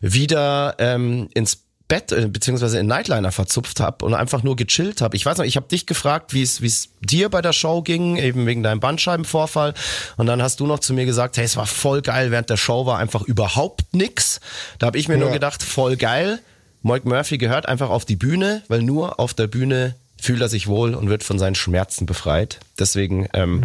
wieder 0.00 0.76
ähm, 0.78 1.28
ins 1.34 1.64
Bett 1.88 2.12
äh, 2.12 2.28
beziehungsweise 2.28 2.78
in 2.78 2.86
Nightliner 2.86 3.32
verzupft 3.32 3.80
habe 3.80 4.04
und 4.04 4.14
einfach 4.14 4.42
nur 4.42 4.56
gechillt 4.56 5.00
habe. 5.00 5.16
Ich 5.16 5.26
weiß 5.26 5.38
noch, 5.38 5.44
ich 5.44 5.56
habe 5.56 5.66
dich 5.68 5.86
gefragt, 5.86 6.32
wie 6.32 6.42
es 6.42 6.62
wie 6.62 6.66
es 6.66 6.90
dir 7.00 7.28
bei 7.28 7.42
der 7.42 7.52
Show 7.52 7.82
ging, 7.82 8.16
eben 8.16 8.46
wegen 8.46 8.62
deinem 8.62 8.80
Bandscheibenvorfall 8.80 9.74
und 10.16 10.26
dann 10.26 10.40
hast 10.42 10.60
du 10.60 10.66
noch 10.66 10.78
zu 10.78 10.94
mir 10.94 11.04
gesagt, 11.06 11.36
hey, 11.36 11.44
es 11.44 11.56
war 11.56 11.66
voll 11.66 12.00
geil, 12.02 12.30
während 12.30 12.48
der 12.50 12.56
Show 12.56 12.86
war 12.86 12.98
einfach 12.98 13.22
überhaupt 13.22 13.94
nix. 13.94 14.40
Da 14.78 14.86
habe 14.86 14.98
ich 14.98 15.08
mir 15.08 15.18
nur 15.18 15.28
Ja. 15.28 15.34
gedacht, 15.34 15.62
voll 15.62 15.96
geil. 15.96 16.38
Mike 16.82 17.08
Murphy 17.08 17.38
gehört 17.38 17.66
einfach 17.68 17.90
auf 17.90 18.04
die 18.04 18.16
Bühne, 18.16 18.62
weil 18.68 18.82
nur 18.82 19.20
auf 19.20 19.34
der 19.34 19.46
Bühne 19.46 19.94
fühlt 20.22 20.40
er 20.40 20.48
sich 20.48 20.68
wohl 20.68 20.94
und 20.94 21.08
wird 21.08 21.24
von 21.24 21.38
seinen 21.38 21.56
Schmerzen 21.56 22.06
befreit. 22.06 22.60
Deswegen, 22.78 23.28
ähm, 23.34 23.64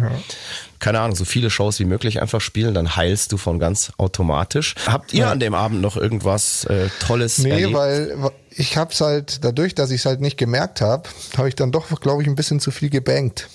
keine 0.80 0.98
Ahnung, 1.00 1.14
so 1.14 1.24
viele 1.24 1.50
Shows 1.50 1.78
wie 1.78 1.84
möglich 1.84 2.20
einfach 2.20 2.40
spielen, 2.40 2.74
dann 2.74 2.96
heilst 2.96 3.30
du 3.30 3.36
von 3.36 3.58
ganz 3.60 3.92
automatisch. 3.96 4.74
Habt 4.86 5.14
ihr 5.14 5.28
an 5.28 5.38
dem 5.38 5.54
Abend 5.54 5.80
noch 5.80 5.96
irgendwas 5.96 6.64
äh, 6.64 6.88
Tolles 6.98 7.38
Nee, 7.38 7.50
erlebt? 7.50 7.74
weil 7.74 8.30
ich 8.50 8.76
hab's 8.76 9.00
halt, 9.00 9.44
dadurch, 9.44 9.76
dass 9.76 9.90
ich 9.92 10.00
es 10.00 10.06
halt 10.06 10.20
nicht 10.20 10.36
gemerkt 10.36 10.80
habe, 10.80 11.08
habe 11.36 11.48
ich 11.48 11.54
dann 11.54 11.70
doch, 11.70 11.88
glaube 12.00 12.22
ich, 12.22 12.28
ein 12.28 12.34
bisschen 12.34 12.58
zu 12.58 12.72
viel 12.72 12.90
gebankt. 12.90 13.48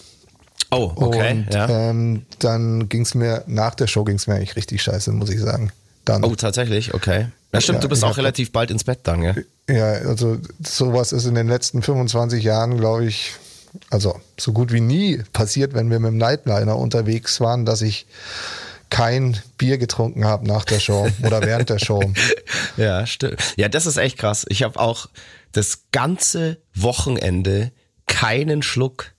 oh, 0.71 0.93
okay, 0.95 1.31
Und 1.45 1.53
ja. 1.53 1.67
ähm, 1.89 2.25
dann 2.39 2.87
ging's 2.87 3.15
mir, 3.15 3.43
nach 3.47 3.75
der 3.75 3.87
Show 3.87 4.05
ging's 4.05 4.27
mir 4.27 4.35
eigentlich 4.35 4.55
richtig 4.55 4.81
scheiße, 4.81 5.11
muss 5.11 5.29
ich 5.29 5.41
sagen. 5.41 5.71
Dann. 6.05 6.23
Oh, 6.23 6.35
tatsächlich, 6.35 6.93
okay. 6.93 7.27
Ja, 7.53 7.61
stimmt, 7.61 7.77
Ja, 7.77 7.81
du 7.81 7.89
bist 7.89 8.03
auch 8.03 8.17
relativ 8.17 8.51
bald 8.51 8.71
ins 8.71 8.83
Bett 8.83 8.99
dann, 9.03 9.21
ja? 9.21 9.35
Ja, 9.69 9.85
also 9.85 10.37
sowas 10.61 11.13
ist 11.13 11.25
in 11.25 11.35
den 11.35 11.47
letzten 11.47 11.81
25 11.81 12.43
Jahren, 12.43 12.77
glaube 12.77 13.05
ich, 13.05 13.33
also 13.89 14.19
so 14.37 14.51
gut 14.53 14.71
wie 14.71 14.81
nie 14.81 15.21
passiert, 15.33 15.73
wenn 15.73 15.89
wir 15.89 15.99
mit 15.99 16.09
dem 16.09 16.17
Nightliner 16.17 16.77
unterwegs 16.77 17.39
waren, 17.39 17.65
dass 17.65 17.81
ich 17.81 18.05
kein 18.89 19.39
Bier 19.57 19.77
getrunken 19.77 20.25
habe 20.25 20.47
nach 20.47 20.65
der 20.65 20.79
Show 20.79 21.07
oder 21.23 21.41
während 21.41 21.69
der 21.69 21.79
Show. 21.79 22.01
Ja, 22.75 23.05
stimmt. 23.05 23.39
Ja, 23.55 23.69
das 23.69 23.85
ist 23.85 23.97
echt 23.97 24.17
krass. 24.17 24.47
Ich 24.49 24.63
habe 24.63 24.79
auch 24.79 25.07
das 25.51 25.83
ganze 25.91 26.57
Wochenende 26.73 27.71
keinen 28.07 28.63
Schluck 28.63 29.11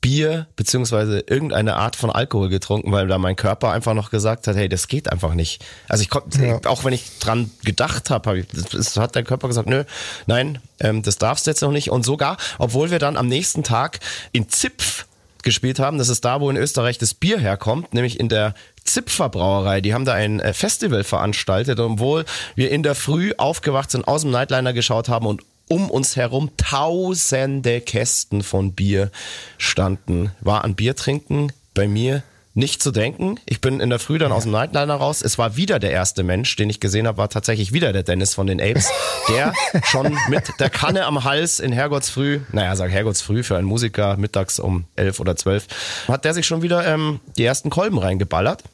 Bier 0.00 0.46
beziehungsweise 0.56 1.20
irgendeine 1.26 1.76
Art 1.76 1.96
von 1.96 2.10
Alkohol 2.10 2.48
getrunken, 2.48 2.92
weil 2.92 3.08
da 3.08 3.18
mein 3.18 3.36
Körper 3.36 3.72
einfach 3.72 3.94
noch 3.94 4.10
gesagt 4.10 4.46
hat, 4.46 4.56
hey, 4.56 4.68
das 4.68 4.86
geht 4.88 5.10
einfach 5.10 5.34
nicht. 5.34 5.64
Also 5.88 6.02
ich 6.02 6.10
konnte, 6.10 6.44
Ja. 6.44 6.60
auch 6.66 6.84
wenn 6.84 6.92
ich 6.92 7.18
dran 7.18 7.50
gedacht 7.64 8.10
habe, 8.10 8.30
hab 8.40 8.70
das, 8.72 8.96
hat 8.96 9.14
der 9.14 9.24
Körper 9.24 9.48
gesagt, 9.48 9.68
nö, 9.68 9.84
nein, 10.26 10.60
ähm, 10.80 11.02
das 11.02 11.18
darfst 11.18 11.46
du 11.46 11.50
jetzt 11.50 11.62
noch 11.62 11.72
nicht. 11.72 11.90
Und 11.90 12.04
sogar, 12.04 12.36
obwohl 12.58 12.90
wir 12.90 12.98
dann 13.00 13.16
am 13.16 13.26
nächsten 13.26 13.64
Tag 13.64 13.98
in 14.32 14.48
Zipf 14.48 15.06
gespielt 15.42 15.78
haben, 15.78 15.98
das 15.98 16.08
ist 16.08 16.24
da, 16.24 16.40
wo 16.40 16.50
in 16.50 16.56
Österreich 16.56 16.98
das 16.98 17.14
Bier 17.14 17.38
herkommt, 17.38 17.94
nämlich 17.94 18.20
in 18.20 18.28
der 18.28 18.54
Zipfer 18.84 19.28
Brauerei. 19.28 19.80
Die 19.80 19.94
haben 19.94 20.04
da 20.04 20.14
ein 20.14 20.40
äh, 20.40 20.52
Festival 20.52 21.04
veranstaltet, 21.04 21.78
obwohl 21.80 22.24
wir 22.54 22.70
in 22.70 22.82
der 22.82 22.94
Früh 22.94 23.32
aufgewacht 23.36 23.90
sind, 23.90 24.06
aus 24.06 24.22
dem 24.22 24.30
Nightliner 24.30 24.72
geschaut 24.72 25.08
haben 25.08 25.26
und 25.26 25.42
um 25.68 25.90
uns 25.90 26.16
herum 26.16 26.50
tausende 26.56 27.80
Kästen 27.80 28.42
von 28.42 28.72
Bier 28.72 29.10
standen. 29.58 30.32
War 30.40 30.64
an 30.64 30.74
Bier 30.74 30.96
trinken 30.96 31.52
bei 31.74 31.86
mir 31.86 32.22
nicht 32.58 32.82
zu 32.82 32.90
denken. 32.90 33.38
Ich 33.46 33.60
bin 33.60 33.80
in 33.80 33.88
der 33.88 34.00
Früh 34.00 34.18
dann 34.18 34.32
aus 34.32 34.42
dem 34.42 34.52
Nightliner 34.52 34.96
raus. 34.96 35.22
Es 35.22 35.38
war 35.38 35.56
wieder 35.56 35.78
der 35.78 35.92
erste 35.92 36.24
Mensch, 36.24 36.56
den 36.56 36.68
ich 36.68 36.80
gesehen 36.80 37.06
habe, 37.06 37.18
war 37.18 37.30
tatsächlich 37.30 37.72
wieder 37.72 37.92
der 37.92 38.02
Dennis 38.02 38.34
von 38.34 38.48
den 38.48 38.60
Apes, 38.60 38.90
der 39.28 39.54
schon 39.84 40.18
mit 40.28 40.58
der 40.58 40.68
Kanne 40.68 41.06
am 41.06 41.22
Hals 41.22 41.60
in 41.60 41.72
Herrgottsfrüh, 41.72 42.40
naja, 42.50 42.74
sag 42.74 42.90
Herrgottsfrüh 42.90 43.44
für 43.44 43.56
einen 43.56 43.68
Musiker, 43.68 44.16
mittags 44.16 44.58
um 44.58 44.84
elf 44.96 45.20
oder 45.20 45.36
zwölf, 45.36 45.68
hat 46.08 46.24
der 46.24 46.34
sich 46.34 46.46
schon 46.46 46.62
wieder 46.62 46.84
ähm, 46.84 47.20
die 47.36 47.44
ersten 47.44 47.70
Kolben 47.70 47.98
reingeballert 47.98 48.64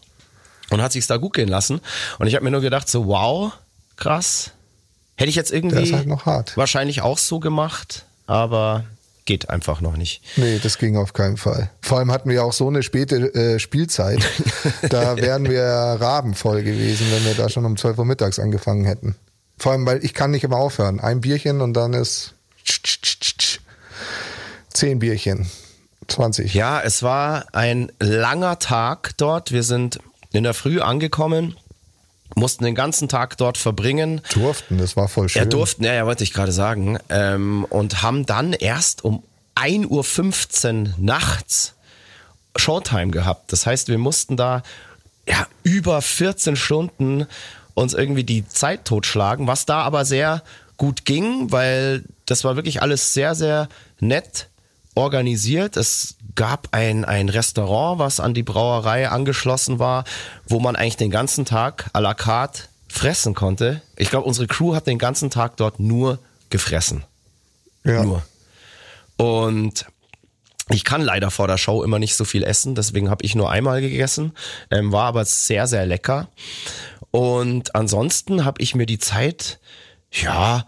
und 0.70 0.80
hat 0.80 0.92
sich's 0.92 1.06
da 1.06 1.18
gut 1.18 1.34
gehen 1.34 1.48
lassen. 1.48 1.80
Und 2.18 2.26
ich 2.26 2.34
habe 2.34 2.44
mir 2.44 2.50
nur 2.50 2.62
gedacht, 2.62 2.88
so 2.88 3.06
wow, 3.06 3.52
krass. 3.96 4.52
Hätte 5.16 5.30
ich 5.30 5.36
jetzt 5.36 5.52
irgendwie 5.52 5.76
Der 5.76 5.84
ist 5.84 5.92
halt 5.92 6.06
noch 6.06 6.26
hart. 6.26 6.56
wahrscheinlich 6.56 7.02
auch 7.02 7.18
so 7.18 7.38
gemacht, 7.40 8.04
aber 8.26 8.84
geht 9.24 9.48
einfach 9.48 9.80
noch 9.80 9.96
nicht. 9.96 10.22
Nee, 10.36 10.58
das 10.62 10.78
ging 10.78 10.96
auf 10.96 11.12
keinen 11.12 11.36
Fall. 11.36 11.70
Vor 11.80 11.98
allem 11.98 12.10
hatten 12.10 12.28
wir 12.28 12.44
auch 12.44 12.52
so 12.52 12.68
eine 12.68 12.82
späte 12.82 13.34
äh, 13.34 13.58
Spielzeit. 13.58 14.18
da 14.90 15.16
wären 15.16 15.48
wir 15.48 15.62
rabenvoll 15.64 16.62
gewesen, 16.62 17.06
wenn 17.10 17.24
wir 17.24 17.34
da 17.34 17.48
schon 17.48 17.64
um 17.64 17.76
12 17.76 17.98
Uhr 17.98 18.04
mittags 18.04 18.38
angefangen 18.38 18.84
hätten. 18.84 19.14
Vor 19.56 19.72
allem, 19.72 19.86
weil 19.86 20.04
ich 20.04 20.14
kann 20.14 20.32
nicht 20.32 20.44
immer 20.44 20.56
aufhören. 20.56 21.00
Ein 21.00 21.20
Bierchen 21.20 21.60
und 21.60 21.74
dann 21.74 21.94
ist 21.94 22.34
zehn 24.72 24.98
Bierchen. 24.98 25.48
20. 26.08 26.52
Ja, 26.52 26.80
es 26.80 27.02
war 27.02 27.46
ein 27.52 27.90
langer 27.98 28.58
Tag 28.58 29.12
dort. 29.16 29.52
Wir 29.52 29.62
sind 29.62 30.00
in 30.32 30.42
der 30.42 30.52
Früh 30.52 30.80
angekommen, 30.80 31.56
mussten 32.34 32.64
den 32.64 32.74
ganzen 32.74 33.08
Tag 33.08 33.36
dort 33.36 33.58
verbringen. 33.58 34.20
Durften, 34.32 34.78
das 34.78 34.96
war 34.96 35.08
voll 35.08 35.28
schön. 35.28 35.42
Ja, 35.42 35.48
durften, 35.48 35.84
ja, 35.84 35.94
ja 35.94 36.06
wollte 36.06 36.24
ich 36.24 36.32
gerade 36.32 36.52
sagen. 36.52 36.98
Ähm, 37.08 37.64
und 37.68 38.02
haben 38.02 38.26
dann 38.26 38.52
erst 38.52 39.04
um 39.04 39.22
1.15 39.56 40.84
Uhr 40.84 40.94
nachts 40.98 41.74
Showtime 42.56 43.10
gehabt. 43.10 43.52
Das 43.52 43.66
heißt, 43.66 43.88
wir 43.88 43.98
mussten 43.98 44.36
da 44.36 44.62
ja, 45.28 45.46
über 45.62 46.02
14 46.02 46.56
Stunden 46.56 47.26
uns 47.74 47.94
irgendwie 47.94 48.24
die 48.24 48.46
Zeit 48.46 48.84
totschlagen, 48.84 49.46
was 49.46 49.66
da 49.66 49.82
aber 49.82 50.04
sehr 50.04 50.42
gut 50.76 51.04
ging, 51.04 51.50
weil 51.50 52.04
das 52.26 52.44
war 52.44 52.56
wirklich 52.56 52.82
alles 52.82 53.14
sehr, 53.14 53.34
sehr 53.34 53.68
nett 54.00 54.48
organisiert. 54.94 55.76
Es 55.76 56.16
gab 56.34 56.68
ein, 56.72 57.04
ein 57.04 57.28
Restaurant, 57.28 57.98
was 57.98 58.20
an 58.20 58.34
die 58.34 58.42
Brauerei 58.42 59.08
angeschlossen 59.08 59.78
war, 59.78 60.04
wo 60.46 60.60
man 60.60 60.76
eigentlich 60.76 60.96
den 60.96 61.10
ganzen 61.10 61.44
Tag 61.44 61.90
à 61.92 62.00
la 62.00 62.14
carte 62.14 62.64
fressen 62.88 63.34
konnte. 63.34 63.82
Ich 63.96 64.10
glaube, 64.10 64.26
unsere 64.26 64.46
Crew 64.46 64.74
hat 64.74 64.86
den 64.86 64.98
ganzen 64.98 65.30
Tag 65.30 65.56
dort 65.56 65.80
nur 65.80 66.18
gefressen. 66.50 67.04
Ja. 67.84 68.04
Nur. 68.04 68.22
Und 69.16 69.86
ich 70.70 70.84
kann 70.84 71.02
leider 71.02 71.30
vor 71.30 71.46
der 71.46 71.58
Show 71.58 71.82
immer 71.82 71.98
nicht 71.98 72.16
so 72.16 72.24
viel 72.24 72.42
essen, 72.42 72.74
deswegen 72.74 73.10
habe 73.10 73.24
ich 73.24 73.34
nur 73.34 73.50
einmal 73.50 73.80
gegessen, 73.80 74.32
ähm, 74.70 74.92
war 74.92 75.04
aber 75.04 75.24
sehr, 75.24 75.66
sehr 75.66 75.86
lecker. 75.86 76.28
Und 77.10 77.74
ansonsten 77.74 78.44
habe 78.44 78.62
ich 78.62 78.74
mir 78.74 78.86
die 78.86 78.98
Zeit, 78.98 79.60
ja, 80.10 80.66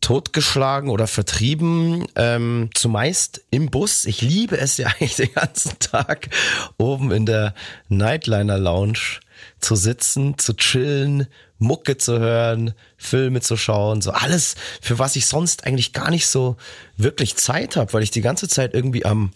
totgeschlagen 0.00 0.90
oder 0.90 1.06
vertrieben, 1.06 2.06
ähm, 2.14 2.70
zumeist 2.74 3.42
im 3.50 3.70
Bus. 3.70 4.04
Ich 4.04 4.22
liebe 4.22 4.58
es 4.58 4.76
ja 4.76 4.86
eigentlich 5.00 5.16
den 5.16 5.32
ganzen 5.32 5.78
Tag 5.78 6.28
oben 6.76 7.10
in 7.10 7.26
der 7.26 7.54
Nightliner 7.88 8.58
Lounge 8.58 9.20
zu 9.60 9.76
sitzen, 9.76 10.38
zu 10.38 10.54
chillen, 10.54 11.26
Mucke 11.58 11.96
zu 11.96 12.18
hören, 12.18 12.74
Filme 12.96 13.40
zu 13.40 13.56
schauen, 13.56 14.00
so 14.00 14.12
alles, 14.12 14.54
für 14.80 14.98
was 14.98 15.16
ich 15.16 15.26
sonst 15.26 15.64
eigentlich 15.64 15.92
gar 15.92 16.10
nicht 16.10 16.28
so 16.28 16.56
wirklich 16.96 17.36
Zeit 17.36 17.76
habe, 17.76 17.92
weil 17.92 18.02
ich 18.02 18.12
die 18.12 18.20
ganze 18.20 18.48
Zeit 18.48 18.74
irgendwie 18.74 19.04
am 19.04 19.32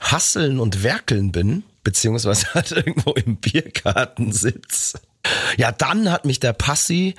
Hasseln 0.00 0.60
und 0.60 0.82
Werkeln 0.82 1.32
bin, 1.32 1.64
beziehungsweise 1.82 2.46
halt 2.54 2.72
irgendwo 2.72 3.12
im 3.12 3.36
Biergarten 3.36 4.32
sitze. 4.32 5.00
Ja, 5.56 5.70
dann 5.70 6.10
hat 6.10 6.24
mich 6.24 6.40
der 6.40 6.52
Passi, 6.52 7.14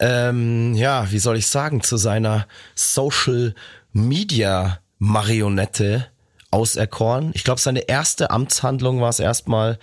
ähm, 0.00 0.74
ja, 0.74 1.10
wie 1.10 1.18
soll 1.18 1.36
ich 1.36 1.46
sagen, 1.46 1.82
zu 1.82 1.96
seiner 1.96 2.46
Social 2.74 3.54
Media 3.92 4.80
Marionette 4.98 6.08
auserkoren. 6.50 7.32
Ich 7.34 7.44
glaube, 7.44 7.60
seine 7.60 7.80
erste 7.80 8.30
Amtshandlung 8.30 9.00
war 9.00 9.10
es 9.10 9.20
erstmal, 9.20 9.78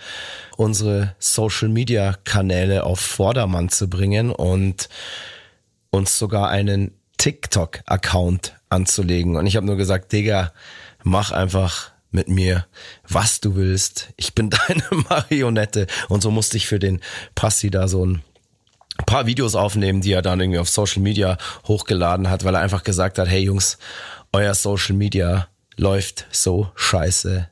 unsere 0.56 1.14
Social 1.18 1.68
Media 1.68 2.16
Kanäle 2.24 2.84
auf 2.84 3.00
Vordermann 3.00 3.68
zu 3.68 3.88
bringen 3.88 4.30
und 4.30 4.88
uns 5.90 6.18
sogar 6.18 6.48
einen 6.48 6.92
TikTok-Account 7.18 8.54
anzulegen. 8.70 9.36
Und 9.36 9.46
ich 9.46 9.56
habe 9.56 9.66
nur 9.66 9.76
gesagt, 9.76 10.12
Digga, 10.12 10.52
mach 11.04 11.30
einfach 11.30 11.91
mit 12.12 12.28
mir, 12.28 12.66
was 13.08 13.40
du 13.40 13.56
willst. 13.56 14.12
Ich 14.16 14.34
bin 14.34 14.50
deine 14.68 14.84
Marionette. 15.08 15.86
Und 16.08 16.22
so 16.22 16.30
musste 16.30 16.56
ich 16.56 16.66
für 16.66 16.78
den 16.78 17.00
Passi 17.34 17.70
da 17.70 17.88
so 17.88 18.06
ein 18.06 18.22
paar 19.06 19.26
Videos 19.26 19.54
aufnehmen, 19.54 20.00
die 20.00 20.12
er 20.12 20.22
dann 20.22 20.40
irgendwie 20.40 20.58
auf 20.58 20.68
Social 20.68 21.02
Media 21.02 21.38
hochgeladen 21.66 22.30
hat, 22.30 22.44
weil 22.44 22.54
er 22.54 22.60
einfach 22.60 22.84
gesagt 22.84 23.18
hat, 23.18 23.28
hey 23.28 23.40
Jungs, 23.40 23.78
euer 24.32 24.54
Social 24.54 24.94
Media 24.94 25.48
läuft 25.76 26.26
so 26.30 26.70
scheiße. 26.76 27.48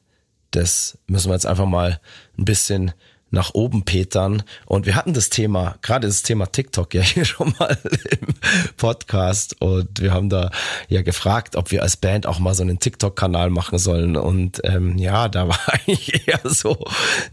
Das 0.50 0.98
müssen 1.06 1.30
wir 1.30 1.34
jetzt 1.34 1.46
einfach 1.46 1.66
mal 1.66 2.00
ein 2.38 2.44
bisschen 2.44 2.92
nach 3.30 3.54
oben 3.54 3.84
petern. 3.84 4.42
Und 4.66 4.86
wir 4.86 4.96
hatten 4.96 5.14
das 5.14 5.30
Thema, 5.30 5.76
gerade 5.82 6.06
das 6.06 6.22
Thema 6.22 6.46
TikTok 6.46 6.94
ja 6.94 7.02
hier 7.02 7.24
schon 7.24 7.54
mal 7.58 7.78
im 7.84 8.34
Podcast. 8.76 9.60
Und 9.60 10.00
wir 10.00 10.12
haben 10.12 10.28
da 10.28 10.50
ja 10.88 11.02
gefragt, 11.02 11.56
ob 11.56 11.70
wir 11.70 11.82
als 11.82 11.96
Band 11.96 12.26
auch 12.26 12.38
mal 12.38 12.54
so 12.54 12.62
einen 12.62 12.80
TikTok-Kanal 12.80 13.50
machen 13.50 13.78
sollen. 13.78 14.16
Und 14.16 14.60
ähm, 14.64 14.98
ja, 14.98 15.28
da 15.28 15.48
war 15.48 15.58
eigentlich 15.66 16.26
eher 16.26 16.40
so 16.44 16.76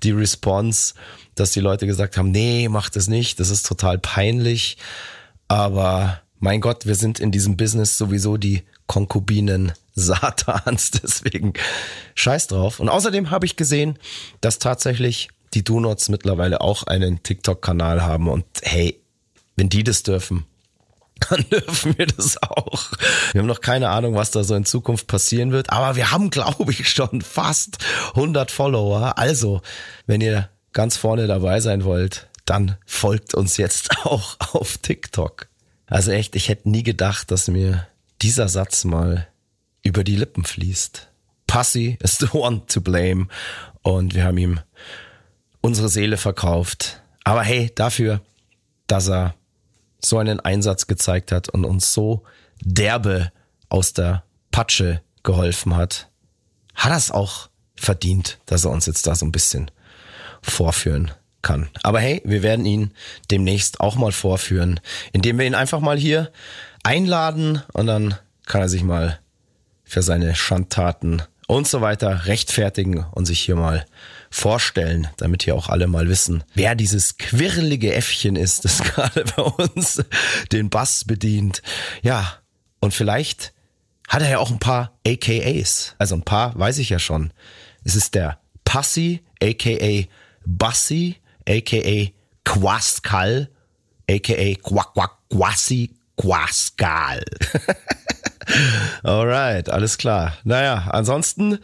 die 0.03 0.12
Response, 0.12 0.93
dass 1.36 1.51
die 1.51 1.60
Leute 1.62 1.88
gesagt 1.88 2.17
haben, 2.17 2.31
nee, 2.31 2.69
macht 2.69 2.95
es 2.95 3.07
nicht, 3.07 3.39
das 3.39 3.49
ist 3.49 3.65
total 3.65 3.97
peinlich. 3.99 4.77
Aber 5.47 6.21
mein 6.39 6.62
Gott, 6.62 6.86
wir 6.86 6.95
sind 6.95 7.19
in 7.19 7.31
diesem 7.31 7.57
Business 7.57 7.97
sowieso 7.97 8.38
die 8.38 8.63
Konkubinen 8.86 9.73
Satans, 9.95 10.91
deswegen 10.91 11.53
scheiß 12.13 12.47
drauf. 12.47 12.79
Und 12.79 12.89
außerdem 12.89 13.31
habe 13.31 13.45
ich 13.45 13.55
gesehen, 13.55 13.97
dass 14.41 14.60
tatsächlich 14.60 15.29
die 15.53 15.63
Donuts 15.63 16.10
mittlerweile 16.10 16.62
auch 16.62 16.83
einen 16.83 17.23
TikTok-Kanal 17.23 18.01
haben 18.01 18.27
und 18.27 18.45
hey, 18.62 19.01
wenn 19.55 19.69
die 19.69 19.83
das 19.83 20.03
dürfen, 20.03 20.45
dann 21.29 21.45
dürfen 21.49 21.97
wir 21.97 22.07
das 22.07 22.41
auch. 22.41 22.91
Wir 23.31 23.39
haben 23.39 23.47
noch 23.47 23.62
keine 23.62 23.89
Ahnung, 23.89 24.15
was 24.15 24.31
da 24.31 24.43
so 24.43 24.55
in 24.55 24.65
Zukunft 24.65 25.07
passieren 25.07 25.51
wird, 25.51 25.71
aber 25.71 25.95
wir 25.95 26.12
haben, 26.12 26.29
glaube 26.31 26.71
ich, 26.71 26.89
schon 26.89 27.21
fast 27.21 27.77
100 28.15 28.51
Follower. 28.51 29.17
Also, 29.17 29.62
wenn 30.05 30.21
ihr 30.21 30.49
ganz 30.73 30.97
vorne 30.97 31.27
dabei 31.27 31.60
sein 31.60 31.83
wollt, 31.83 32.27
dann 32.45 32.77
folgt 32.86 33.33
uns 33.33 33.57
jetzt 33.57 33.97
auch 34.05 34.38
auf 34.53 34.77
TikTok. 34.77 35.47
Also 35.88 36.12
echt, 36.12 36.36
ich 36.36 36.49
hätte 36.49 36.69
nie 36.69 36.83
gedacht, 36.83 37.31
dass 37.31 37.47
mir 37.47 37.88
dieser 38.21 38.47
Satz 38.49 38.83
mal 38.83 39.27
über 39.83 40.03
die 40.03 40.15
Lippen 40.15 40.43
fließt. 40.43 41.07
Pussy 41.47 41.97
is 42.03 42.17
the 42.17 42.27
one 42.33 42.65
to 42.67 42.81
blame. 42.81 43.27
Und 43.81 44.13
wir 44.13 44.25
haben 44.25 44.38
ihm 44.38 44.60
unsere 45.67 45.89
Seele 45.89 46.15
verkauft. 46.15 47.01
Aber 47.25 47.43
hey, 47.43 47.69
dafür, 47.75 48.21
dass 48.88 49.10
er 49.10 49.36
so 49.99 50.17
einen 50.17 50.39
Einsatz 50.39 50.88
gezeigt 50.88 51.34
hat 51.34 51.49
und 51.49 51.65
uns 51.65 51.93
so 51.93 52.23
derbe 52.62 53.34
aus 53.67 53.91
der 53.91 54.23
Patsche 54.49 55.01
geholfen 55.23 55.75
hat, 55.75 56.10
hat 56.73 56.91
er 56.91 56.97
es 56.97 57.12
auch 57.12 57.49
verdient, 57.75 58.39
dass 58.45 58.63
er 58.63 58.71
uns 58.71 58.86
jetzt 58.86 59.06
da 59.08 59.13
so 59.13 59.25
ein 59.25 59.34
bisschen 59.34 59.69
vorführen 60.41 61.12
kann. 61.41 61.67
Aber 61.84 61.99
hey, 61.99 62.21
wir 62.23 62.43
werden 62.43 62.65
ihn 62.65 62.91
demnächst 63.30 63.82
auch 63.82 63.97
mal 63.97 64.13
vorführen, 64.13 64.80
indem 65.12 65.38
wir 65.38 65.45
ihn 65.45 65.56
einfach 65.56 65.82
mal 65.82 65.97
hier 65.97 66.32
einladen 66.84 67.62
und 67.73 67.88
dann 67.88 68.15
kann 68.45 68.62
er 68.62 68.69
sich 68.69 68.84
mal 68.84 69.19
für 69.84 70.01
seine 70.01 70.34
Schandtaten 70.34 71.23
und 71.45 71.67
so 71.67 71.82
weiter 71.82 72.25
rechtfertigen 72.25 73.06
und 73.12 73.25
sich 73.25 73.41
hier 73.41 73.58
mal 73.58 73.86
vorstellen, 74.29 75.07
damit 75.17 75.43
hier 75.43 75.55
auch 75.55 75.69
alle 75.69 75.87
mal 75.87 76.07
wissen, 76.07 76.43
wer 76.53 76.75
dieses 76.75 77.17
quirlige 77.17 77.93
Äffchen 77.93 78.35
ist, 78.35 78.65
das 78.65 78.83
gerade 78.83 79.23
bei 79.35 79.43
uns 79.43 80.03
den 80.51 80.69
Bass 80.69 81.05
bedient. 81.05 81.61
Ja, 82.01 82.37
und 82.79 82.93
vielleicht 82.93 83.53
hat 84.07 84.21
er 84.21 84.29
ja 84.29 84.39
auch 84.39 84.51
ein 84.51 84.59
paar 84.59 84.97
AKAs. 85.05 85.95
Also 85.97 86.15
ein 86.15 86.23
paar 86.23 86.57
weiß 86.57 86.77
ich 86.79 86.89
ja 86.89 86.99
schon. 86.99 87.31
Es 87.83 87.95
ist 87.95 88.15
der 88.15 88.39
Passi, 88.63 89.21
aka 89.41 90.07
Bassi, 90.45 91.17
aka 91.47 92.11
Quaskal, 92.43 93.49
aka 94.09 94.55
Quack 94.55 94.93
Quack 94.93 95.11
Quassi 95.29 95.93
Quaskal. 96.17 97.23
Alright, 99.03 99.69
alles 99.69 99.97
klar. 99.97 100.37
Naja, 100.43 100.87
ansonsten 100.91 101.59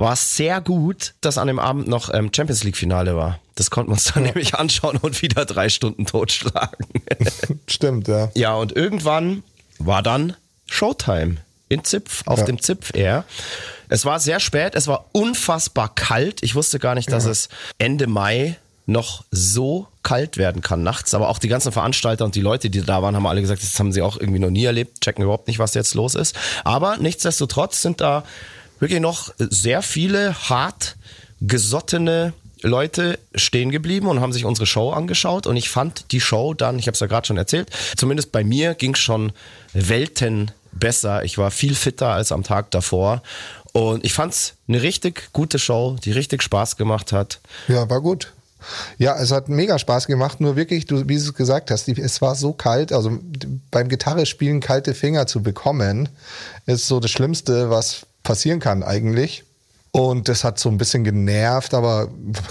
war 0.00 0.14
es 0.14 0.34
sehr 0.34 0.62
gut, 0.62 1.12
dass 1.20 1.36
an 1.36 1.46
dem 1.46 1.58
Abend 1.58 1.86
noch 1.86 2.12
ähm, 2.12 2.30
Champions 2.34 2.64
League 2.64 2.76
Finale 2.76 3.16
war. 3.16 3.38
Das 3.54 3.70
konnten 3.70 3.90
wir 3.90 3.94
uns 3.94 4.04
dann 4.04 4.24
ja. 4.24 4.30
nämlich 4.30 4.54
anschauen 4.54 4.96
und 4.96 5.20
wieder 5.20 5.44
drei 5.44 5.68
Stunden 5.68 6.06
totschlagen. 6.06 6.86
Stimmt, 7.66 8.08
ja. 8.08 8.30
Ja, 8.34 8.54
und 8.54 8.74
irgendwann 8.74 9.42
war 9.78 10.02
dann 10.02 10.34
Showtime 10.66 11.36
in 11.68 11.84
Zipf, 11.84 12.22
auf 12.24 12.38
ja. 12.38 12.44
dem 12.46 12.62
Zipf 12.62 12.94
Air. 12.94 13.24
Es 13.90 14.06
war 14.06 14.20
sehr 14.20 14.40
spät, 14.40 14.74
es 14.74 14.86
war 14.86 15.04
unfassbar 15.12 15.94
kalt. 15.94 16.42
Ich 16.42 16.54
wusste 16.54 16.78
gar 16.78 16.94
nicht, 16.94 17.12
dass 17.12 17.26
ja. 17.26 17.32
es 17.32 17.50
Ende 17.76 18.06
Mai 18.06 18.56
noch 18.86 19.24
so 19.30 19.86
kalt 20.02 20.38
werden 20.38 20.62
kann 20.62 20.82
nachts. 20.82 21.12
Aber 21.12 21.28
auch 21.28 21.38
die 21.38 21.48
ganzen 21.48 21.72
Veranstalter 21.72 22.24
und 22.24 22.34
die 22.34 22.40
Leute, 22.40 22.70
die 22.70 22.80
da 22.80 23.02
waren, 23.02 23.14
haben 23.14 23.26
alle 23.26 23.42
gesagt, 23.42 23.62
das 23.62 23.78
haben 23.78 23.92
sie 23.92 24.00
auch 24.00 24.16
irgendwie 24.16 24.40
noch 24.40 24.50
nie 24.50 24.64
erlebt, 24.64 25.02
checken 25.02 25.22
überhaupt 25.22 25.46
nicht, 25.46 25.58
was 25.58 25.74
jetzt 25.74 25.94
los 25.94 26.14
ist. 26.14 26.34
Aber 26.64 26.96
nichtsdestotrotz 26.96 27.82
sind 27.82 28.00
da 28.00 28.24
wirklich 28.80 29.00
noch 29.00 29.32
sehr 29.38 29.82
viele 29.82 30.34
hart 30.48 30.96
gesottene 31.40 32.32
Leute 32.62 33.18
stehen 33.34 33.70
geblieben 33.70 34.06
und 34.08 34.20
haben 34.20 34.32
sich 34.32 34.44
unsere 34.44 34.66
Show 34.66 34.90
angeschaut 34.90 35.46
und 35.46 35.56
ich 35.56 35.70
fand 35.70 36.12
die 36.12 36.20
Show 36.20 36.52
dann, 36.52 36.78
ich 36.78 36.86
habe 36.86 36.94
es 36.94 37.00
ja 37.00 37.06
gerade 37.06 37.26
schon 37.26 37.38
erzählt, 37.38 37.70
zumindest 37.96 38.32
bei 38.32 38.44
mir 38.44 38.74
ging 38.74 38.94
schon 38.94 39.32
Welten 39.72 40.50
besser, 40.72 41.24
ich 41.24 41.38
war 41.38 41.50
viel 41.50 41.74
fitter 41.74 42.08
als 42.08 42.32
am 42.32 42.42
Tag 42.42 42.70
davor. 42.70 43.22
Und 43.72 44.04
ich 44.04 44.12
fand's 44.12 44.54
eine 44.68 44.82
richtig 44.82 45.32
gute 45.32 45.58
Show, 45.58 45.96
die 46.04 46.12
richtig 46.12 46.42
Spaß 46.42 46.76
gemacht 46.76 47.12
hat. 47.12 47.40
Ja, 47.68 47.88
war 47.88 48.00
gut. 48.00 48.32
Ja, 48.98 49.18
es 49.18 49.30
hat 49.30 49.48
mega 49.48 49.78
Spaß 49.78 50.06
gemacht, 50.06 50.40
nur 50.40 50.54
wirklich, 50.54 50.86
du, 50.86 51.08
wie 51.08 51.14
du 51.14 51.20
es 51.20 51.34
gesagt 51.34 51.70
hast, 51.70 51.88
es 51.88 52.20
war 52.20 52.34
so 52.34 52.52
kalt, 52.52 52.92
also 52.92 53.18
beim 53.70 53.88
Gitarre 53.88 54.26
spielen 54.26 54.60
kalte 54.60 54.92
Finger 54.92 55.26
zu 55.26 55.42
bekommen, 55.42 56.10
ist 56.66 56.86
so 56.86 57.00
das 57.00 57.10
Schlimmste, 57.10 57.70
was 57.70 58.04
passieren 58.22 58.60
kann 58.60 58.82
eigentlich. 58.82 59.44
Und 59.92 60.28
das 60.28 60.44
hat 60.44 60.58
so 60.60 60.68
ein 60.68 60.78
bisschen 60.78 61.02
genervt, 61.02 61.74
aber 61.74 62.08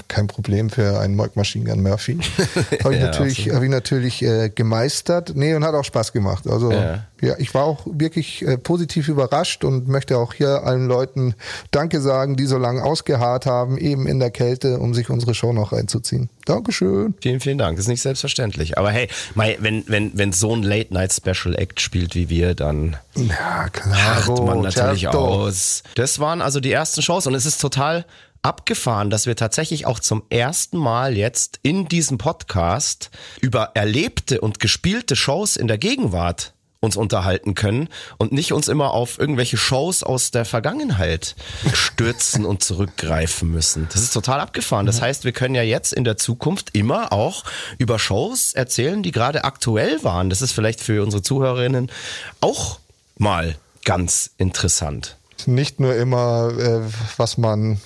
kein 0.09 0.27
Problem 0.27 0.69
für 0.69 0.99
einen 0.99 1.15
Moik 1.15 1.37
Machine 1.37 1.63
Gun 1.63 1.81
Murphy. 1.81 2.19
Habe 2.83 2.95
ich, 2.95 2.99
Ja, 2.99 3.07
natürlich, 3.07 3.49
hab 3.49 3.63
ich 3.63 3.69
natürlich 3.69 4.21
äh, 4.21 4.49
gemeistert. 4.49 5.31
Nee, 5.35 5.53
und 5.53 5.63
hat 5.63 5.73
auch 5.73 5.85
Spaß 5.85 6.11
gemacht. 6.11 6.47
Also 6.47 6.71
Ja. 6.71 7.05
Ja, 7.21 7.35
ich 7.37 7.53
war 7.53 7.63
auch 7.65 7.85
wirklich 7.85 8.45
äh, 8.45 8.57
positiv 8.57 9.07
überrascht 9.07 9.63
und 9.63 9.87
möchte 9.87 10.17
auch 10.17 10.33
hier 10.33 10.63
allen 10.63 10.87
Leuten 10.87 11.35
Danke 11.71 12.01
sagen, 12.01 12.35
die 12.35 12.45
so 12.45 12.57
lange 12.57 12.83
ausgeharrt 12.83 13.45
haben, 13.45 13.77
eben 13.77 14.07
in 14.07 14.19
der 14.19 14.31
Kälte, 14.31 14.79
um 14.79 14.93
sich 14.93 15.09
unsere 15.09 15.33
Show 15.33 15.53
noch 15.53 15.71
reinzuziehen. 15.71 16.29
Dankeschön. 16.45 17.13
Vielen, 17.21 17.39
vielen 17.39 17.57
Dank. 17.57 17.77
Das 17.77 17.85
ist 17.85 17.89
nicht 17.89 18.01
selbstverständlich. 18.01 18.77
Aber 18.77 18.91
hey, 18.91 19.07
mei, 19.35 19.57
wenn, 19.59 19.83
wenn, 19.87 20.11
wenn 20.17 20.31
so 20.33 20.55
ein 20.55 20.63
Late-Night-Special-Act 20.63 21.81
spielt 21.81 22.15
wie 22.15 22.29
wir, 22.29 22.55
dann 22.55 22.97
Ja, 23.15 23.69
klar. 23.69 24.15
harrt 24.27 24.45
man 24.45 24.61
natürlich 24.61 25.07
aus. 25.07 25.83
Das 25.95 26.19
waren 26.19 26.41
also 26.41 26.59
die 26.59 26.71
ersten 26.71 27.01
Shows 27.01 27.27
und 27.27 27.35
es 27.35 27.45
ist 27.45 27.59
total 27.61 28.05
abgefahren, 28.41 29.09
dass 29.09 29.25
wir 29.25 29.35
tatsächlich 29.35 29.85
auch 29.85 29.99
zum 29.99 30.23
ersten 30.29 30.77
Mal 30.77 31.17
jetzt 31.17 31.59
in 31.61 31.87
diesem 31.87 32.17
Podcast 32.17 33.11
über 33.41 33.71
erlebte 33.73 34.39
und 34.41 34.59
gespielte 34.59 35.15
Shows 35.15 35.57
in 35.57 35.67
der 35.67 35.77
Gegenwart 35.77 36.53
uns 36.81 36.95
unterhalten 36.95 37.55
können 37.55 37.89
und 38.17 38.31
nicht 38.31 38.53
uns 38.53 38.69
immer 38.69 38.91
auf 38.91 39.19
irgendwelche 39.19 39.57
Shows 39.57 40.01
aus 40.01 40.31
der 40.31 40.45
Vergangenheit 40.45 41.35
stürzen 41.73 42.45
und 42.45 42.63
zurückgreifen 42.63 43.51
müssen. 43.51 43.87
Das 43.91 44.01
ist 44.01 44.13
total 44.13 44.39
abgefahren. 44.39 44.85
Das 44.85 45.01
heißt, 45.01 45.25
wir 45.25 45.33
können 45.33 45.55
ja 45.55 45.61
jetzt 45.61 45.91
in 45.91 46.05
der 46.05 46.15
Zukunft 46.15 46.69
immer 46.73 47.11
auch 47.11 47.43
über 47.79 47.99
Shows 47.99 48.53
erzählen, 48.53 49.03
die 49.03 49.11
gerade 49.11 49.43
aktuell 49.43 50.03
waren. 50.03 50.29
Das 50.29 50.41
ist 50.41 50.53
vielleicht 50.53 50.79
für 50.79 51.03
unsere 51.03 51.21
Zuhörerinnen 51.21 51.91
auch 52.39 52.79
mal 53.17 53.55
ganz 53.83 54.31
interessant. 54.37 55.17
Nicht 55.45 55.81
nur 55.81 55.95
immer, 55.95 56.53
äh, 56.57 56.81
was 57.17 57.37
man 57.37 57.81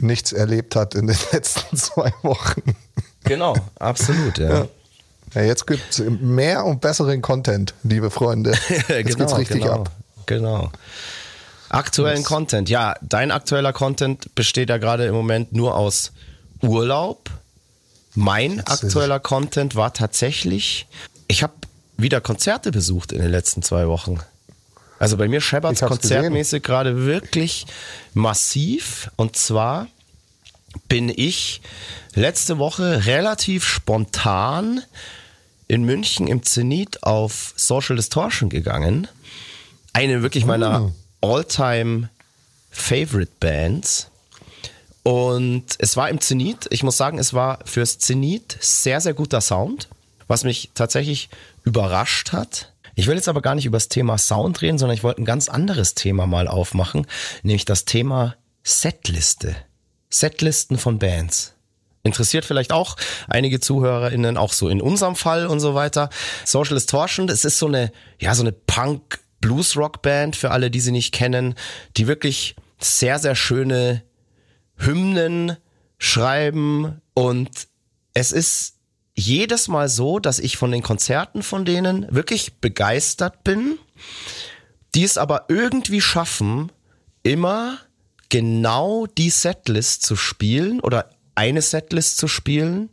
nichts 0.00 0.32
erlebt 0.32 0.74
hat 0.74 0.94
in 0.94 1.06
den 1.06 1.16
letzten 1.32 1.76
zwei 1.76 2.12
Wochen. 2.22 2.62
Genau, 3.24 3.54
absolut, 3.78 4.38
ja. 4.38 4.50
Ja, 4.60 4.68
jetzt 5.34 5.66
gibt 5.66 5.82
es 5.90 5.98
mehr 5.98 6.64
und 6.64 6.80
besseren 6.80 7.22
Content, 7.22 7.74
liebe 7.82 8.10
Freunde. 8.10 8.52
Jetzt 8.88 9.16
geht's 9.16 9.36
richtig 9.36 9.62
genau, 9.62 9.72
ab. 9.72 9.90
Genau. 10.26 10.70
Aktuellen 11.68 12.22
Content. 12.22 12.68
Ja, 12.68 12.96
dein 13.00 13.30
aktueller 13.30 13.72
Content 13.72 14.34
besteht 14.34 14.68
ja 14.68 14.76
gerade 14.76 15.06
im 15.06 15.14
Moment 15.14 15.52
nur 15.52 15.74
aus 15.74 16.12
Urlaub. 16.60 17.30
Mein 18.14 18.60
aktueller 18.66 19.20
Content 19.20 19.74
war 19.74 19.94
tatsächlich, 19.94 20.86
ich 21.28 21.42
habe 21.42 21.54
wieder 21.96 22.20
Konzerte 22.20 22.70
besucht 22.70 23.12
in 23.12 23.22
den 23.22 23.30
letzten 23.30 23.62
zwei 23.62 23.88
Wochen. 23.88 24.18
Also 24.98 25.16
bei 25.16 25.28
mir 25.28 25.40
scheppert's 25.40 25.78
Ich 25.78 25.82
hab's 25.82 26.00
konzertmäßig 26.00 26.62
gerade 26.62 27.06
wirklich 27.06 27.66
massiv. 28.12 29.10
Und 29.16 29.36
zwar 29.36 29.88
bin 30.88 31.08
ich 31.08 31.62
letzte 32.14 32.58
Woche 32.58 33.06
relativ 33.06 33.64
spontan 33.64 34.82
in 35.68 35.84
München 35.84 36.26
im 36.26 36.42
Zenit 36.42 37.02
auf 37.02 37.54
Social 37.56 37.96
Distortion 37.96 38.48
gegangen. 38.48 39.08
Eine 39.92 40.22
wirklich 40.22 40.44
meiner 40.44 40.92
all-time 41.20 42.08
favorite 42.70 43.32
Bands. 43.40 44.08
Und 45.02 45.64
es 45.78 45.96
war 45.96 46.08
im 46.08 46.20
Zenit. 46.20 46.66
Ich 46.70 46.82
muss 46.82 46.96
sagen, 46.96 47.18
es 47.18 47.34
war 47.34 47.58
fürs 47.64 47.98
Zenit 47.98 48.56
sehr, 48.60 49.00
sehr 49.00 49.14
guter 49.14 49.40
Sound, 49.40 49.88
was 50.28 50.44
mich 50.44 50.70
tatsächlich 50.74 51.28
überrascht 51.64 52.32
hat. 52.32 52.72
Ich 52.94 53.06
will 53.06 53.16
jetzt 53.16 53.28
aber 53.28 53.42
gar 53.42 53.54
nicht 53.54 53.66
über 53.66 53.76
das 53.76 53.88
Thema 53.88 54.18
Sound 54.18 54.60
reden, 54.62 54.78
sondern 54.78 54.96
ich 54.96 55.02
wollte 55.02 55.22
ein 55.22 55.26
ganz 55.26 55.48
anderes 55.48 55.94
Thema 55.94 56.26
mal 56.26 56.46
aufmachen, 56.46 57.06
nämlich 57.42 57.64
das 57.64 57.84
Thema 57.84 58.36
Setliste. 58.62 59.56
Setlisten 60.10 60.78
von 60.78 60.98
Bands. 60.98 61.54
Interessiert 62.04 62.44
vielleicht 62.44 62.72
auch 62.72 62.96
einige 63.28 63.60
ZuhörerInnen, 63.60 64.36
auch 64.36 64.52
so 64.52 64.68
in 64.68 64.80
unserem 64.80 65.14
Fall 65.14 65.46
und 65.46 65.60
so 65.60 65.74
weiter. 65.74 66.10
Social 66.44 66.74
Distortion, 66.74 67.28
das 67.28 67.44
ist 67.44 67.58
so 67.58 67.66
eine, 67.66 67.92
ja, 68.18 68.34
so 68.34 68.42
eine 68.42 68.52
Punk-Blues-Rock-Band 68.52 70.34
für 70.34 70.50
alle, 70.50 70.70
die 70.70 70.80
sie 70.80 70.90
nicht 70.90 71.14
kennen, 71.14 71.54
die 71.96 72.08
wirklich 72.08 72.56
sehr, 72.80 73.18
sehr 73.20 73.36
schöne 73.36 74.02
Hymnen 74.76 75.56
schreiben 75.98 77.00
und 77.14 77.68
es 78.14 78.32
ist 78.32 78.78
jedes 79.14 79.68
Mal 79.68 79.88
so, 79.88 80.18
dass 80.18 80.38
ich 80.38 80.56
von 80.56 80.72
den 80.72 80.82
Konzerten 80.82 81.42
von 81.42 81.64
denen 81.64 82.06
wirklich 82.10 82.54
begeistert 82.60 83.44
bin, 83.44 83.78
die 84.94 85.04
es 85.04 85.18
aber 85.18 85.46
irgendwie 85.48 86.00
schaffen, 86.00 86.72
immer 87.22 87.78
genau 88.28 89.06
die 89.06 89.30
Setlist 89.30 90.02
zu 90.02 90.16
spielen 90.16 90.80
oder 90.80 91.10
eine 91.34 91.62
Setlist 91.62 92.18
zu 92.18 92.28
spielen, 92.28 92.90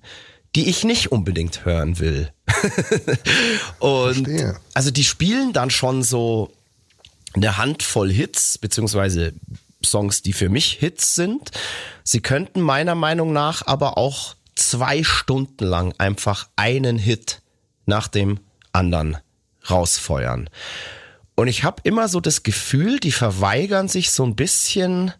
die 0.55 0.69
ich 0.69 0.83
nicht 0.83 1.11
unbedingt 1.11 1.65
hören 1.65 1.99
will. 1.99 2.31
und 3.79 4.25
Verstehe. 4.25 4.59
also 4.73 4.91
die 4.91 5.03
spielen 5.03 5.53
dann 5.53 5.69
schon 5.69 6.03
so 6.03 6.51
eine 7.33 7.57
Handvoll 7.57 8.11
Hits, 8.11 8.57
beziehungsweise 8.57 9.33
Songs, 9.85 10.21
die 10.21 10.33
für 10.33 10.49
mich 10.49 10.73
Hits 10.73 11.15
sind. 11.15 11.51
Sie 12.03 12.21
könnten 12.21 12.61
meiner 12.61 12.95
Meinung 12.95 13.31
nach 13.33 13.65
aber 13.67 13.97
auch 13.97 14.35
zwei 14.55 15.03
Stunden 15.03 15.65
lang 15.65 15.93
einfach 15.97 16.49
einen 16.55 16.97
Hit 16.97 17.41
nach 17.85 18.07
dem 18.07 18.39
anderen 18.73 19.17
rausfeuern. 19.69 20.49
Und 21.35 21.47
ich 21.47 21.63
habe 21.63 21.81
immer 21.85 22.09
so 22.09 22.19
das 22.19 22.43
Gefühl, 22.43 22.99
die 22.99 23.11
verweigern 23.11 23.87
sich 23.87 24.11
so 24.11 24.25
ein 24.25 24.35
bisschen, 24.35 25.13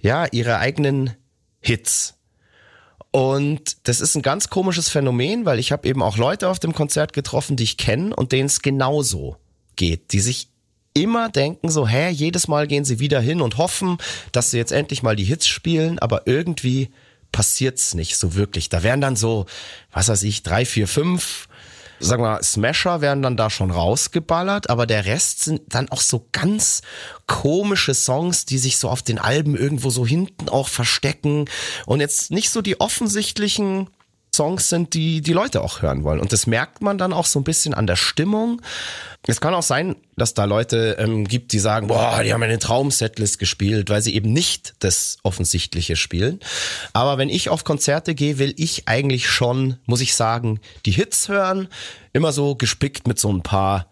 ja, 0.00 0.26
ihre 0.26 0.58
eigenen 0.58 1.14
Hits. 1.60 2.14
Und 3.10 3.88
das 3.88 4.00
ist 4.00 4.14
ein 4.16 4.22
ganz 4.22 4.50
komisches 4.50 4.88
Phänomen, 4.88 5.46
weil 5.46 5.58
ich 5.58 5.72
habe 5.72 5.88
eben 5.88 6.02
auch 6.02 6.18
Leute 6.18 6.48
auf 6.48 6.58
dem 6.58 6.74
Konzert 6.74 7.12
getroffen, 7.12 7.56
die 7.56 7.64
ich 7.64 7.76
kenne 7.76 8.14
und 8.14 8.32
denen 8.32 8.46
es 8.46 8.60
genauso 8.60 9.36
geht, 9.76 10.12
die 10.12 10.20
sich 10.20 10.48
immer 10.92 11.28
denken 11.28 11.70
so, 11.70 11.86
hä, 11.86 12.10
jedes 12.10 12.48
Mal 12.48 12.66
gehen 12.66 12.84
sie 12.84 12.98
wieder 12.98 13.20
hin 13.20 13.40
und 13.40 13.56
hoffen, 13.56 13.98
dass 14.32 14.50
sie 14.50 14.58
jetzt 14.58 14.72
endlich 14.72 15.02
mal 15.02 15.16
die 15.16 15.24
Hits 15.24 15.46
spielen, 15.46 15.98
aber 15.98 16.26
irgendwie 16.26 16.90
passiert's 17.32 17.94
nicht 17.94 18.16
so 18.16 18.34
wirklich. 18.34 18.68
Da 18.68 18.82
werden 18.82 19.00
dann 19.00 19.16
so, 19.16 19.46
was 19.92 20.08
weiß 20.08 20.22
ich, 20.24 20.42
drei, 20.42 20.64
vier, 20.64 20.88
fünf, 20.88 21.48
sagen 22.00 22.22
wir, 22.22 22.42
Smasher 22.42 23.00
werden 23.00 23.22
dann 23.22 23.36
da 23.36 23.50
schon 23.50 23.70
rausgeballert, 23.70 24.70
aber 24.70 24.86
der 24.86 25.06
Rest 25.06 25.44
sind 25.44 25.62
dann 25.68 25.88
auch 25.90 26.00
so 26.00 26.26
ganz 26.32 26.82
komische 27.26 27.94
Songs, 27.94 28.44
die 28.44 28.58
sich 28.58 28.78
so 28.78 28.88
auf 28.88 29.02
den 29.02 29.18
Alben 29.18 29.56
irgendwo 29.56 29.90
so 29.90 30.06
hinten 30.06 30.48
auch 30.48 30.68
verstecken. 30.68 31.46
Und 31.86 32.00
jetzt 32.00 32.30
nicht 32.30 32.50
so 32.50 32.62
die 32.62 32.80
offensichtlichen 32.80 33.88
Songs 34.38 34.68
sind, 34.68 34.94
die 34.94 35.20
die 35.20 35.32
Leute 35.32 35.62
auch 35.62 35.82
hören 35.82 36.04
wollen. 36.04 36.20
Und 36.20 36.32
das 36.32 36.46
merkt 36.46 36.80
man 36.80 36.96
dann 36.96 37.12
auch 37.12 37.26
so 37.26 37.40
ein 37.40 37.44
bisschen 37.44 37.74
an 37.74 37.88
der 37.88 37.96
Stimmung. 37.96 38.62
Es 39.26 39.40
kann 39.40 39.52
auch 39.52 39.64
sein, 39.64 39.96
dass 40.16 40.32
da 40.32 40.44
Leute 40.44 40.96
ähm, 41.00 41.26
gibt, 41.26 41.52
die 41.52 41.58
sagen, 41.58 41.88
boah, 41.88 42.22
die 42.22 42.32
haben 42.32 42.42
eine 42.44 42.60
Traum-Setlist 42.60 43.40
gespielt, 43.40 43.90
weil 43.90 44.00
sie 44.00 44.14
eben 44.14 44.32
nicht 44.32 44.74
das 44.78 45.18
Offensichtliche 45.24 45.96
spielen. 45.96 46.38
Aber 46.92 47.18
wenn 47.18 47.28
ich 47.30 47.48
auf 47.48 47.64
Konzerte 47.64 48.14
gehe, 48.14 48.38
will 48.38 48.54
ich 48.56 48.86
eigentlich 48.86 49.28
schon, 49.28 49.78
muss 49.86 50.00
ich 50.00 50.14
sagen, 50.14 50.60
die 50.86 50.92
Hits 50.92 51.28
hören. 51.28 51.66
Immer 52.12 52.30
so 52.30 52.54
gespickt 52.54 53.08
mit 53.08 53.18
so 53.18 53.32
ein 53.32 53.42
paar 53.42 53.88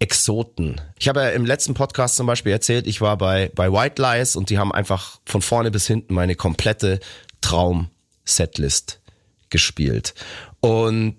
Exoten. 0.00 0.80
Ich 0.98 1.06
habe 1.06 1.20
ja 1.20 1.28
im 1.30 1.46
letzten 1.46 1.74
Podcast 1.74 2.16
zum 2.16 2.26
Beispiel 2.26 2.50
erzählt, 2.50 2.88
ich 2.88 3.00
war 3.00 3.16
bei, 3.16 3.52
bei 3.54 3.72
White 3.72 4.02
Lies 4.02 4.34
und 4.34 4.50
die 4.50 4.58
haben 4.58 4.72
einfach 4.72 5.20
von 5.24 5.40
vorne 5.40 5.70
bis 5.70 5.86
hinten 5.86 6.14
meine 6.14 6.34
komplette 6.34 6.98
Traum-Setlist 7.42 8.98
gespielt. 9.50 10.14
Und 10.60 11.16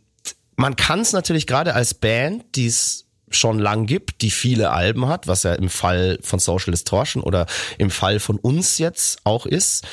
man 0.55 0.75
kann 0.75 0.99
es 0.99 1.13
natürlich 1.13 1.47
gerade 1.47 1.73
als 1.73 1.93
Band, 1.93 2.55
die 2.55 2.67
es 2.67 3.05
schon 3.31 3.59
lang 3.59 3.85
gibt, 3.85 4.21
die 4.21 4.31
viele 4.31 4.71
Alben 4.71 5.07
hat, 5.07 5.27
was 5.27 5.43
ja 5.43 5.53
im 5.53 5.69
Fall 5.69 6.19
von 6.21 6.39
Social 6.39 6.71
Distortion 6.71 7.23
oder 7.23 7.45
im 7.77 7.91
Fall 7.91 8.19
von 8.19 8.37
uns 8.37 8.77
jetzt 8.77 9.19
auch 9.23 9.45
ist, 9.45 9.85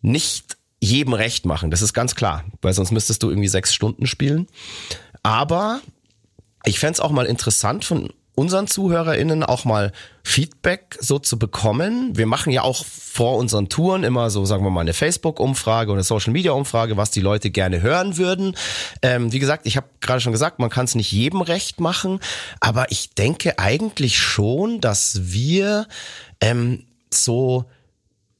nicht 0.00 0.56
jedem 0.80 1.12
recht 1.12 1.46
machen. 1.46 1.70
Das 1.70 1.82
ist 1.82 1.92
ganz 1.92 2.14
klar, 2.14 2.44
weil 2.60 2.72
sonst 2.72 2.90
müsstest 2.90 3.22
du 3.22 3.30
irgendwie 3.30 3.48
sechs 3.48 3.72
Stunden 3.72 4.06
spielen. 4.06 4.48
Aber 5.22 5.80
ich 6.64 6.78
fänd's 6.80 7.00
auch 7.00 7.10
mal 7.10 7.26
interessant 7.26 7.84
von 7.84 8.12
unseren 8.34 8.66
ZuhörerInnen 8.66 9.44
auch 9.44 9.64
mal 9.64 9.92
Feedback 10.24 10.96
so 11.00 11.18
zu 11.18 11.38
bekommen. 11.38 12.16
Wir 12.16 12.26
machen 12.26 12.50
ja 12.52 12.62
auch 12.62 12.84
vor 12.86 13.36
unseren 13.36 13.68
Touren 13.68 14.04
immer 14.04 14.30
so, 14.30 14.44
sagen 14.44 14.64
wir 14.64 14.70
mal, 14.70 14.80
eine 14.80 14.94
Facebook-Umfrage 14.94 15.92
oder 15.92 16.02
Social-Media-Umfrage, 16.02 16.96
was 16.96 17.10
die 17.10 17.20
Leute 17.20 17.50
gerne 17.50 17.82
hören 17.82 18.16
würden. 18.16 18.56
Ähm, 19.02 19.32
wie 19.32 19.38
gesagt, 19.38 19.66
ich 19.66 19.76
habe 19.76 19.88
gerade 20.00 20.20
schon 20.20 20.32
gesagt, 20.32 20.58
man 20.58 20.70
kann 20.70 20.86
es 20.86 20.94
nicht 20.94 21.12
jedem 21.12 21.42
recht 21.42 21.80
machen, 21.80 22.20
aber 22.60 22.90
ich 22.90 23.14
denke 23.14 23.58
eigentlich 23.58 24.18
schon, 24.18 24.80
dass 24.80 25.32
wir 25.32 25.86
ähm, 26.40 26.86
so 27.10 27.66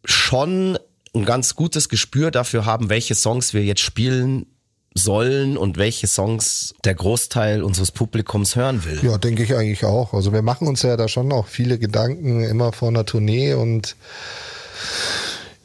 schon 0.04 0.78
ein 1.14 1.24
ganz 1.26 1.54
gutes 1.54 1.90
Gespür 1.90 2.30
dafür 2.30 2.64
haben, 2.64 2.88
welche 2.88 3.14
Songs 3.14 3.52
wir 3.52 3.62
jetzt 3.62 3.82
spielen 3.82 4.46
sollen 4.94 5.56
und 5.56 5.78
welche 5.78 6.06
Songs 6.06 6.74
der 6.84 6.94
Großteil 6.94 7.62
unseres 7.62 7.90
Publikums 7.90 8.56
hören 8.56 8.84
will. 8.84 9.00
Ja, 9.02 9.18
denke 9.18 9.42
ich 9.42 9.54
eigentlich 9.54 9.84
auch. 9.84 10.12
Also 10.12 10.32
wir 10.32 10.42
machen 10.42 10.68
uns 10.68 10.82
ja 10.82 10.96
da 10.96 11.08
schon 11.08 11.32
auch 11.32 11.46
viele 11.46 11.78
Gedanken 11.78 12.42
immer 12.44 12.72
vor 12.72 12.88
einer 12.88 13.06
Tournee 13.06 13.54
und 13.54 13.96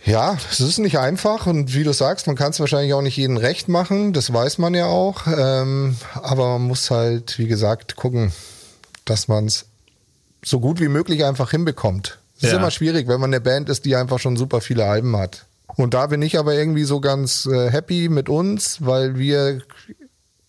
ja, 0.05 0.37
es 0.49 0.61
ist 0.61 0.77
nicht 0.77 0.99
einfach 0.99 1.47
und 1.47 1.73
wie 1.73 1.83
du 1.83 1.91
sagst, 1.91 2.27
man 2.27 2.37
kann 2.37 2.51
es 2.51 2.59
wahrscheinlich 2.61 2.93
auch 2.93 3.01
nicht 3.01 3.17
jedem 3.17 3.35
recht 3.35 3.67
machen, 3.67 4.13
das 4.13 4.31
weiß 4.31 4.57
man 4.57 4.73
ja 4.73 4.85
auch. 4.85 5.27
Ähm, 5.27 5.97
aber 6.13 6.57
man 6.57 6.67
muss 6.67 6.89
halt, 6.89 7.37
wie 7.37 7.47
gesagt, 7.47 7.97
gucken, 7.97 8.31
dass 9.03 9.27
man 9.27 9.47
es 9.47 9.65
so 10.43 10.61
gut 10.61 10.79
wie 10.79 10.87
möglich 10.87 11.25
einfach 11.25 11.51
hinbekommt. 11.51 12.19
Es 12.37 12.43
ja. 12.43 12.49
ist 12.49 12.55
immer 12.55 12.71
schwierig, 12.71 13.07
wenn 13.07 13.19
man 13.19 13.33
eine 13.33 13.41
Band 13.41 13.67
ist, 13.67 13.83
die 13.83 13.95
einfach 13.95 14.19
schon 14.19 14.37
super 14.37 14.61
viele 14.61 14.85
Alben 14.85 15.17
hat. 15.17 15.45
Und 15.77 15.93
da 15.93 16.07
bin 16.07 16.23
ich 16.23 16.37
aber 16.39 16.55
irgendwie 16.55 16.83
so 16.83 16.99
ganz 16.99 17.45
äh, 17.45 17.69
happy 17.69 18.09
mit 18.09 18.29
uns, 18.29 18.83
weil 18.85 19.17
wir 19.17 19.61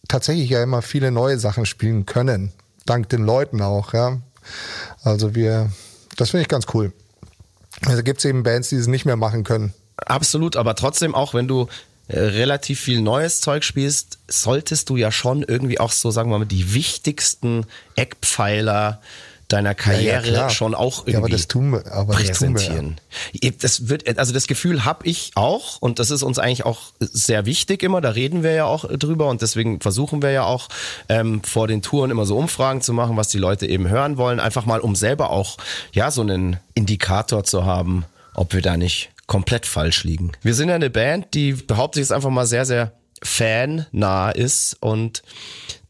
tatsächlich 0.09 0.49
ja 0.49 0.63
immer 0.63 0.81
viele 0.81 1.11
neue 1.13 1.39
Sachen 1.39 1.67
spielen 1.67 2.07
können. 2.07 2.51
Dank 2.87 3.11
den 3.11 3.25
Leuten 3.25 3.61
auch, 3.61 3.93
ja. 3.93 4.19
Also 5.03 5.35
wir, 5.35 5.71
das 6.17 6.31
finde 6.31 6.43
ich 6.43 6.49
ganz 6.49 6.67
cool. 6.73 6.93
Also 7.85 8.03
gibt 8.03 8.19
es 8.19 8.25
eben 8.25 8.43
Bands, 8.43 8.71
die 8.71 8.77
es 8.77 8.87
nicht 8.87 9.05
mehr 9.05 9.17
machen 9.17 9.45
können. 9.45 9.75
Absolut, 9.97 10.57
aber 10.57 10.75
trotzdem 10.75 11.15
auch, 11.15 11.35
wenn 11.35 11.47
du 11.47 11.69
äh, 12.09 12.19
relativ 12.19 12.81
viel 12.81 13.03
neues 13.03 13.43
Zeug 13.43 13.65
spielst, 13.65 14.19
solltest 14.29 14.89
du 14.89 14.97
ja 14.97 15.13
schon 15.13 15.43
irgendwie 15.43 15.79
auch 15.79 15.93
so, 15.93 16.11
sagen 16.11 16.31
wir 16.31 16.39
mal, 16.39 16.47
die 16.47 16.73
wichtigsten 16.73 17.67
Eckpfeiler 17.97 19.03
deiner 19.49 19.75
Karriere 19.75 20.27
ja, 20.27 20.33
ja, 20.33 20.51
schon 20.51 20.75
auch 20.75 21.01
irgendwie 21.01 21.13
ja, 21.13 21.19
aber 21.19 21.29
das 21.31 21.49
tun 21.49 21.73
wir, 21.73 21.91
aber 21.91 22.15
präsentieren. 22.15 23.01
Das, 23.33 23.43
wir, 23.43 23.51
das 23.53 23.89
wird, 23.89 24.19
also 24.19 24.33
das 24.33 24.47
Gefühl 24.47 24.85
habe 24.85 25.07
ich 25.07 25.33
auch 25.35 25.81
und 25.81 25.99
das 25.99 26.11
ist 26.11 26.23
uns 26.23 26.39
eigentlich 26.39 26.67
auch 26.67 26.93
sehr 26.99 27.47
wichtig 27.47 27.83
immer. 27.83 28.03
Da 28.03 28.11
reden 28.11 28.43
wir 28.43 28.53
ja 28.53 28.67
auch 28.67 28.85
drüber 28.85 29.29
und 29.29 29.41
deswegen 29.41 29.81
versuchen 29.81 30.21
wir 30.21 30.31
ja 30.31 30.45
auch 30.45 30.69
ähm, 31.09 31.43
vor 31.43 31.67
den 31.67 31.81
Touren 31.81 32.11
immer 32.11 32.27
so 32.27 32.37
Umfragen 32.37 32.83
zu 32.83 32.93
machen, 32.93 33.17
was 33.17 33.29
die 33.29 33.39
Leute 33.39 33.67
eben 33.67 33.89
hören 33.89 34.19
wollen, 34.19 34.39
einfach 34.39 34.67
mal 34.67 34.81
um 34.81 34.95
selber 34.95 35.31
auch 35.31 35.57
ja 35.93 36.11
so 36.11 36.21
einen 36.21 36.59
Indikator 36.75 37.43
zu 37.43 37.65
haben, 37.65 38.05
ob 38.35 38.53
wir 38.53 38.61
da 38.61 38.77
nicht 38.77 39.11
komplett 39.27 39.65
falsch 39.65 40.05
liegen. 40.05 40.33
Wir 40.43 40.55
sind 40.55 40.69
ja 40.69 40.75
eine 40.75 40.91
Band, 40.91 41.33
die 41.33 41.55
behauptet 41.55 41.95
sich 41.95 42.03
jetzt 42.03 42.13
einfach 42.13 42.31
mal 42.31 42.47
sehr 42.47 42.67
sehr 42.67 42.93
fan-nah 43.23 44.31
ist 44.31 44.77
und 44.81 45.23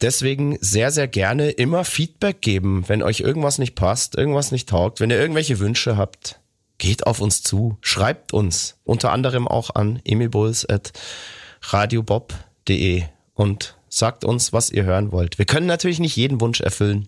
deswegen 0.01 0.57
sehr, 0.61 0.91
sehr 0.91 1.07
gerne 1.07 1.49
immer 1.51 1.85
Feedback 1.85 2.41
geben, 2.41 2.83
wenn 2.87 3.03
euch 3.03 3.21
irgendwas 3.21 3.57
nicht 3.57 3.75
passt, 3.75 4.15
irgendwas 4.15 4.51
nicht 4.51 4.67
taugt, 4.69 4.99
wenn 4.99 5.09
ihr 5.09 5.17
irgendwelche 5.19 5.57
Wünsche 5.59 5.97
habt. 5.97 6.39
Geht 6.77 7.07
auf 7.07 7.19
uns 7.19 7.41
zu, 7.43 7.77
schreibt 7.81 8.33
uns, 8.33 8.77
unter 8.85 9.11
anderem 9.11 9.47
auch 9.47 9.75
an 9.75 10.01
emilbulls.radiobob.de 10.05 13.03
und 13.33 13.75
sagt 13.89 14.23
uns, 14.23 14.53
was 14.53 14.71
ihr 14.71 14.85
hören 14.85 15.11
wollt. 15.11 15.37
Wir 15.37 15.45
können 15.45 15.65
natürlich 15.65 15.99
nicht 15.99 16.15
jeden 16.15 16.39
Wunsch 16.39 16.61
erfüllen, 16.61 17.07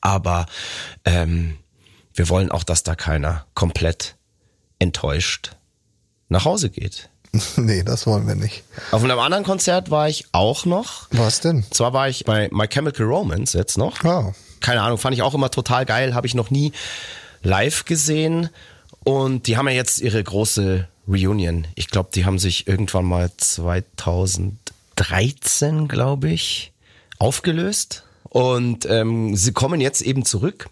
aber 0.00 0.46
ähm, 1.04 1.58
wir 2.14 2.28
wollen 2.28 2.50
auch, 2.50 2.62
dass 2.62 2.84
da 2.84 2.94
keiner 2.94 3.46
komplett 3.54 4.14
enttäuscht 4.78 5.56
nach 6.28 6.44
Hause 6.44 6.70
geht. 6.70 7.10
nee, 7.56 7.82
das 7.82 8.06
wollen 8.06 8.26
wir 8.26 8.34
nicht. 8.34 8.64
Auf 8.90 9.04
einem 9.04 9.18
anderen 9.18 9.44
Konzert 9.44 9.90
war 9.90 10.08
ich 10.08 10.24
auch 10.32 10.64
noch. 10.64 11.08
Was 11.10 11.40
denn? 11.40 11.64
Zwar 11.70 11.92
war 11.92 12.08
ich 12.08 12.24
bei 12.24 12.48
My 12.52 12.66
Chemical 12.68 13.06
Romance 13.06 13.56
jetzt 13.56 13.78
noch. 13.78 14.02
Oh. 14.04 14.32
Keine 14.60 14.82
Ahnung, 14.82 14.98
fand 14.98 15.14
ich 15.14 15.22
auch 15.22 15.34
immer 15.34 15.50
total 15.50 15.86
geil, 15.86 16.14
habe 16.14 16.26
ich 16.26 16.34
noch 16.34 16.50
nie 16.50 16.72
live 17.42 17.84
gesehen. 17.84 18.50
Und 19.04 19.46
die 19.46 19.56
haben 19.56 19.68
ja 19.68 19.74
jetzt 19.74 20.00
ihre 20.00 20.22
große 20.22 20.88
Reunion. 21.08 21.66
Ich 21.74 21.88
glaube, 21.88 22.10
die 22.14 22.24
haben 22.24 22.38
sich 22.38 22.66
irgendwann 22.66 23.04
mal 23.04 23.30
2013, 23.36 25.88
glaube 25.88 26.30
ich, 26.30 26.72
aufgelöst. 27.18 28.04
Und 28.24 28.86
ähm, 28.86 29.36
sie 29.36 29.52
kommen 29.52 29.80
jetzt 29.80 30.02
eben 30.02 30.24
zurück. 30.24 30.68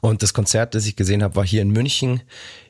Und 0.00 0.22
das 0.22 0.34
Konzert, 0.34 0.74
das 0.74 0.86
ich 0.86 0.96
gesehen 0.96 1.22
habe, 1.22 1.36
war 1.36 1.46
hier 1.46 1.62
in 1.62 1.70
München 1.70 2.22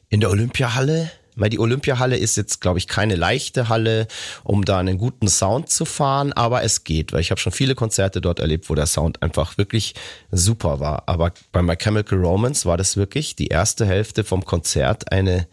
in 0.08 0.20
der 0.20 0.30
Olympiahalle 0.30 1.10
weil 1.36 1.50
die 1.50 1.58
Olympiahalle 1.58 2.16
ist 2.16 2.36
jetzt, 2.36 2.60
glaube 2.60 2.78
ich, 2.78 2.88
keine 2.88 3.16
leichte 3.16 3.68
Halle, 3.68 4.06
um 4.44 4.64
da 4.64 4.78
einen 4.78 4.98
guten 4.98 5.28
Sound 5.28 5.70
zu 5.70 5.84
fahren, 5.84 6.32
aber 6.32 6.62
es 6.62 6.84
geht, 6.84 7.12
weil 7.12 7.20
ich 7.20 7.30
habe 7.30 7.40
schon 7.40 7.52
viele 7.52 7.74
Konzerte 7.74 8.20
dort 8.20 8.40
erlebt, 8.40 8.68
wo 8.68 8.74
der 8.74 8.86
Sound 8.86 9.22
einfach 9.22 9.56
wirklich 9.58 9.94
super 10.30 10.80
war. 10.80 11.04
Aber 11.06 11.32
bei 11.52 11.62
My 11.62 11.76
Chemical 11.76 12.18
Romance 12.18 12.66
war 12.66 12.76
das 12.76 12.96
wirklich 12.96 13.36
die 13.36 13.48
erste 13.48 13.86
Hälfte 13.86 14.24
vom 14.24 14.44
Konzert 14.44 15.10
eine, 15.10 15.46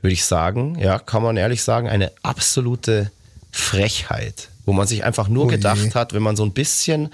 würde 0.00 0.14
ich 0.14 0.24
sagen, 0.24 0.78
ja, 0.78 0.98
kann 0.98 1.22
man 1.22 1.36
ehrlich 1.36 1.62
sagen, 1.62 1.88
eine 1.88 2.12
absolute 2.22 3.10
Frechheit, 3.50 4.48
wo 4.64 4.72
man 4.72 4.86
sich 4.86 5.04
einfach 5.04 5.28
nur 5.28 5.44
oh 5.44 5.48
gedacht 5.48 5.94
hat, 5.94 6.14
wenn 6.14 6.22
man 6.22 6.36
so 6.36 6.44
ein 6.44 6.52
bisschen 6.52 7.10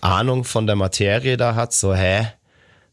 Ahnung 0.00 0.44
von 0.44 0.66
der 0.66 0.76
Materie 0.76 1.36
da 1.36 1.54
hat, 1.54 1.72
so, 1.74 1.94
hä, 1.94 2.26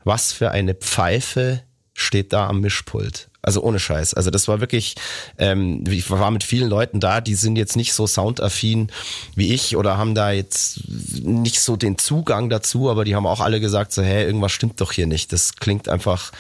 was 0.04 0.34
für 0.34 0.52
eine 0.52 0.74
Pfeife 0.74 1.62
steht 1.94 2.34
da 2.34 2.48
am 2.48 2.62
Mischpult. 2.62 3.30
Also 3.48 3.64
ohne 3.64 3.80
Scheiß. 3.80 4.14
Also 4.14 4.30
das 4.30 4.50
war 4.50 4.60
wirklich, 4.60 4.96
ähm, 5.38 5.86
ich 5.90 6.12
war 6.12 6.32
mit 6.32 6.44
vielen 6.44 6.68
Leuten 6.68 7.00
da, 7.00 7.22
die 7.22 7.34
sind 7.34 7.56
jetzt 7.56 7.78
nicht 7.78 7.94
so 7.94 8.06
soundaffin 8.06 8.90
wie 9.36 9.54
ich 9.54 9.78
oder 9.78 9.98
haben 9.98 10.16
da 10.16 10.32
jetzt 10.32 10.82
nicht 10.90 11.62
so 11.62 11.78
den 11.78 11.98
Zugang 11.98 12.50
dazu, 12.50 12.90
aber 12.90 13.06
die 13.06 13.16
haben 13.16 13.26
auch 13.26 13.40
alle 13.40 13.62
gesagt 13.62 13.94
so, 13.94 14.04
hey, 14.04 14.26
irgendwas 14.26 14.52
stimmt 14.52 14.82
doch 14.82 14.92
hier 14.92 15.08
nicht. 15.08 15.32
Das 15.32 15.56
klingt 15.56 15.88
einfach 15.88 16.34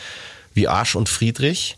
wie 0.53 0.67
Arsch 0.67 0.97
und 0.97 1.07
Friedrich. 1.07 1.77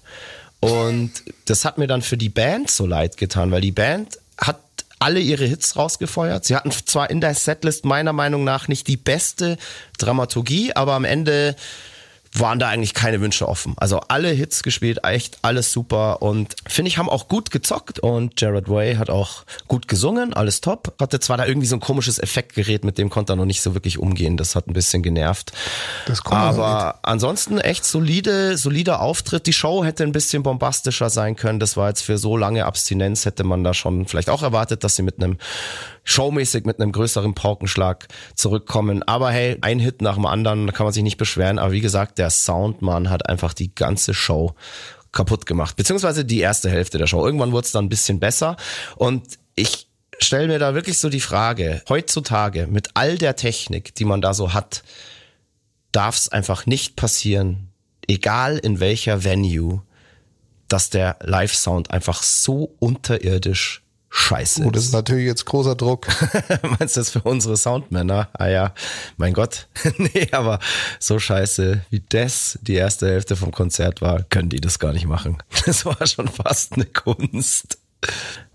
Und 0.62 1.12
das 1.46 1.64
hat 1.64 1.78
mir 1.78 1.86
dann 1.86 2.02
für 2.02 2.18
die 2.18 2.30
Band 2.30 2.72
so 2.72 2.88
leid 2.88 3.18
getan, 3.18 3.52
weil 3.52 3.62
die 3.62 3.72
Band 3.72 4.18
hat 4.36 4.60
alle 4.98 5.20
ihre 5.20 5.46
Hits 5.46 5.76
rausgefeuert. 5.76 6.44
Sie 6.44 6.56
hatten 6.56 6.72
zwar 6.72 7.12
in 7.12 7.22
der 7.22 7.36
Setlist 7.36 7.86
meiner 7.86 8.14
Meinung 8.14 8.44
nach 8.44 8.68
nicht 8.68 8.88
die 8.88 8.98
beste 8.98 9.60
Dramaturgie, 10.00 10.74
aber 10.74 10.94
am 10.94 11.06
Ende 11.06 11.56
waren 12.34 12.60
da 12.60 12.68
eigentlich 12.68 12.94
keine 12.94 13.22
Wünsche 13.22 13.48
offen. 13.48 13.74
Also 13.78 14.02
alle 14.08 14.30
Hits 14.30 14.62
gespielt, 14.64 15.00
echt 15.04 15.40
alles 15.42 15.72
super 15.72 16.22
und 16.22 16.56
finde 16.68 16.90
ich 16.90 16.98
haben 16.98 17.10
auch 17.10 17.28
gut 17.28 17.50
gezockt 17.52 18.00
und 18.00 18.40
Jared 18.40 18.70
Way 18.70 18.96
hat 18.96 19.10
auch 19.10 19.44
gut 19.68 19.88
gesungen, 19.88 20.34
alles 20.34 20.62
top. 20.62 20.94
Hatte 21.00 21.20
zwar 21.20 21.38
da 21.38 21.46
irgendwie 21.46 21.68
so 21.68 21.76
ein 21.76 21.80
komisches 21.80 22.20
Effektgerät, 22.20 22.84
mit 22.84 22.98
dem 22.98 23.10
konnte 23.10 23.34
er 23.34 23.36
noch 23.36 23.46
nicht 23.46 23.62
so 23.62 23.74
wirklich 23.74 23.98
umgehen, 23.98 24.38
das 24.38 24.56
hat 24.56 24.68
ein 24.68 24.74
bisschen 24.74 25.02
genervt. 25.02 25.54
Das 26.06 26.24
kommt 26.24 26.40
Aber 26.40 27.00
ansonsten 27.02 27.60
echt 27.60 27.86
solide, 27.86 28.58
solider 28.58 29.02
Auftritt. 29.02 29.48
Die 29.48 29.54
Show 29.54 29.84
hätte 29.84 30.04
ein 30.04 30.12
bisschen 30.12 30.44
bombastischer 30.44 31.10
sein 31.10 31.36
können. 31.36 31.60
Das 31.60 31.78
war 31.78 31.90
jetzt 31.90 32.02
für 32.02 32.18
so 32.18 32.38
lange 32.38 32.66
Abstinenz 32.66 33.26
hätte 33.26 33.44
man 33.44 33.64
da 33.64 33.74
schon 33.74 34.06
vielleicht 34.06 34.30
auch 34.30 34.44
erwartet, 34.44 34.84
dass 34.84 34.96
sie 34.96 35.04
mit 35.04 35.22
einem 35.22 35.38
showmäßig 36.10 36.66
mit 36.66 36.80
einem 36.80 36.92
größeren 36.92 37.36
Paukenschlag 37.36 38.08
zurückkommen. 38.34 39.04
Aber 39.04 39.32
hey, 39.32 39.58
ein 39.62 39.80
Hit 39.80 40.02
nach 40.02 40.16
dem 40.16 40.26
anderen, 40.26 40.68
da 40.68 40.74
kann 40.74 40.86
man 40.86 40.94
sich 40.94 41.04
nicht 41.04 41.18
beschweren. 41.18 41.60
Aber 41.60 41.72
wie 41.72 41.82
gesagt, 41.82 42.18
der 42.18 42.30
Soundmann 42.30 43.10
hat 43.10 43.30
einfach 43.30 43.54
die 43.54 43.74
ganze 43.74 44.14
Show 44.14 44.56
kaputt 45.12 45.46
gemacht. 45.46 45.76
Beziehungsweise 45.76 46.26
die 46.26 46.40
erste 46.40 46.70
Hälfte 46.70 46.98
der 46.98 47.08
Show. 47.08 47.26
Irgendwann 47.26 47.52
wurde 47.52 47.66
es 47.66 47.72
dann 47.72 47.86
ein 47.86 47.90
bisschen 47.90 48.20
besser. 48.20 48.58
Und 48.96 49.38
ich 49.56 49.88
stelle 50.20 50.48
mir 50.48 50.60
da 50.60 50.74
wirklich 50.74 50.98
so 50.98 51.10
die 51.10 51.20
Frage, 51.20 51.84
heutzutage 51.88 52.68
mit 52.68 52.90
all 52.96 53.18
der 53.18 53.36
Technik, 53.36 53.94
die 53.96 54.06
man 54.06 54.22
da 54.22 54.34
so 54.34 54.54
hat, 54.54 54.84
darf 55.92 56.18
es 56.18 56.30
einfach 56.30 56.66
nicht 56.66 56.96
passieren, 56.96 57.70
egal 58.08 58.58
in 58.58 58.80
welcher 58.80 59.24
Venue, 59.24 59.84
dass 60.68 60.90
der 60.90 61.18
Live-Sound 61.22 61.92
einfach 61.92 62.22
so 62.22 62.76
unterirdisch 62.80 63.84
scheiße 64.10 64.64
Oh, 64.64 64.72
das 64.72 64.86
ist 64.86 64.94
natürlich 64.94 65.26
jetzt 65.26 65.46
großer 65.46 65.76
Druck. 65.76 66.08
Meinst 66.80 66.96
du 66.96 67.02
das 67.02 67.10
für 67.10 67.22
unsere 67.22 67.58
Soundmänner? 67.58 68.30
Ah 68.34 68.48
ja, 68.48 68.74
mein 69.18 69.34
Gott. 69.34 69.68
nee, 69.98 70.28
aber 70.32 70.60
so 71.00 71.20
scheiße 71.20 71.82
wie 71.90 72.04
das 72.10 72.60
die 72.62 72.76
erste 72.76 73.08
Hälfte 73.08 73.36
vom 73.36 73.52
Konzert 73.52 74.02
war, 74.02 74.24
können 74.24 74.50
die 74.50 74.62
das 74.62 74.80
gar 74.80 74.94
nicht 74.94 75.08
machen. 75.08 75.38
Das 75.66 75.86
war 75.86 76.08
schon 76.08 76.28
fast 76.28 76.74
eine 76.74 76.86
Kunst. 76.86 77.78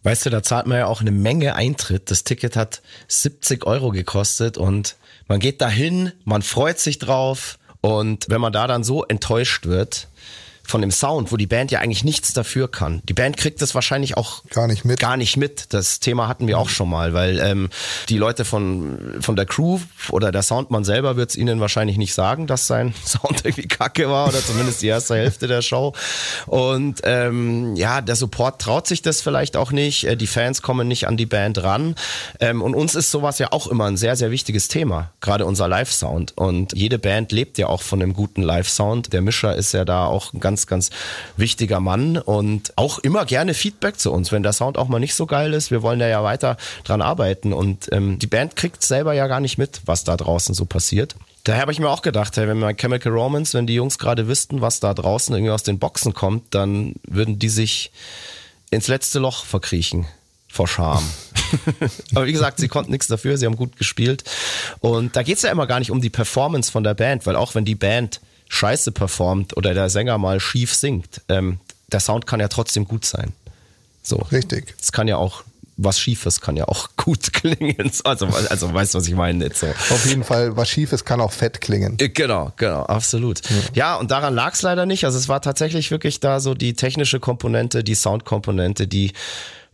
Weißt 0.02 0.26
du, 0.26 0.30
da 0.30 0.42
zahlt 0.42 0.66
man 0.66 0.78
ja 0.78 0.86
auch 0.86 1.00
eine 1.00 1.12
Menge 1.12 1.54
Eintritt. 1.54 2.10
Das 2.10 2.24
Ticket 2.24 2.56
hat 2.56 2.82
70 3.06 3.66
Euro 3.66 3.90
gekostet 3.90 4.58
und 4.58 4.96
man 5.28 5.38
geht 5.38 5.60
dahin, 5.60 6.12
man 6.24 6.42
freut 6.42 6.80
sich 6.80 6.98
drauf 6.98 7.58
und 7.80 8.26
wenn 8.28 8.40
man 8.40 8.52
da 8.52 8.66
dann 8.66 8.82
so 8.82 9.04
enttäuscht 9.04 9.66
wird, 9.66 10.08
von 10.66 10.80
dem 10.80 10.90
Sound, 10.90 11.30
wo 11.32 11.36
die 11.36 11.46
Band 11.46 11.70
ja 11.70 11.80
eigentlich 11.80 12.04
nichts 12.04 12.32
dafür 12.32 12.70
kann. 12.70 13.02
Die 13.08 13.12
Band 13.12 13.36
kriegt 13.36 13.60
das 13.62 13.74
wahrscheinlich 13.74 14.16
auch 14.16 14.42
Gar 14.50 14.66
nicht 14.66 14.84
mit. 14.84 15.00
Gar 15.00 15.16
nicht 15.16 15.36
mit. 15.36 15.72
Das 15.72 16.00
Thema 16.00 16.28
hatten 16.28 16.46
wir 16.46 16.58
auch 16.58 16.68
schon 16.68 16.88
mal, 16.88 17.12
weil 17.14 17.38
ähm, 17.38 17.68
die 18.08 18.18
Leute 18.18 18.44
von 18.44 19.16
von 19.20 19.36
der 19.36 19.46
Crew 19.46 19.78
oder 20.10 20.32
der 20.32 20.42
Soundmann 20.42 20.84
selber 20.84 21.16
wird 21.16 21.30
es 21.30 21.36
ihnen 21.36 21.60
wahrscheinlich 21.60 21.96
nicht 21.96 22.14
sagen, 22.14 22.46
dass 22.46 22.66
sein 22.66 22.94
Sound 23.04 23.44
irgendwie 23.44 23.68
kacke 23.68 24.08
war 24.08 24.28
oder 24.28 24.42
zumindest 24.44 24.82
die 24.82 24.86
erste 24.86 25.16
Hälfte 25.16 25.46
der 25.46 25.62
Show. 25.62 25.92
Und 26.46 27.00
ähm, 27.04 27.76
ja, 27.76 28.00
der 28.00 28.16
Support 28.16 28.60
traut 28.60 28.86
sich 28.86 29.02
das 29.02 29.20
vielleicht 29.20 29.56
auch 29.56 29.72
nicht. 29.72 30.04
Äh, 30.04 30.16
Die 30.16 30.26
Fans 30.26 30.62
kommen 30.62 30.88
nicht 30.88 31.06
an 31.06 31.16
die 31.16 31.26
Band 31.26 31.62
ran. 31.62 31.94
Ähm, 32.40 32.62
und 32.62 32.74
uns 32.74 32.94
ist 32.94 33.10
sowas 33.10 33.38
ja 33.38 33.48
auch 33.52 33.66
immer 33.66 33.86
ein 33.86 33.96
sehr 33.96 34.16
sehr 34.16 34.30
wichtiges 34.30 34.68
Thema, 34.68 35.10
gerade 35.20 35.44
unser 35.46 35.68
Live-Sound. 35.68 36.32
Und 36.36 36.72
jede 36.74 36.98
Band 36.98 37.32
lebt 37.32 37.58
ja 37.58 37.66
auch 37.66 37.82
von 37.82 38.00
einem 38.00 38.14
guten 38.14 38.42
Live-Sound. 38.42 39.12
Der 39.12 39.20
Mischer 39.22 39.54
ist 39.54 39.72
ja 39.72 39.84
da 39.84 40.06
auch 40.06 40.32
ein 40.32 40.40
ganz, 40.40 40.53
ganz 40.66 40.90
wichtiger 41.36 41.80
Mann 41.80 42.16
und 42.16 42.72
auch 42.76 42.98
immer 42.98 43.24
gerne 43.24 43.54
Feedback 43.54 43.98
zu 43.98 44.12
uns, 44.12 44.32
wenn 44.32 44.42
der 44.42 44.52
Sound 44.52 44.78
auch 44.78 44.88
mal 44.88 44.98
nicht 44.98 45.14
so 45.14 45.26
geil 45.26 45.52
ist. 45.52 45.70
Wir 45.70 45.82
wollen 45.82 45.98
da 45.98 46.08
ja 46.08 46.22
weiter 46.22 46.56
dran 46.84 47.02
arbeiten 47.02 47.52
und 47.52 47.88
ähm, 47.92 48.18
die 48.18 48.26
Band 48.26 48.56
kriegt 48.56 48.82
selber 48.82 49.12
ja 49.12 49.26
gar 49.26 49.40
nicht 49.40 49.58
mit, 49.58 49.82
was 49.86 50.04
da 50.04 50.16
draußen 50.16 50.54
so 50.54 50.64
passiert. 50.64 51.16
Daher 51.44 51.60
habe 51.60 51.72
ich 51.72 51.78
mir 51.78 51.90
auch 51.90 52.00
gedacht, 52.00 52.36
hey, 52.38 52.48
wenn 52.48 52.60
bei 52.60 52.72
Chemical 52.72 53.12
Romance, 53.12 53.56
wenn 53.56 53.66
die 53.66 53.74
Jungs 53.74 53.98
gerade 53.98 54.28
wüssten, 54.28 54.62
was 54.62 54.80
da 54.80 54.94
draußen 54.94 55.34
irgendwie 55.34 55.52
aus 55.52 55.62
den 55.62 55.78
Boxen 55.78 56.14
kommt, 56.14 56.54
dann 56.54 56.94
würden 57.06 57.38
die 57.38 57.50
sich 57.50 57.92
ins 58.70 58.88
letzte 58.88 59.18
Loch 59.18 59.44
verkriechen 59.44 60.06
vor 60.48 60.68
Scham. 60.68 61.04
Aber 62.14 62.26
wie 62.26 62.32
gesagt, 62.32 62.60
sie 62.60 62.68
konnten 62.68 62.92
nichts 62.92 63.08
dafür, 63.08 63.36
sie 63.36 63.44
haben 63.44 63.56
gut 63.56 63.76
gespielt. 63.76 64.24
Und 64.80 65.16
da 65.16 65.22
geht's 65.22 65.42
ja 65.42 65.50
immer 65.50 65.66
gar 65.66 65.80
nicht 65.80 65.90
um 65.90 66.00
die 66.00 66.10
Performance 66.10 66.72
von 66.72 66.84
der 66.84 66.94
Band, 66.94 67.26
weil 67.26 67.36
auch 67.36 67.54
wenn 67.54 67.64
die 67.64 67.74
Band 67.74 68.20
scheiße 68.48 68.92
performt 68.92 69.56
oder 69.56 69.74
der 69.74 69.90
Sänger 69.90 70.18
mal 70.18 70.40
schief 70.40 70.74
singt, 70.74 71.22
ähm, 71.28 71.58
der 71.92 72.00
Sound 72.00 72.26
kann 72.26 72.40
ja 72.40 72.48
trotzdem 72.48 72.86
gut 72.86 73.04
sein. 73.04 73.32
So. 74.02 74.16
Richtig. 74.30 74.74
Es 74.80 74.92
kann 74.92 75.08
ja 75.08 75.16
auch, 75.16 75.44
was 75.76 75.98
Schiefes 75.98 76.40
kann 76.40 76.56
ja 76.56 76.68
auch 76.68 76.90
gut 76.96 77.32
klingen. 77.32 77.90
Also, 78.04 78.26
also 78.26 78.72
weißt 78.72 78.94
du, 78.94 78.98
was 78.98 79.08
ich 79.08 79.14
meine? 79.14 79.44
Jetzt 79.44 79.60
so. 79.60 79.66
Auf 79.66 80.06
jeden 80.06 80.24
Fall, 80.24 80.56
was 80.56 80.68
schief 80.68 80.92
ist, 80.92 81.04
kann 81.04 81.20
auch 81.20 81.32
fett 81.32 81.60
klingen. 81.60 81.96
Äh, 81.98 82.10
Genau, 82.10 82.52
genau, 82.56 82.82
absolut. 82.82 83.40
Ja, 83.74 83.96
und 83.96 84.10
daran 84.10 84.34
lag 84.34 84.52
es 84.54 84.62
leider 84.62 84.86
nicht. 84.86 85.04
Also 85.04 85.18
es 85.18 85.28
war 85.28 85.40
tatsächlich 85.40 85.90
wirklich 85.90 86.20
da 86.20 86.40
so 86.40 86.54
die 86.54 86.74
technische 86.74 87.18
Komponente, 87.20 87.82
die 87.82 87.94
Soundkomponente, 87.94 88.86
die 88.86 89.12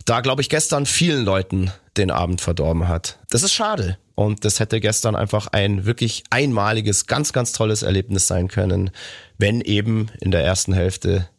da, 0.05 0.21
glaube 0.21 0.43
ich, 0.43 0.49
gestern 0.49 0.87
vielen 0.87 1.25
Leuten 1.25 1.71
den 1.97 2.11
Abend 2.11 2.41
verdorben 2.41 2.89
hat. 2.89 3.19
Das 3.29 3.43
ist 3.43 3.53
schade. 3.53 3.99
Und 4.21 4.45
das 4.45 4.61
hätte 4.61 4.81
gestern 4.81 5.17
einfach 5.17 5.47
ein 5.47 5.87
wirklich 5.87 6.25
einmaliges, 6.29 7.07
ganz, 7.07 7.33
ganz 7.33 7.53
tolles 7.53 7.83
Erlebnis 7.83 8.27
sein 8.27 8.49
können, 8.49 8.91
wenn 9.39 9.63
eben 9.63 10.11
in 10.21 10.31
der 10.31 10.45
ersten 10.45 10.75
Hälfte 10.75 11.31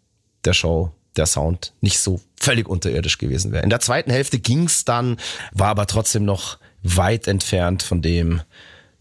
der 0.45 0.53
Show 0.53 0.91
der 1.15 1.27
Sound 1.27 1.73
nicht 1.81 1.99
so 1.99 2.19
völlig 2.39 2.67
unterirdisch 2.67 3.19
gewesen 3.19 3.51
wäre. 3.51 3.63
In 3.63 3.69
der 3.69 3.81
zweiten 3.81 4.09
Hälfte 4.09 4.39
ging's 4.39 4.83
dann, 4.83 5.17
war 5.51 5.67
aber 5.67 5.85
trotzdem 5.85 6.25
noch 6.25 6.57
weit 6.81 7.27
entfernt 7.27 7.83
von 7.83 8.01
dem, 8.01 8.41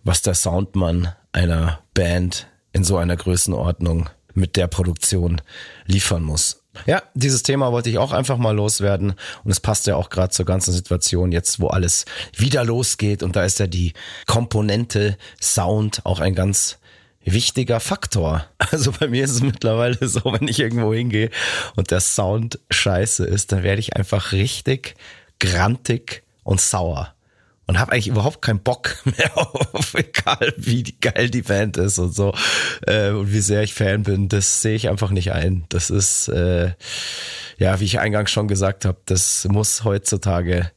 was 0.04 0.20
der 0.20 0.34
Soundmann 0.34 1.14
einer 1.32 1.78
Band 1.94 2.48
in 2.74 2.84
so 2.84 2.98
einer 2.98 3.16
Größenordnung 3.16 4.10
mit 4.34 4.56
der 4.56 4.66
Produktion 4.66 5.40
liefern 5.86 6.22
muss. 6.22 6.59
Ja, 6.86 7.02
dieses 7.14 7.42
Thema 7.42 7.72
wollte 7.72 7.90
ich 7.90 7.98
auch 7.98 8.12
einfach 8.12 8.38
mal 8.38 8.54
loswerden. 8.54 9.14
Und 9.44 9.50
es 9.50 9.60
passt 9.60 9.86
ja 9.86 9.96
auch 9.96 10.08
gerade 10.08 10.30
zur 10.30 10.46
ganzen 10.46 10.72
Situation 10.72 11.32
jetzt, 11.32 11.60
wo 11.60 11.68
alles 11.68 12.04
wieder 12.36 12.64
losgeht. 12.64 13.22
Und 13.22 13.36
da 13.36 13.44
ist 13.44 13.58
ja 13.58 13.66
die 13.66 13.92
Komponente 14.26 15.16
Sound 15.40 16.06
auch 16.06 16.20
ein 16.20 16.34
ganz 16.34 16.78
wichtiger 17.24 17.80
Faktor. 17.80 18.46
Also 18.72 18.92
bei 18.92 19.08
mir 19.08 19.24
ist 19.24 19.32
es 19.32 19.42
mittlerweile 19.42 20.06
so, 20.06 20.20
wenn 20.26 20.46
ich 20.46 20.60
irgendwo 20.60 20.94
hingehe 20.94 21.30
und 21.74 21.90
der 21.90 21.98
Sound 21.98 22.60
scheiße 22.70 23.26
ist, 23.26 23.50
dann 23.50 23.64
werde 23.64 23.80
ich 23.80 23.96
einfach 23.96 24.30
richtig 24.30 24.94
grantig 25.40 26.22
und 26.44 26.60
sauer 26.60 27.12
und 27.70 27.78
habe 27.78 27.92
eigentlich 27.92 28.08
überhaupt 28.08 28.42
keinen 28.42 28.58
Bock 28.58 28.96
mehr 29.04 29.38
auf, 29.38 29.94
egal 29.94 30.52
wie 30.56 30.82
geil 31.00 31.30
die 31.30 31.42
Band 31.42 31.76
ist 31.76 32.00
und 32.00 32.12
so 32.12 32.34
äh, 32.84 33.10
und 33.10 33.32
wie 33.32 33.38
sehr 33.38 33.62
ich 33.62 33.74
Fan 33.74 34.02
bin, 34.02 34.28
das 34.28 34.60
sehe 34.60 34.74
ich 34.74 34.88
einfach 34.88 35.10
nicht 35.10 35.30
ein. 35.30 35.66
Das 35.68 35.88
ist, 35.88 36.26
äh, 36.26 36.72
ja, 37.58 37.78
wie 37.78 37.84
ich 37.84 38.00
eingangs 38.00 38.32
schon 38.32 38.48
gesagt 38.48 38.84
habe, 38.84 38.98
das 39.06 39.46
muss 39.48 39.84
heutzutage 39.84 40.72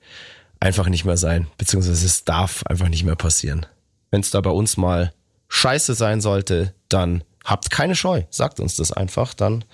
einfach 0.60 0.88
nicht 0.88 1.04
mehr 1.04 1.18
sein, 1.18 1.48
beziehungsweise 1.58 2.06
es 2.06 2.26
darf 2.26 2.64
einfach 2.68 2.90
nicht 2.90 3.04
mehr 3.04 3.16
passieren. 3.16 3.66
Wenn 4.12 4.22
es 4.22 4.30
da 4.30 4.40
bei 4.42 4.52
uns 4.52 4.78
mal 4.78 5.14
scheiße 5.50 5.96
sein 5.96 6.22
sollte, 6.22 6.76
dann 6.90 7.24
habt 7.44 7.72
keine 7.72 7.96
Scheu, 7.96 8.22
sagt 8.30 8.60
uns 8.60 8.76
das 8.76 8.92
einfach, 8.92 9.34
dann 9.34 9.66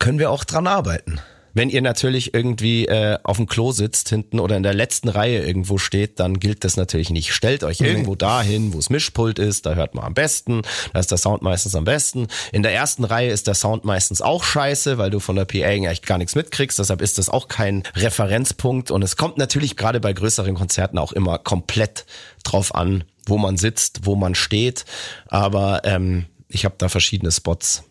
können 0.00 0.18
wir 0.18 0.32
auch 0.32 0.42
dran 0.42 0.66
arbeiten. 0.66 1.20
Wenn 1.54 1.70
ihr 1.70 1.82
natürlich 1.82 2.34
irgendwie 2.34 2.86
äh, 2.86 3.18
auf 3.22 3.36
dem 3.36 3.46
Klo 3.46 3.70
sitzt 3.70 4.08
hinten 4.08 4.40
oder 4.40 4.56
in 4.56 4.64
der 4.64 4.74
letzten 4.74 5.08
Reihe 5.08 5.44
irgendwo 5.44 5.78
steht, 5.78 6.18
dann 6.18 6.40
gilt 6.40 6.64
das 6.64 6.76
natürlich 6.76 7.10
nicht. 7.10 7.32
Stellt 7.32 7.62
euch 7.62 7.80
irgendwo 7.80 8.16
dahin, 8.16 8.74
wo 8.74 8.78
es 8.78 8.90
Mischpult 8.90 9.38
ist, 9.38 9.64
da 9.64 9.74
hört 9.74 9.94
man 9.94 10.04
am 10.04 10.14
besten, 10.14 10.62
da 10.92 10.98
ist 10.98 11.12
der 11.12 11.18
Sound 11.18 11.42
meistens 11.42 11.76
am 11.76 11.84
besten. 11.84 12.26
In 12.52 12.64
der 12.64 12.74
ersten 12.74 13.04
Reihe 13.04 13.30
ist 13.30 13.46
der 13.46 13.54
Sound 13.54 13.84
meistens 13.84 14.20
auch 14.20 14.42
scheiße, 14.42 14.98
weil 14.98 15.10
du 15.10 15.20
von 15.20 15.36
der 15.36 15.44
PA 15.44 15.58
echt 15.58 16.06
gar 16.06 16.18
nichts 16.18 16.34
mitkriegst, 16.34 16.78
deshalb 16.78 17.00
ist 17.00 17.18
das 17.18 17.28
auch 17.28 17.46
kein 17.46 17.84
Referenzpunkt 17.94 18.90
und 18.90 19.02
es 19.02 19.16
kommt 19.16 19.38
natürlich 19.38 19.76
gerade 19.76 20.00
bei 20.00 20.12
größeren 20.12 20.54
Konzerten 20.54 20.98
auch 20.98 21.12
immer 21.12 21.38
komplett 21.38 22.04
drauf 22.42 22.74
an, 22.74 23.04
wo 23.26 23.38
man 23.38 23.56
sitzt, 23.56 24.06
wo 24.06 24.16
man 24.16 24.34
steht, 24.34 24.84
aber 25.28 25.82
ähm, 25.84 26.26
ich 26.48 26.64
habe 26.64 26.74
da 26.78 26.88
verschiedene 26.88 27.30
Spots 27.30 27.84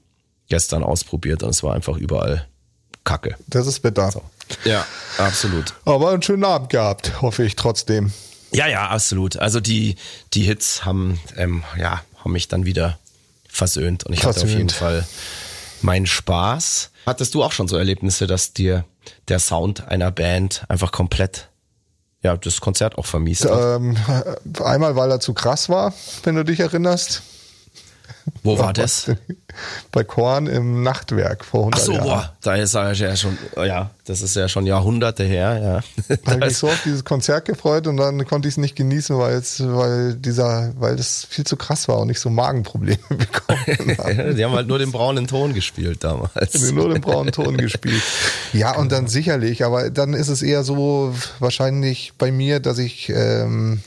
gestern 0.49 0.83
ausprobiert 0.83 1.43
und 1.43 1.49
es 1.49 1.63
war 1.63 1.73
einfach 1.73 1.97
überall 1.97 2.47
Kacke. 3.03 3.35
Das 3.47 3.67
ist 3.67 3.81
bitter. 3.81 4.11
Ja, 4.63 4.85
absolut. 5.17 5.73
Aber 5.85 6.11
einen 6.11 6.21
schönen 6.21 6.43
Abend 6.43 6.69
gehabt, 6.69 7.21
hoffe 7.21 7.43
ich 7.43 7.55
trotzdem. 7.55 8.11
Ja, 8.51 8.67
ja, 8.67 8.87
absolut. 8.89 9.37
Also 9.37 9.59
die, 9.59 9.95
die 10.33 10.43
Hits 10.43 10.85
haben, 10.85 11.19
ähm, 11.37 11.63
ja, 11.77 12.01
haben 12.23 12.31
mich 12.31 12.47
dann 12.47 12.65
wieder 12.65 12.99
versöhnt 13.47 14.03
und 14.05 14.13
ich 14.13 14.19
hatte 14.19 14.29
auf 14.29 14.35
Versöhnt. 14.41 14.57
jeden 14.57 14.69
Fall 14.69 15.07
meinen 15.81 16.05
Spaß. 16.05 16.91
Hattest 17.05 17.33
du 17.35 17.43
auch 17.43 17.51
schon 17.51 17.67
so 17.67 17.77
Erlebnisse, 17.77 18.27
dass 18.27 18.53
dir 18.53 18.85
der 19.27 19.39
Sound 19.39 19.87
einer 19.87 20.11
Band 20.11 20.63
einfach 20.69 20.91
komplett, 20.91 21.49
ja, 22.21 22.37
das 22.37 22.61
Konzert 22.61 22.97
auch 22.97 23.05
vermiest 23.05 23.45
hat? 23.45 23.79
Ähm, 23.81 23.97
einmal, 24.63 24.95
weil 24.95 25.11
er 25.11 25.19
zu 25.19 25.33
krass 25.33 25.67
war, 25.67 25.93
wenn 26.23 26.35
du 26.35 26.45
dich 26.45 26.59
erinnerst. 26.59 27.21
Wo 28.43 28.57
war 28.57 28.73
das? 28.73 29.11
Bei 29.91 30.03
Korn 30.03 30.47
im 30.47 30.81
Nachtwerk 30.81 31.45
vor 31.45 31.61
100 31.61 31.79
Ach 31.79 31.85
so, 31.85 31.91
Jahren. 31.93 32.03
boah, 32.05 32.33
da 32.41 32.55
ist 32.55 32.73
ja 32.73 33.15
schon, 33.15 33.37
ja, 33.55 33.91
das 34.05 34.21
ist 34.21 34.35
ja 34.35 34.49
schon 34.49 34.65
Jahrhunderte 34.65 35.23
her, 35.23 35.83
ja. 36.07 36.15
Da 36.17 36.31
habe 36.31 36.39
ich 36.39 36.45
mich 36.45 36.57
so 36.57 36.67
auf 36.67 36.81
dieses 36.83 37.05
Konzert 37.05 37.45
gefreut 37.45 37.87
und 37.87 37.97
dann 37.97 38.25
konnte 38.25 38.47
ich 38.47 38.53
es 38.53 38.57
nicht 38.57 38.75
genießen, 38.75 39.17
weil 39.17 39.35
es, 39.35 39.63
weil 39.63 40.15
dieser, 40.15 40.73
weil 40.79 40.95
das 40.95 41.25
viel 41.29 41.45
zu 41.45 41.55
krass 41.55 41.87
war 41.87 41.99
und 41.99 42.09
ich 42.09 42.19
so 42.19 42.29
Magenprobleme 42.29 42.97
bekommen 43.09 43.97
habe. 43.97 44.33
Die 44.33 44.43
haben 44.43 44.53
halt 44.53 44.67
nur 44.67 44.79
den 44.79 44.91
braunen 44.91 45.27
Ton 45.27 45.53
gespielt 45.53 46.03
damals. 46.03 46.55
Ich 46.55 46.61
habe 46.63 46.73
nur 46.73 46.89
den 46.89 47.01
braunen 47.01 47.31
Ton 47.31 47.57
gespielt. 47.57 48.01
Ja, 48.53 48.75
und 48.75 48.91
dann 48.91 49.07
sicherlich, 49.07 49.63
aber 49.63 49.89
dann 49.89 50.13
ist 50.13 50.29
es 50.29 50.41
eher 50.41 50.63
so 50.63 51.13
wahrscheinlich 51.39 52.13
bei 52.17 52.31
mir, 52.31 52.59
dass 52.59 52.79
ich 52.79 53.09
ähm, 53.09 53.81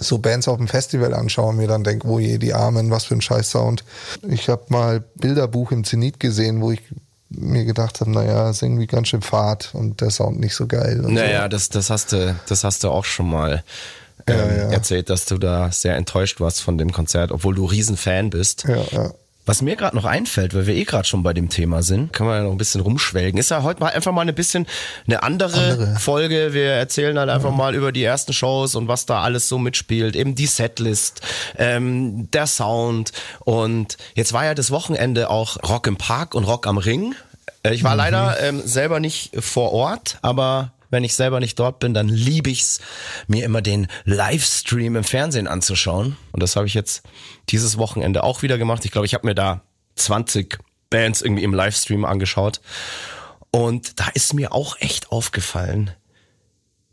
so 0.00 0.18
Bands 0.18 0.48
auf 0.48 0.56
dem 0.56 0.68
Festival 0.68 1.14
anschaue 1.14 1.50
und 1.50 1.56
mir 1.56 1.68
dann 1.68 1.84
denke, 1.84 2.08
wo 2.08 2.18
je, 2.18 2.38
die 2.38 2.54
Armen, 2.54 2.90
was 2.90 3.04
für 3.04 3.14
ein 3.14 3.20
scheiß 3.20 3.50
Sound. 3.50 3.84
Ich 4.28 4.48
habe 4.48 4.64
mal 4.68 5.04
Bilderbuch 5.16 5.72
im 5.72 5.84
Zenit 5.84 6.20
gesehen, 6.20 6.60
wo 6.60 6.70
ich 6.72 6.82
mir 7.28 7.64
gedacht 7.64 8.00
habe, 8.00 8.10
naja, 8.10 8.50
ist 8.50 8.62
irgendwie 8.62 8.86
ganz 8.86 9.08
schön 9.08 9.22
fad 9.22 9.70
und 9.72 10.00
der 10.00 10.10
Sound 10.10 10.40
nicht 10.40 10.54
so 10.54 10.66
geil. 10.66 11.02
Naja, 11.06 11.48
das, 11.48 11.68
das 11.68 11.90
hast 11.90 12.12
du, 12.12 12.34
das 12.48 12.64
hast 12.64 12.84
du 12.84 12.88
auch 12.90 13.04
schon 13.04 13.28
mal 13.28 13.64
ähm, 14.26 14.36
Ja, 14.38 14.46
ja. 14.46 14.70
erzählt, 14.70 15.10
dass 15.10 15.26
du 15.26 15.38
da 15.38 15.70
sehr 15.72 15.96
enttäuscht 15.96 16.40
warst 16.40 16.60
von 16.60 16.78
dem 16.78 16.92
Konzert, 16.92 17.32
obwohl 17.32 17.54
du 17.54 17.64
Riesenfan 17.64 18.30
bist. 18.30 18.60
so. 18.66 18.72
Ja, 18.72 18.84
ja. 18.92 19.10
Was 19.46 19.60
mir 19.60 19.76
gerade 19.76 19.94
noch 19.94 20.06
einfällt, 20.06 20.54
weil 20.54 20.66
wir 20.66 20.74
eh 20.74 20.84
gerade 20.84 21.06
schon 21.06 21.22
bei 21.22 21.34
dem 21.34 21.50
Thema 21.50 21.82
sind, 21.82 22.12
kann 22.14 22.26
man 22.26 22.36
ja 22.38 22.42
noch 22.44 22.52
ein 22.52 22.56
bisschen 22.56 22.80
rumschwelgen. 22.80 23.38
Ist 23.38 23.50
ja 23.50 23.62
heute 23.62 23.80
mal 23.80 23.90
einfach 23.92 24.12
mal 24.12 24.26
ein 24.26 24.34
bisschen 24.34 24.66
eine 25.06 25.22
andere, 25.22 25.72
Andere. 25.72 25.96
Folge. 25.98 26.54
Wir 26.54 26.70
erzählen 26.70 27.18
halt 27.18 27.28
einfach 27.28 27.50
mal 27.50 27.74
über 27.74 27.92
die 27.92 28.02
ersten 28.02 28.32
Shows 28.32 28.74
und 28.74 28.88
was 28.88 29.04
da 29.04 29.20
alles 29.20 29.48
so 29.48 29.58
mitspielt. 29.58 30.16
Eben 30.16 30.34
die 30.34 30.46
Setlist, 30.46 31.20
ähm, 31.58 32.30
der 32.30 32.46
Sound. 32.46 33.12
Und 33.40 33.98
jetzt 34.14 34.32
war 34.32 34.46
ja 34.46 34.54
das 34.54 34.70
Wochenende 34.70 35.28
auch 35.28 35.58
Rock 35.68 35.86
im 35.88 35.96
Park 35.96 36.34
und 36.34 36.44
Rock 36.44 36.66
am 36.66 36.78
Ring. 36.78 37.14
Äh, 37.62 37.74
Ich 37.74 37.84
war 37.84 37.96
leider 37.96 38.40
ähm, 38.40 38.62
selber 38.64 38.98
nicht 38.98 39.32
vor 39.38 39.72
Ort, 39.72 40.18
aber 40.22 40.72
wenn 40.90 41.04
ich 41.04 41.16
selber 41.16 41.40
nicht 41.40 41.58
dort 41.58 41.80
bin, 41.80 41.92
dann 41.92 42.08
liebe 42.08 42.50
ich's, 42.50 42.80
mir 43.26 43.44
immer 43.44 43.60
den 43.62 43.88
Livestream 44.04 44.96
im 44.96 45.04
Fernsehen 45.04 45.48
anzuschauen. 45.48 46.16
Und 46.32 46.42
das 46.42 46.56
habe 46.56 46.66
ich 46.66 46.74
jetzt 46.74 47.02
dieses 47.50 47.78
Wochenende 47.78 48.22
auch 48.22 48.42
wieder 48.42 48.58
gemacht. 48.58 48.84
Ich 48.84 48.90
glaube, 48.90 49.06
ich 49.06 49.14
habe 49.14 49.26
mir 49.26 49.34
da 49.34 49.62
20 49.96 50.58
Bands 50.90 51.22
irgendwie 51.22 51.44
im 51.44 51.54
Livestream 51.54 52.04
angeschaut. 52.04 52.60
Und 53.50 54.00
da 54.00 54.08
ist 54.14 54.34
mir 54.34 54.52
auch 54.52 54.80
echt 54.80 55.12
aufgefallen, 55.12 55.90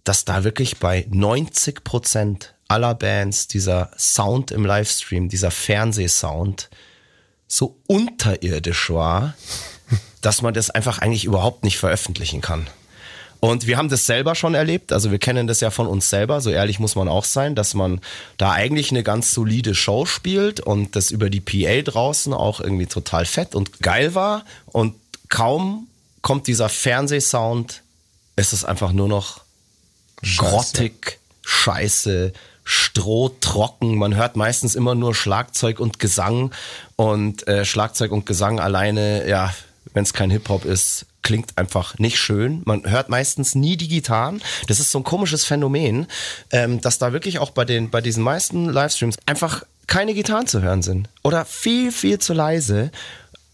dass 0.03 0.25
da 0.25 0.43
wirklich 0.43 0.77
bei 0.77 1.05
90 1.09 1.83
Prozent 1.83 2.55
aller 2.67 2.95
Bands 2.95 3.47
dieser 3.47 3.91
Sound 3.97 4.51
im 4.51 4.65
Livestream, 4.65 5.29
dieser 5.29 5.51
Fernsehsound 5.51 6.69
so 7.47 7.79
unterirdisch 7.87 8.89
war, 8.89 9.35
dass 10.21 10.41
man 10.41 10.53
das 10.53 10.69
einfach 10.69 10.99
eigentlich 10.99 11.25
überhaupt 11.25 11.63
nicht 11.63 11.77
veröffentlichen 11.77 12.41
kann. 12.41 12.67
Und 13.41 13.65
wir 13.65 13.77
haben 13.77 13.89
das 13.89 14.05
selber 14.05 14.35
schon 14.35 14.53
erlebt, 14.53 14.93
also 14.93 15.09
wir 15.09 15.17
kennen 15.17 15.47
das 15.47 15.61
ja 15.61 15.71
von 15.71 15.87
uns 15.87 16.11
selber, 16.11 16.41
so 16.41 16.51
ehrlich 16.51 16.79
muss 16.79 16.95
man 16.95 17.07
auch 17.07 17.25
sein, 17.25 17.55
dass 17.55 17.73
man 17.73 17.99
da 18.37 18.51
eigentlich 18.51 18.91
eine 18.91 19.01
ganz 19.01 19.33
solide 19.33 19.73
Show 19.73 20.05
spielt 20.05 20.59
und 20.59 20.95
das 20.95 21.09
über 21.09 21.31
die 21.31 21.39
PA 21.39 21.81
draußen 21.81 22.33
auch 22.33 22.59
irgendwie 22.59 22.85
total 22.85 23.25
fett 23.25 23.55
und 23.55 23.79
geil 23.79 24.13
war 24.13 24.45
und 24.67 24.93
kaum 25.27 25.87
kommt 26.21 26.45
dieser 26.45 26.69
Fernsehsound, 26.69 27.81
ist 28.35 28.53
es 28.53 28.63
einfach 28.63 28.91
nur 28.91 29.07
noch 29.07 29.41
Scheiße. 30.21 30.37
grottig, 30.47 31.19
scheiße, 31.41 32.33
strohtrocken. 32.63 33.95
Man 33.95 34.15
hört 34.15 34.35
meistens 34.35 34.75
immer 34.75 34.93
nur 34.93 35.15
Schlagzeug 35.15 35.79
und 35.79 35.97
Gesang 35.97 36.51
und 36.95 37.47
äh, 37.47 37.65
Schlagzeug 37.65 38.11
und 38.11 38.27
Gesang 38.27 38.59
alleine, 38.59 39.27
ja, 39.27 39.51
wenn 39.93 40.03
es 40.03 40.13
kein 40.13 40.29
Hip-Hop 40.29 40.63
ist, 40.63 41.07
klingt 41.21 41.57
einfach 41.57 41.97
nicht 41.99 42.17
schön. 42.17 42.61
Man 42.65 42.89
hört 42.89 43.09
meistens 43.09 43.55
nie 43.55 43.77
die 43.77 43.87
Gitarren. 43.87 44.41
Das 44.67 44.79
ist 44.79 44.91
so 44.91 44.99
ein 44.99 45.03
komisches 45.03 45.45
Phänomen, 45.45 46.07
ähm, 46.51 46.81
dass 46.81 46.97
da 46.97 47.13
wirklich 47.13 47.39
auch 47.39 47.51
bei 47.51 47.65
den 47.65 47.89
bei 47.89 48.01
diesen 48.01 48.23
meisten 48.23 48.69
Livestreams 48.69 49.17
einfach 49.25 49.63
keine 49.87 50.13
Gitarren 50.13 50.47
zu 50.47 50.61
hören 50.61 50.81
sind 50.81 51.09
oder 51.23 51.45
viel 51.45 51.91
viel 51.91 52.19
zu 52.19 52.33
leise. 52.33 52.91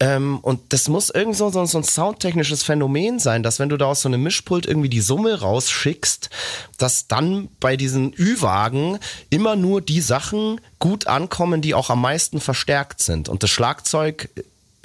Ähm, 0.00 0.38
und 0.42 0.72
das 0.72 0.88
muss 0.88 1.10
irgend 1.10 1.36
so, 1.36 1.50
so, 1.50 1.64
so 1.66 1.78
ein 1.78 1.84
soundtechnisches 1.84 2.62
Phänomen 2.62 3.18
sein, 3.18 3.42
dass 3.42 3.58
wenn 3.58 3.68
du 3.68 3.76
da 3.76 3.86
aus 3.86 4.02
so 4.02 4.08
einem 4.08 4.22
Mischpult 4.22 4.64
irgendwie 4.64 4.88
die 4.88 5.00
Summe 5.00 5.40
rausschickst, 5.40 6.30
dass 6.78 7.08
dann 7.08 7.48
bei 7.58 7.76
diesen 7.76 8.14
Ü-Wagen 8.16 8.98
immer 9.30 9.56
nur 9.56 9.80
die 9.80 10.00
Sachen 10.00 10.60
gut 10.78 11.08
ankommen, 11.08 11.62
die 11.62 11.74
auch 11.74 11.90
am 11.90 12.00
meisten 12.00 12.40
verstärkt 12.40 13.02
sind. 13.02 13.28
Und 13.28 13.42
das 13.42 13.50
Schlagzeug 13.50 14.28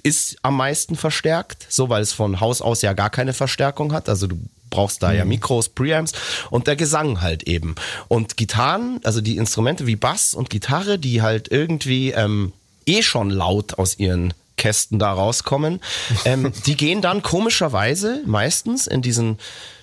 ist 0.04 0.36
am 0.42 0.58
meisten 0.58 0.96
verstärkt, 0.96 1.66
so 1.70 1.90
weil 1.90 2.02
es 2.02 2.14
von 2.14 2.42
Haus 2.42 2.62
aus 2.62 2.82
ja 2.82 2.94
gar 2.94 3.10
keine 3.10 3.34
Verstärkung 3.34 3.94
hat. 3.94 4.10
Also 4.10 4.28
du 4.28 4.38
brauchst 4.70 5.02
da 5.02 5.14
ja 5.14 5.24
Mikros, 5.24 5.70
Preamps 5.70 6.12
und 6.50 6.68
der 6.68 6.76
Gesang 6.76 7.22
halt 7.22 7.44
eben. 7.44 7.76
Und 8.10 8.38
Gitarren, 8.38 9.00
also 9.04 9.22
die 9.22 9.38
Instrumente 9.38 9.88
wie 9.88 9.96
Bass 9.96 10.34
und 10.34 10.50
Gitarre, 10.50 11.00
die 11.00 11.22
halt 11.22 11.50
irgendwie 11.50 12.12
ähm, 12.12 12.54
eh 12.86 13.02
schon 13.02 13.30
laut 13.30 13.78
aus 13.78 13.98
ihren 13.98 14.34
Kästen 14.58 15.00
da 15.00 15.14
rauskommen, 15.14 15.80
ähm, 16.26 16.52
die 16.66 16.76
gehen 16.76 17.02
dann 17.02 17.22
komischerweise 17.22 18.22
meistens 18.26 18.88
in 18.88 19.02
diesen 19.02 19.38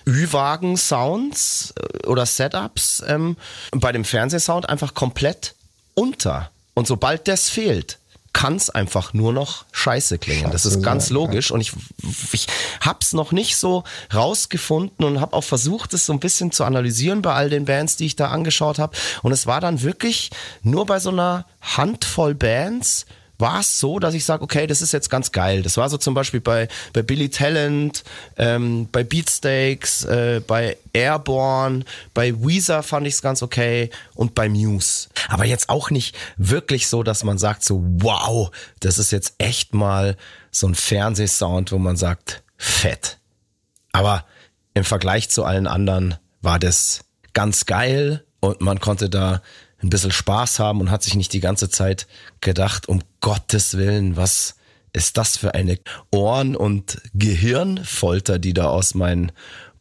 Ü-Wagen-Sounds 0.07 1.73
äh, 1.77 2.07
oder 2.07 2.25
Setups 2.25 3.03
ähm, 3.07 3.37
bei 3.71 3.91
dem 3.91 4.05
Fernsehsound 4.05 4.69
einfach 4.69 4.93
komplett 4.93 5.55
unter. 5.93 6.51
Und 6.73 6.87
sobald 6.87 7.27
das 7.27 7.49
fehlt, 7.49 7.97
kann 8.33 8.55
es 8.55 8.69
einfach 8.69 9.13
nur 9.13 9.33
noch 9.33 9.65
scheiße 9.71 10.17
klingen. 10.17 10.51
das 10.51 10.63
Scheiße 10.63 10.77
ist 10.77 10.83
ganz 10.83 11.07
sein, 11.07 11.15
logisch. 11.15 11.51
Und 11.51 11.61
ich, 11.61 11.73
ich 12.31 12.47
hab's 12.79 13.13
noch 13.13 13.31
nicht 13.31 13.57
so 13.57 13.83
rausgefunden 14.13 15.05
und 15.05 15.19
habe 15.19 15.35
auch 15.35 15.43
versucht, 15.43 15.93
es 15.93 16.05
so 16.05 16.13
ein 16.13 16.19
bisschen 16.19 16.51
zu 16.51 16.63
analysieren 16.63 17.21
bei 17.21 17.33
all 17.33 17.49
den 17.49 17.65
Bands, 17.65 17.97
die 17.97 18.05
ich 18.05 18.15
da 18.15 18.29
angeschaut 18.29 18.79
habe. 18.79 18.95
Und 19.21 19.31
es 19.31 19.47
war 19.47 19.59
dann 19.59 19.81
wirklich 19.81 20.31
nur 20.63 20.85
bei 20.85 20.99
so 20.99 21.09
einer 21.09 21.45
Handvoll 21.61 22.33
Bands, 22.33 23.05
war 23.41 23.59
es 23.59 23.79
so, 23.79 23.99
dass 23.99 24.13
ich 24.13 24.23
sage, 24.23 24.43
okay, 24.43 24.67
das 24.67 24.81
ist 24.81 24.93
jetzt 24.93 25.09
ganz 25.09 25.31
geil. 25.31 25.63
Das 25.63 25.77
war 25.77 25.89
so 25.89 25.97
zum 25.97 26.13
Beispiel 26.13 26.39
bei, 26.39 26.67
bei 26.93 27.01
Billy 27.01 27.29
Talent, 27.29 28.03
ähm, 28.37 28.87
bei 28.91 29.03
Beatsteaks, 29.03 30.05
äh, 30.05 30.41
bei 30.45 30.77
Airborne, 30.93 31.83
bei 32.13 32.33
Weezer 32.39 32.83
fand 32.83 33.07
ich 33.07 33.15
es 33.15 33.21
ganz 33.21 33.41
okay 33.41 33.89
und 34.15 34.35
bei 34.35 34.47
Muse. 34.47 35.09
Aber 35.27 35.45
jetzt 35.45 35.69
auch 35.69 35.89
nicht 35.89 36.15
wirklich 36.37 36.87
so, 36.87 37.03
dass 37.03 37.23
man 37.23 37.37
sagt 37.37 37.63
so, 37.63 37.83
wow, 37.83 38.51
das 38.79 38.97
ist 38.97 39.11
jetzt 39.11 39.33
echt 39.37 39.73
mal 39.73 40.15
so 40.51 40.67
ein 40.67 40.75
Fernsehsound, 40.75 41.71
wo 41.71 41.77
man 41.77 41.97
sagt, 41.97 42.43
fett. 42.57 43.17
Aber 43.91 44.25
im 44.73 44.83
Vergleich 44.83 45.29
zu 45.29 45.43
allen 45.43 45.67
anderen 45.67 46.15
war 46.41 46.59
das 46.59 47.01
ganz 47.33 47.65
geil 47.65 48.23
und 48.39 48.61
man 48.61 48.79
konnte 48.79 49.09
da 49.09 49.41
ein 49.81 49.89
bisschen 49.89 50.11
Spaß 50.11 50.59
haben 50.59 50.79
und 50.79 50.91
hat 50.91 51.03
sich 51.03 51.15
nicht 51.15 51.33
die 51.33 51.39
ganze 51.39 51.69
Zeit 51.69 52.07
gedacht, 52.39 52.87
um 52.87 53.01
Gottes 53.19 53.77
Willen, 53.77 54.15
was 54.15 54.55
ist 54.93 55.17
das 55.17 55.37
für 55.37 55.53
eine 55.53 55.79
Ohren- 56.11 56.55
und 56.55 57.01
Gehirnfolter, 57.13 58.39
die 58.39 58.53
da 58.53 58.65
aus 58.65 58.93
meinen 58.93 59.31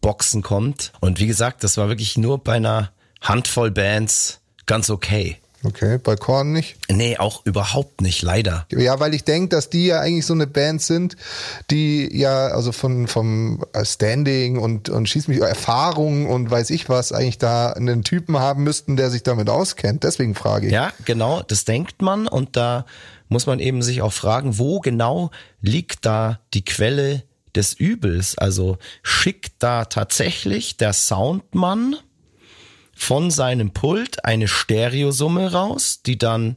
Boxen 0.00 0.42
kommt. 0.42 0.92
Und 1.00 1.18
wie 1.18 1.26
gesagt, 1.26 1.64
das 1.64 1.76
war 1.76 1.88
wirklich 1.88 2.16
nur 2.16 2.38
bei 2.38 2.54
einer 2.54 2.92
Handvoll 3.20 3.70
Bands 3.70 4.40
ganz 4.66 4.88
okay. 4.88 5.39
Okay, 5.62 5.98
bei 5.98 6.16
Korn 6.16 6.52
nicht. 6.52 6.76
Nee, 6.90 7.18
auch 7.18 7.44
überhaupt 7.44 8.00
nicht, 8.00 8.22
leider. 8.22 8.66
Ja, 8.72 8.98
weil 8.98 9.12
ich 9.12 9.24
denke, 9.24 9.50
dass 9.50 9.68
die 9.68 9.86
ja 9.86 10.00
eigentlich 10.00 10.24
so 10.24 10.32
eine 10.32 10.46
Band 10.46 10.80
sind, 10.80 11.16
die 11.70 12.08
ja 12.16 12.48
also 12.48 12.72
von 12.72 13.06
vom 13.06 13.64
Standing 13.82 14.58
und 14.58 14.88
und 14.88 15.08
schieß 15.08 15.28
mich 15.28 15.40
Erfahrung 15.40 16.26
und 16.26 16.50
weiß 16.50 16.70
ich 16.70 16.88
was 16.88 17.12
eigentlich 17.12 17.38
da 17.38 17.72
einen 17.72 18.04
Typen 18.04 18.38
haben 18.38 18.64
müssten, 18.64 18.96
der 18.96 19.10
sich 19.10 19.22
damit 19.22 19.50
auskennt. 19.50 20.02
Deswegen 20.02 20.34
frage 20.34 20.68
ich. 20.68 20.72
Ja, 20.72 20.92
genau, 21.04 21.42
das 21.42 21.66
denkt 21.66 22.00
man 22.00 22.26
und 22.26 22.56
da 22.56 22.86
muss 23.28 23.46
man 23.46 23.60
eben 23.60 23.82
sich 23.82 24.02
auch 24.02 24.12
fragen, 24.12 24.58
wo 24.58 24.80
genau 24.80 25.30
liegt 25.60 26.06
da 26.06 26.40
die 26.54 26.64
Quelle 26.64 27.22
des 27.54 27.74
Übels? 27.74 28.38
Also 28.38 28.78
schickt 29.02 29.54
da 29.58 29.84
tatsächlich 29.84 30.76
der 30.76 30.92
Soundmann 30.92 31.96
von 33.00 33.30
seinem 33.30 33.70
Pult 33.70 34.26
eine 34.26 34.46
Stereosumme 34.46 35.52
raus, 35.52 36.02
die 36.04 36.18
dann 36.18 36.56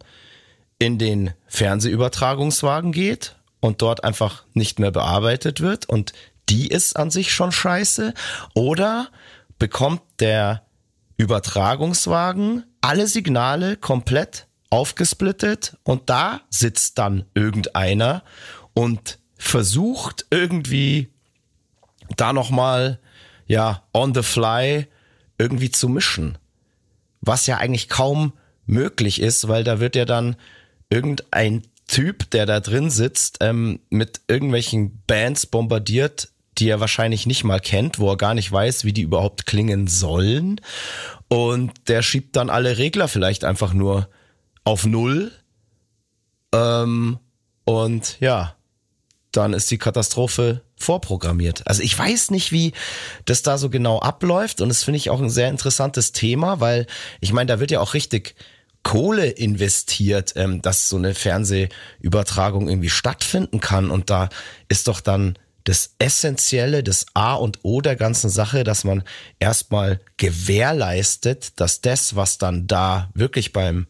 in 0.77 0.99
den 0.99 1.31
Fernsehübertragungswagen 1.47 2.91
geht 2.91 3.37
und 3.61 3.81
dort 3.81 4.03
einfach 4.03 4.43
nicht 4.53 4.77
mehr 4.77 4.91
bearbeitet 4.91 5.61
wird. 5.61 5.87
Und 5.87 6.11
die 6.49 6.67
ist 6.67 6.97
an 6.97 7.11
sich 7.11 7.31
schon 7.31 7.53
scheiße. 7.53 8.13
Oder 8.53 9.07
bekommt 9.57 10.01
der 10.19 10.65
Übertragungswagen 11.15 12.65
alle 12.81 13.07
Signale 13.07 13.77
komplett 13.77 14.47
aufgesplittet 14.69 15.77
und 15.83 16.09
da 16.09 16.41
sitzt 16.49 16.97
dann 16.97 17.23
irgendeiner 17.35 18.21
und 18.73 19.17
versucht 19.37 20.25
irgendwie 20.29 21.09
da 22.17 22.33
nochmal, 22.33 22.99
ja, 23.47 23.83
on 23.93 24.13
the 24.13 24.23
fly 24.23 24.87
irgendwie 25.43 25.71
zu 25.71 25.89
mischen. 25.89 26.37
Was 27.19 27.47
ja 27.47 27.57
eigentlich 27.57 27.89
kaum 27.89 28.31
möglich 28.65 29.21
ist, 29.21 29.49
weil 29.49 29.65
da 29.65 29.81
wird 29.81 29.97
ja 29.97 30.05
dann 30.05 30.37
irgendein 30.89 31.63
Typ, 31.87 32.29
der 32.31 32.45
da 32.45 32.61
drin 32.61 32.89
sitzt, 32.89 33.39
ähm, 33.41 33.81
mit 33.89 34.21
irgendwelchen 34.29 35.03
Bands 35.05 35.45
bombardiert, 35.45 36.29
die 36.57 36.69
er 36.69 36.79
wahrscheinlich 36.79 37.25
nicht 37.25 37.43
mal 37.43 37.59
kennt, 37.59 37.99
wo 37.99 38.09
er 38.11 38.17
gar 38.17 38.33
nicht 38.33 38.49
weiß, 38.49 38.85
wie 38.85 38.93
die 38.93 39.01
überhaupt 39.01 39.45
klingen 39.45 39.87
sollen. 39.87 40.61
Und 41.27 41.73
der 41.89 42.03
schiebt 42.03 42.37
dann 42.37 42.49
alle 42.49 42.77
Regler 42.77 43.09
vielleicht 43.09 43.43
einfach 43.43 43.73
nur 43.73 44.07
auf 44.63 44.85
Null. 44.85 45.33
Ähm, 46.53 47.19
und 47.65 48.17
ja, 48.21 48.55
dann 49.33 49.51
ist 49.51 49.69
die 49.71 49.77
Katastrophe 49.77 50.61
vorprogrammiert. 50.83 51.65
Also 51.65 51.81
ich 51.81 51.97
weiß 51.97 52.31
nicht, 52.31 52.51
wie 52.51 52.73
das 53.25 53.41
da 53.41 53.57
so 53.57 53.69
genau 53.69 53.99
abläuft 53.99 54.61
und 54.61 54.69
das 54.69 54.83
finde 54.83 54.97
ich 54.97 55.09
auch 55.09 55.21
ein 55.21 55.29
sehr 55.29 55.49
interessantes 55.49 56.11
Thema, 56.11 56.59
weil 56.59 56.85
ich 57.21 57.33
meine, 57.33 57.47
da 57.47 57.59
wird 57.59 57.71
ja 57.71 57.79
auch 57.79 57.93
richtig 57.93 58.35
Kohle 58.83 59.27
investiert, 59.27 60.33
ähm, 60.35 60.61
dass 60.61 60.89
so 60.89 60.97
eine 60.97 61.15
Fernsehübertragung 61.15 62.69
irgendwie 62.69 62.89
stattfinden 62.89 63.59
kann 63.59 63.89
und 63.89 64.09
da 64.09 64.29
ist 64.67 64.87
doch 64.87 64.99
dann 64.99 65.37
das 65.63 65.95
Essentielle, 65.97 66.83
das 66.83 67.05
A 67.13 67.35
und 67.35 67.59
O 67.63 67.79
der 67.79 67.95
ganzen 67.95 68.29
Sache, 68.29 68.65
dass 68.65 68.83
man 68.83 69.03
erstmal 69.39 70.01
gewährleistet, 70.17 71.59
dass 71.59 71.79
das, 71.79 72.17
was 72.17 72.37
dann 72.37 72.67
da 72.67 73.09
wirklich 73.13 73.53
beim 73.53 73.87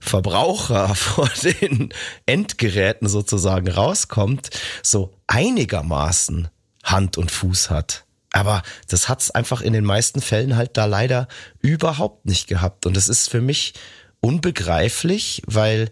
Verbraucher 0.00 0.94
vor 0.94 1.30
den 1.42 1.92
Endgeräten 2.26 3.08
sozusagen 3.08 3.68
rauskommt, 3.68 4.50
so 4.82 5.14
einigermaßen 5.26 6.48
Hand 6.82 7.18
und 7.18 7.30
Fuß 7.30 7.70
hat. 7.70 8.04
Aber 8.32 8.62
das 8.88 9.08
hat's 9.08 9.30
einfach 9.30 9.60
in 9.60 9.72
den 9.72 9.84
meisten 9.84 10.20
Fällen 10.20 10.56
halt 10.56 10.76
da 10.76 10.86
leider 10.86 11.28
überhaupt 11.60 12.26
nicht 12.26 12.46
gehabt. 12.46 12.86
Und 12.86 12.96
es 12.96 13.08
ist 13.08 13.28
für 13.28 13.40
mich 13.40 13.74
unbegreiflich, 14.20 15.42
weil 15.46 15.90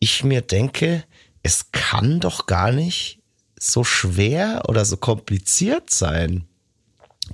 ich 0.00 0.24
mir 0.24 0.42
denke, 0.42 1.04
es 1.42 1.70
kann 1.72 2.20
doch 2.20 2.46
gar 2.46 2.72
nicht 2.72 3.20
so 3.58 3.84
schwer 3.84 4.62
oder 4.68 4.84
so 4.84 4.96
kompliziert 4.96 5.90
sein, 5.90 6.46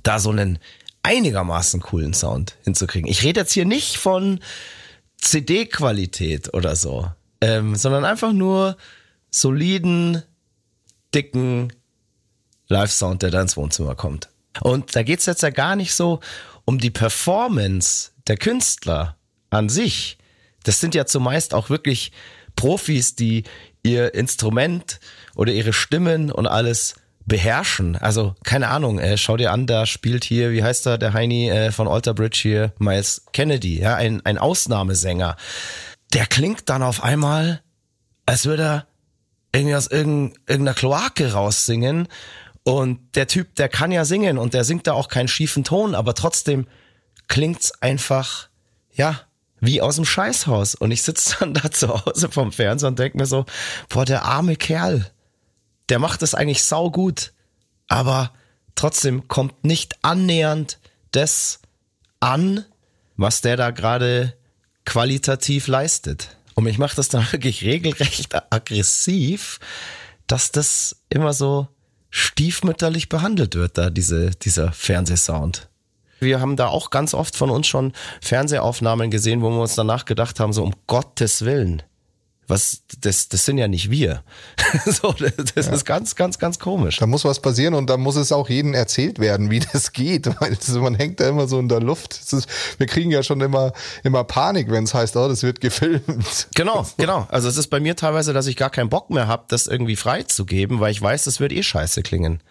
da 0.03 0.19
so 0.19 0.29
einen 0.29 0.59
einigermaßen 1.03 1.81
coolen 1.81 2.13
Sound 2.13 2.55
hinzukriegen. 2.63 3.09
Ich 3.09 3.23
rede 3.23 3.41
jetzt 3.41 3.53
hier 3.53 3.65
nicht 3.65 3.97
von 3.97 4.39
CD-Qualität 5.25 6.53
oder 6.53 6.75
so, 6.75 7.11
ähm, 7.41 7.75
sondern 7.75 8.05
einfach 8.05 8.31
nur 8.31 8.77
soliden, 9.31 10.21
dicken 11.13 11.73
Live-Sound, 12.67 13.21
der 13.21 13.31
da 13.31 13.41
ins 13.41 13.57
Wohnzimmer 13.57 13.95
kommt. 13.95 14.29
Und 14.61 14.95
da 14.95 15.03
geht's 15.03 15.25
jetzt 15.25 15.43
ja 15.43 15.49
gar 15.49 15.75
nicht 15.75 15.93
so 15.93 16.19
um 16.63 16.77
die 16.77 16.91
Performance 16.91 18.11
der 18.27 18.37
Künstler 18.37 19.17
an 19.49 19.67
sich. 19.69 20.17
Das 20.63 20.79
sind 20.79 20.95
ja 20.95 21.05
zumeist 21.05 21.53
auch 21.53 21.69
wirklich 21.69 22.11
Profis, 22.55 23.15
die 23.15 23.43
ihr 23.83 24.13
Instrument 24.13 24.99
oder 25.35 25.51
ihre 25.53 25.73
Stimmen 25.73 26.31
und 26.31 26.47
alles 26.47 26.95
beherrschen. 27.25 27.95
Also 27.95 28.35
keine 28.43 28.69
Ahnung, 28.69 28.99
äh, 28.99 29.17
schau 29.17 29.37
dir 29.37 29.51
an, 29.51 29.67
da 29.67 29.85
spielt 29.85 30.23
hier, 30.23 30.51
wie 30.51 30.63
heißt 30.63 30.85
er, 30.87 30.97
der 30.97 31.13
Heini 31.13 31.49
äh, 31.49 31.71
von 31.71 31.87
Alter 31.87 32.13
Bridge 32.13 32.39
hier, 32.41 32.73
Miles 32.79 33.25
Kennedy, 33.33 33.79
ja, 33.79 33.95
ein, 33.95 34.25
ein 34.25 34.37
Ausnahmesänger. 34.37 35.35
Der 36.13 36.25
klingt 36.27 36.69
dann 36.69 36.83
auf 36.83 37.03
einmal, 37.03 37.61
als 38.25 38.45
würde 38.45 38.63
er 38.63 38.87
irgendwie 39.55 39.75
aus 39.75 39.87
irgendeiner 39.87 40.73
Kloake 40.73 41.33
raussingen. 41.33 42.07
Und 42.63 43.15
der 43.15 43.27
Typ, 43.27 43.55
der 43.55 43.69
kann 43.69 43.91
ja 43.91 44.05
singen 44.05 44.37
und 44.37 44.53
der 44.53 44.63
singt 44.63 44.87
da 44.87 44.93
auch 44.93 45.07
keinen 45.07 45.27
schiefen 45.27 45.63
Ton, 45.63 45.93
aber 45.93 46.15
trotzdem 46.15 46.67
klingt's 47.27 47.71
einfach, 47.81 48.49
ja, 48.93 49.21
wie 49.59 49.81
aus 49.81 49.95
dem 49.95 50.05
Scheißhaus. 50.05 50.75
Und 50.75 50.91
ich 50.91 51.03
sitze 51.03 51.37
dann 51.39 51.53
da 51.55 51.71
zu 51.71 52.05
Hause 52.05 52.29
vom 52.29 52.51
Fernseher 52.51 52.89
und 52.89 52.99
denk 52.99 53.15
mir 53.15 53.25
so, 53.25 53.45
boah, 53.89 54.05
der 54.05 54.25
arme 54.25 54.55
Kerl, 54.55 55.11
der 55.89 55.99
macht 55.99 56.21
es 56.21 56.35
eigentlich 56.35 56.63
sau 56.63 56.89
gut, 56.91 57.33
aber 57.87 58.31
trotzdem 58.75 59.27
kommt 59.27 59.63
nicht 59.63 59.95
annähernd 60.03 60.79
das 61.11 61.59
an, 62.19 62.65
was 63.17 63.41
der 63.41 63.57
da 63.57 63.71
gerade 63.71 64.35
qualitativ 64.85 65.67
leistet. 65.67 66.37
Und 66.55 66.63
mich 66.63 66.77
macht 66.77 66.97
das 66.97 67.09
dann 67.09 67.27
wirklich 67.31 67.63
regelrecht 67.63 68.35
aggressiv, 68.51 69.59
dass 70.27 70.51
das 70.51 70.97
immer 71.09 71.33
so 71.33 71.67
stiefmütterlich 72.09 73.09
behandelt 73.09 73.55
wird, 73.55 73.77
da 73.77 73.89
diese, 73.89 74.31
dieser 74.31 74.71
Fernsehsound. 74.71 75.69
Wir 76.19 76.39
haben 76.39 76.55
da 76.55 76.67
auch 76.67 76.89
ganz 76.89 77.13
oft 77.13 77.35
von 77.35 77.49
uns 77.49 77.67
schon 77.67 77.91
Fernsehaufnahmen 78.21 79.11
gesehen, 79.11 79.41
wo 79.41 79.49
wir 79.49 79.59
uns 79.59 79.75
danach 79.75 80.05
gedacht 80.05 80.39
haben, 80.39 80.53
so 80.53 80.63
um 80.63 80.73
Gottes 80.87 81.43
Willen, 81.43 81.83
was, 82.47 82.83
das, 83.01 83.29
das 83.29 83.45
sind 83.45 83.57
ja 83.57 83.67
nicht 83.67 83.89
wir. 83.89 84.23
so, 84.85 85.13
das 85.13 85.65
ja. 85.65 85.73
ist 85.73 85.85
ganz, 85.85 86.15
ganz, 86.15 86.37
ganz 86.37 86.59
komisch. 86.59 86.97
Da 86.97 87.07
muss 87.07 87.25
was 87.25 87.39
passieren 87.39 87.73
und 87.73 87.89
da 87.89 87.97
muss 87.97 88.15
es 88.15 88.31
auch 88.31 88.49
jedem 88.49 88.73
erzählt 88.73 89.19
werden, 89.19 89.49
wie 89.49 89.59
das 89.73 89.93
geht. 89.93 90.27
Weil 90.39 90.55
das, 90.55 90.69
man 90.69 90.95
hängt 90.95 91.19
da 91.19 91.27
immer 91.27 91.47
so 91.47 91.59
in 91.59 91.69
der 91.69 91.79
Luft. 91.79 92.13
Ist, 92.13 92.47
wir 92.77 92.87
kriegen 92.87 93.11
ja 93.11 93.23
schon 93.23 93.41
immer, 93.41 93.73
immer 94.03 94.23
Panik, 94.23 94.69
wenn 94.69 94.83
es 94.83 94.93
heißt, 94.93 95.15
oh, 95.17 95.27
das 95.27 95.43
wird 95.43 95.61
gefilmt. 95.61 96.47
Genau, 96.55 96.85
genau. 96.97 97.27
Also 97.29 97.47
es 97.47 97.57
ist 97.57 97.67
bei 97.67 97.79
mir 97.79 97.95
teilweise, 97.95 98.33
dass 98.33 98.47
ich 98.47 98.55
gar 98.55 98.69
keinen 98.69 98.89
Bock 98.89 99.09
mehr 99.09 99.27
habe, 99.27 99.45
das 99.47 99.67
irgendwie 99.67 99.95
freizugeben, 99.95 100.79
weil 100.79 100.91
ich 100.91 101.01
weiß, 101.01 101.23
das 101.23 101.39
wird 101.39 101.51
eh 101.51 101.63
scheiße 101.63 102.03
klingen. 102.03 102.41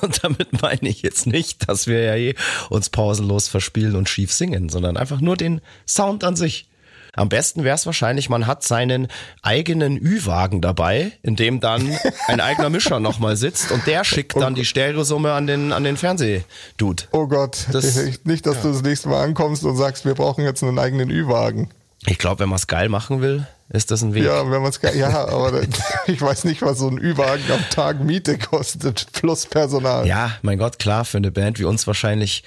und 0.00 0.24
damit 0.24 0.62
meine 0.62 0.88
ich 0.88 1.02
jetzt 1.02 1.26
nicht, 1.26 1.68
dass 1.68 1.86
wir 1.86 2.02
ja 2.02 2.16
eh 2.16 2.34
uns 2.70 2.90
pausenlos 2.90 3.48
verspielen 3.48 3.96
und 3.96 4.08
schief 4.08 4.32
singen, 4.32 4.68
sondern 4.68 4.96
einfach 4.96 5.20
nur 5.20 5.36
den 5.36 5.60
Sound 5.86 6.24
an 6.24 6.36
sich. 6.36 6.68
Am 7.14 7.28
besten 7.28 7.62
wäre 7.62 7.74
es 7.74 7.84
wahrscheinlich, 7.84 8.30
man 8.30 8.46
hat 8.46 8.62
seinen 8.62 9.08
eigenen 9.42 9.98
Ü-Wagen 9.98 10.62
dabei, 10.62 11.12
in 11.22 11.36
dem 11.36 11.60
dann 11.60 11.94
ein 12.26 12.40
eigener 12.40 12.70
Mischer 12.70 13.00
nochmal 13.00 13.36
sitzt 13.36 13.70
und 13.70 13.86
der 13.86 14.04
schickt 14.04 14.36
dann 14.36 14.54
die 14.54 14.64
Stereosumme 14.64 15.32
an 15.32 15.46
den, 15.46 15.72
an 15.72 15.84
den 15.84 15.98
Fernsehdude. 15.98 17.04
Oh 17.12 17.26
Gott, 17.26 17.66
das, 17.70 17.96
nicht, 18.24 18.46
dass 18.46 18.56
ja. 18.56 18.62
du 18.62 18.68
das 18.72 18.82
nächste 18.82 19.08
Mal 19.08 19.22
ankommst 19.22 19.64
und 19.64 19.76
sagst, 19.76 20.06
wir 20.06 20.14
brauchen 20.14 20.42
jetzt 20.44 20.62
einen 20.62 20.78
eigenen 20.78 21.10
Ü-Wagen. 21.10 21.70
Ich 22.06 22.18
glaube, 22.18 22.40
wenn 22.40 22.48
man 22.48 22.56
es 22.56 22.66
geil 22.66 22.88
machen 22.88 23.20
will, 23.20 23.46
ist 23.68 23.90
das 23.90 24.02
ein 24.02 24.14
Weg. 24.14 24.24
Ja, 24.24 24.50
wenn 24.50 24.62
man 24.62 24.70
es 24.70 24.80
geil, 24.80 24.96
ja, 24.96 25.28
aber 25.28 25.62
ich 26.06 26.20
weiß 26.20 26.44
nicht, 26.44 26.62
was 26.62 26.78
so 26.78 26.88
ein 26.88 26.98
Ü-Wagen 26.98 27.44
am 27.52 27.64
Tag 27.70 28.02
Miete 28.02 28.38
kostet, 28.38 29.12
plus 29.12 29.46
Personal. 29.46 30.06
Ja, 30.06 30.32
mein 30.40 30.58
Gott, 30.58 30.78
klar, 30.78 31.04
für 31.04 31.18
eine 31.18 31.30
Band 31.30 31.58
wie 31.58 31.64
uns 31.64 31.86
wahrscheinlich 31.86 32.42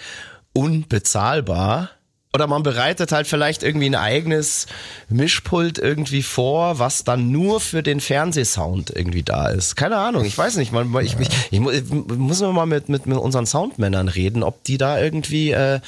unbezahlbar. 0.54 1.92
Oder 2.36 2.48
man 2.48 2.64
bereitet 2.64 3.14
halt 3.14 3.28
vielleicht 3.28 3.64
irgendwie 3.64 3.86
ein 3.86 3.96
eigenes 3.96 4.68
Mischpult 5.08 5.80
irgendwie 5.80 6.22
vor, 6.22 6.80
was 6.80 7.06
dann 7.06 7.32
nur 7.32 7.62
für 7.62 7.82
den 7.82 8.02
Fernsehsound 8.02 8.90
irgendwie 8.94 9.24
da 9.24 9.48
ist. 9.48 9.78
Keine 9.78 9.96
Ahnung, 9.96 10.26
ich 10.26 10.38
weiß 10.38 10.58
nicht. 10.58 10.74
Man, 10.74 10.94
ich, 11.00 11.18
ich, 11.18 11.30
ich, 11.50 11.62
ich 11.62 11.90
muss 11.90 12.42
mal 12.42 12.66
mit, 12.66 12.90
mit, 12.90 13.06
mit 13.06 13.18
unseren 13.18 13.46
Soundmännern 13.46 14.10
reden, 14.10 14.44
ob 14.44 14.66
die 14.66 14.78
da 14.78 15.00
irgendwie 15.00 15.52
äh, 15.52 15.80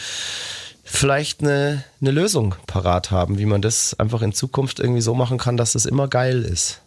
vielleicht 0.86 1.42
eine, 1.42 1.84
eine 2.00 2.12
Lösung 2.12 2.56
parat 2.66 3.12
haben, 3.12 3.40
wie 3.40 3.46
man 3.46 3.62
das 3.62 4.00
einfach 4.00 4.22
in 4.22 4.32
Zukunft 4.32 4.80
irgendwie 4.80 5.02
so 5.02 5.14
machen 5.14 5.38
kann, 5.38 5.58
dass 5.58 5.76
es 5.76 5.86
immer 5.86 6.08
geil 6.08 6.44
ist. 6.44 6.80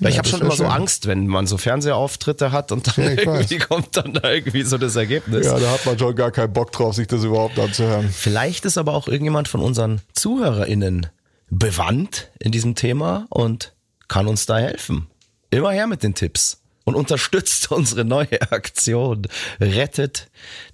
Ja, 0.00 0.08
ich 0.08 0.18
habe 0.18 0.28
schon 0.28 0.40
immer 0.40 0.50
schön. 0.50 0.66
so 0.66 0.72
Angst, 0.72 1.06
wenn 1.06 1.26
man 1.26 1.46
so 1.46 1.58
Fernsehauftritte 1.58 2.52
hat 2.52 2.72
und 2.72 2.86
dann 2.86 3.04
irgendwie 3.16 3.60
weiß. 3.60 3.68
kommt 3.68 3.96
dann 3.96 4.14
da 4.14 4.30
irgendwie 4.30 4.62
so 4.62 4.78
das 4.78 4.96
Ergebnis. 4.96 5.46
Ja, 5.46 5.58
da 5.58 5.70
hat 5.70 5.86
man 5.86 5.98
schon 5.98 6.14
gar 6.16 6.30
keinen 6.30 6.52
Bock 6.52 6.72
drauf, 6.72 6.94
sich 6.94 7.06
das 7.06 7.24
überhaupt 7.24 7.58
anzuhören. 7.58 8.08
Vielleicht 8.10 8.64
ist 8.64 8.78
aber 8.78 8.94
auch 8.94 9.06
irgendjemand 9.06 9.48
von 9.48 9.60
unseren 9.60 10.00
ZuhörerInnen 10.14 11.08
bewandt 11.50 12.30
in 12.38 12.50
diesem 12.52 12.74
Thema 12.74 13.26
und 13.28 13.74
kann 14.08 14.26
uns 14.26 14.46
da 14.46 14.58
helfen. 14.58 15.06
Immer 15.50 15.70
her 15.70 15.86
mit 15.86 16.02
den 16.02 16.14
Tipps 16.14 16.62
und 16.84 16.94
unterstützt 16.94 17.70
unsere 17.72 18.04
neue 18.04 18.40
Aktion. 18.50 19.26
Rettet 19.60 20.28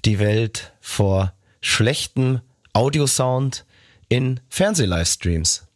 die 0.05 0.19
Welt 0.19 0.73
vor 0.81 1.33
schlechtem 1.61 2.41
Audiosound 2.73 3.65
in 4.09 4.41
Fernsehlivestreams. 4.49 5.68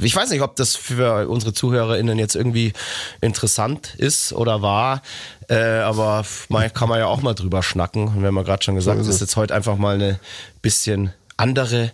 Ich 0.00 0.14
weiß 0.14 0.30
nicht, 0.30 0.42
ob 0.42 0.54
das 0.54 0.76
für 0.76 1.28
unsere 1.28 1.52
ZuhörerInnen 1.52 2.20
jetzt 2.20 2.36
irgendwie 2.36 2.72
interessant 3.20 3.96
ist 3.96 4.32
oder 4.32 4.62
war, 4.62 5.02
äh, 5.48 5.56
aber 5.56 6.24
mal, 6.48 6.70
kann 6.70 6.88
man 6.88 7.00
ja 7.00 7.06
auch 7.06 7.20
mal 7.20 7.34
drüber 7.34 7.64
schnacken. 7.64 8.06
Und 8.06 8.20
wir 8.20 8.28
haben 8.28 8.36
ja 8.36 8.42
gerade 8.42 8.62
schon 8.62 8.76
gesagt, 8.76 9.02
so 9.02 9.08
ist, 9.08 9.16
ist 9.16 9.20
jetzt 9.20 9.36
heute 9.36 9.56
einfach 9.56 9.76
mal 9.76 9.96
eine 9.96 10.20
bisschen 10.62 11.12
andere 11.36 11.90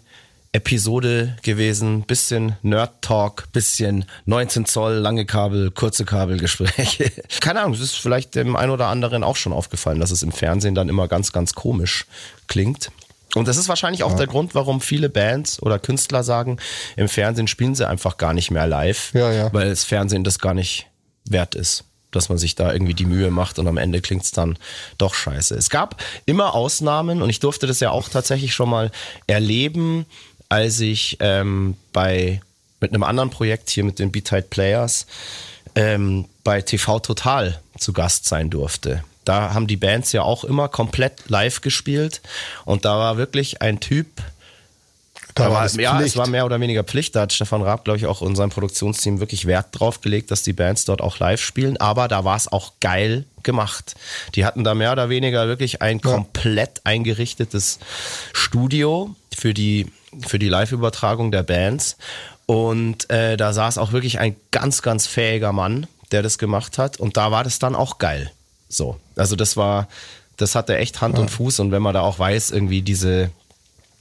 Episode 0.52 1.34
gewesen, 1.42 2.02
bisschen 2.02 2.56
Nerd 2.62 3.00
Talk, 3.00 3.50
bisschen 3.52 4.04
19 4.26 4.66
Zoll, 4.66 4.94
lange 4.94 5.24
Kabel, 5.24 5.70
kurze 5.70 6.04
Kabelgespräche. 6.04 7.10
Keine 7.40 7.60
Ahnung, 7.60 7.72
es 7.72 7.80
ist 7.80 7.94
vielleicht 7.96 8.34
dem 8.34 8.54
einen 8.54 8.70
oder 8.70 8.88
anderen 8.88 9.24
auch 9.24 9.36
schon 9.36 9.54
aufgefallen, 9.54 9.98
dass 9.98 10.10
es 10.10 10.22
im 10.22 10.30
Fernsehen 10.30 10.74
dann 10.74 10.90
immer 10.90 11.08
ganz, 11.08 11.32
ganz 11.32 11.54
komisch 11.54 12.06
klingt. 12.48 12.90
Und 13.34 13.48
das 13.48 13.56
ist 13.56 13.68
wahrscheinlich 13.68 14.02
auch 14.04 14.12
ja. 14.12 14.16
der 14.16 14.26
Grund, 14.26 14.54
warum 14.54 14.80
viele 14.80 15.08
Bands 15.08 15.60
oder 15.60 15.78
Künstler 15.78 16.22
sagen, 16.22 16.58
im 16.96 17.08
Fernsehen 17.08 17.48
spielen 17.48 17.74
sie 17.74 17.88
einfach 17.88 18.16
gar 18.16 18.32
nicht 18.32 18.50
mehr 18.50 18.66
live, 18.66 19.12
ja, 19.14 19.32
ja. 19.32 19.52
weil 19.52 19.68
das 19.68 19.84
Fernsehen 19.84 20.24
das 20.24 20.38
gar 20.38 20.54
nicht 20.54 20.86
wert 21.28 21.54
ist 21.54 21.84
dass 22.14 22.28
man 22.28 22.38
sich 22.38 22.54
da 22.54 22.72
irgendwie 22.72 22.94
die 22.94 23.06
Mühe 23.06 23.32
macht 23.32 23.58
und 23.58 23.66
am 23.66 23.76
Ende 23.76 24.00
klingt's 24.00 24.30
dann 24.30 24.56
doch 24.98 25.14
scheiße. 25.14 25.56
Es 25.56 25.68
gab 25.68 26.00
immer 26.26 26.54
Ausnahmen 26.54 27.22
und 27.22 27.28
ich 27.28 27.40
durfte 27.40 27.66
das 27.66 27.80
ja 27.80 27.90
auch 27.90 28.08
tatsächlich 28.08 28.54
schon 28.54 28.70
mal 28.70 28.92
erleben, 29.26 30.06
als 30.48 30.78
ich 30.80 31.16
ähm, 31.20 31.76
bei 31.92 32.40
mit 32.80 32.92
einem 32.92 33.02
anderen 33.02 33.30
Projekt 33.30 33.70
hier 33.70 33.82
mit 33.82 33.98
den 33.98 34.12
Beat 34.12 34.50
Players 34.50 35.06
ähm, 35.74 36.26
bei 36.44 36.60
TV 36.60 37.00
Total 37.00 37.60
zu 37.78 37.92
Gast 37.92 38.26
sein 38.26 38.50
durfte. 38.50 39.02
Da 39.24 39.54
haben 39.54 39.66
die 39.66 39.76
Bands 39.76 40.12
ja 40.12 40.22
auch 40.22 40.44
immer 40.44 40.68
komplett 40.68 41.28
live 41.28 41.60
gespielt 41.60 42.20
und 42.64 42.84
da 42.84 42.98
war 42.98 43.16
wirklich 43.16 43.62
ein 43.62 43.80
Typ, 43.80 44.06
da 45.34 45.50
war, 45.50 45.64
es 45.64 45.74
ja, 45.74 46.00
es 46.00 46.16
war 46.16 46.28
mehr 46.28 46.46
oder 46.46 46.60
weniger 46.60 46.84
Pflicht. 46.84 47.16
Da 47.16 47.22
hat 47.22 47.32
Stefan 47.32 47.62
Raab, 47.62 47.84
glaube 47.84 47.98
ich, 47.98 48.06
auch 48.06 48.22
in 48.22 48.36
seinem 48.36 48.50
Produktionsteam 48.50 49.18
wirklich 49.18 49.46
Wert 49.46 49.68
drauf 49.72 50.00
gelegt, 50.00 50.30
dass 50.30 50.42
die 50.42 50.52
Bands 50.52 50.84
dort 50.84 51.00
auch 51.00 51.18
live 51.18 51.40
spielen. 51.40 51.76
Aber 51.76 52.06
da 52.06 52.24
war 52.24 52.36
es 52.36 52.50
auch 52.50 52.74
geil 52.80 53.24
gemacht. 53.42 53.96
Die 54.36 54.44
hatten 54.44 54.62
da 54.62 54.74
mehr 54.74 54.92
oder 54.92 55.08
weniger 55.08 55.48
wirklich 55.48 55.82
ein 55.82 56.00
ja. 56.04 56.10
komplett 56.10 56.82
eingerichtetes 56.84 57.80
Studio 58.32 59.14
für 59.36 59.54
die, 59.54 59.90
für 60.24 60.38
die 60.38 60.48
Live-Übertragung 60.48 61.32
der 61.32 61.42
Bands. 61.42 61.96
Und 62.46 63.10
äh, 63.10 63.36
da 63.36 63.52
saß 63.52 63.78
auch 63.78 63.90
wirklich 63.90 64.20
ein 64.20 64.36
ganz, 64.52 64.82
ganz 64.82 65.08
fähiger 65.08 65.52
Mann, 65.52 65.88
der 66.12 66.22
das 66.22 66.38
gemacht 66.38 66.78
hat. 66.78 67.00
Und 67.00 67.16
da 67.16 67.32
war 67.32 67.42
das 67.42 67.58
dann 67.58 67.74
auch 67.74 67.98
geil. 67.98 68.30
So. 68.68 68.98
Also 69.16 69.36
das 69.36 69.56
war, 69.56 69.88
das 70.36 70.54
hatte 70.54 70.76
echt 70.76 71.00
Hand 71.00 71.16
ja. 71.16 71.22
und 71.22 71.30
Fuß 71.30 71.60
und 71.60 71.72
wenn 71.72 71.82
man 71.82 71.94
da 71.94 72.00
auch 72.00 72.18
weiß, 72.18 72.50
irgendwie 72.50 72.82
diese 72.82 73.30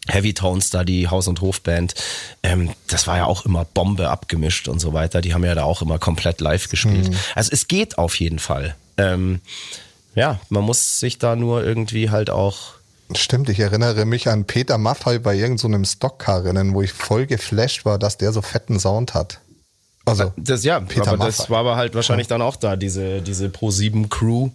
Heavy 0.08 0.34
Tones 0.34 0.70
da, 0.70 0.84
die 0.84 1.08
Haus- 1.08 1.28
und 1.28 1.42
Hofband, 1.42 1.96
ähm, 2.44 2.72
das 2.88 3.08
war 3.08 3.18
ja 3.18 3.26
auch 3.26 3.46
immer 3.46 3.66
Bombe 3.66 4.10
abgemischt 4.10 4.68
und 4.68 4.80
so 4.80 4.94
weiter. 4.94 5.22
Die 5.22 5.34
haben 5.34 5.46
ja 5.46 5.56
da 5.56 5.64
auch 5.64 5.82
immer 5.82 6.00
komplett 6.00 6.42
live 6.42 6.70
gespielt. 6.70 7.10
Mhm. 7.10 7.16
Also 7.36 7.52
es 7.54 7.68
geht 7.68 7.98
auf 7.98 8.20
jeden 8.20 8.40
Fall. 8.40 8.76
Ähm, 8.98 9.40
ja, 10.16 10.40
man 10.50 10.64
muss 10.64 11.00
sich 11.00 11.20
da 11.20 11.36
nur 11.36 11.64
irgendwie 11.64 12.10
halt 12.10 12.30
auch 12.30 12.74
Stimmt, 13.16 13.50
ich 13.50 13.60
erinnere 13.60 14.06
mich 14.06 14.28
an 14.28 14.46
Peter 14.46 14.78
Maffay 14.78 15.20
bei 15.20 15.36
irgendeinem 15.36 15.86
so 15.86 15.92
Stockcar-Rennen, 15.92 16.74
wo 16.74 16.82
ich 16.82 16.94
voll 16.94 17.26
geflasht 17.26 17.86
war, 17.86 18.00
dass 18.00 18.18
der 18.18 18.32
so 18.32 18.42
fetten 18.42 18.80
Sound 18.80 19.14
hat. 19.14 19.40
Also, 20.06 20.34
das, 20.36 20.64
ja, 20.64 20.80
Peter 20.82 21.08
aber 21.08 21.18
Maffay. 21.18 21.38
das 21.38 21.50
war 21.50 21.60
aber 21.60 21.76
halt 21.76 21.96
wahrscheinlich 21.96 22.28
dann 22.28 22.42
auch 22.42 22.58
da, 22.58 22.76
diese, 22.76 23.22
diese 23.22 23.48
Pro7 23.48 24.10
Crew. 24.10 24.50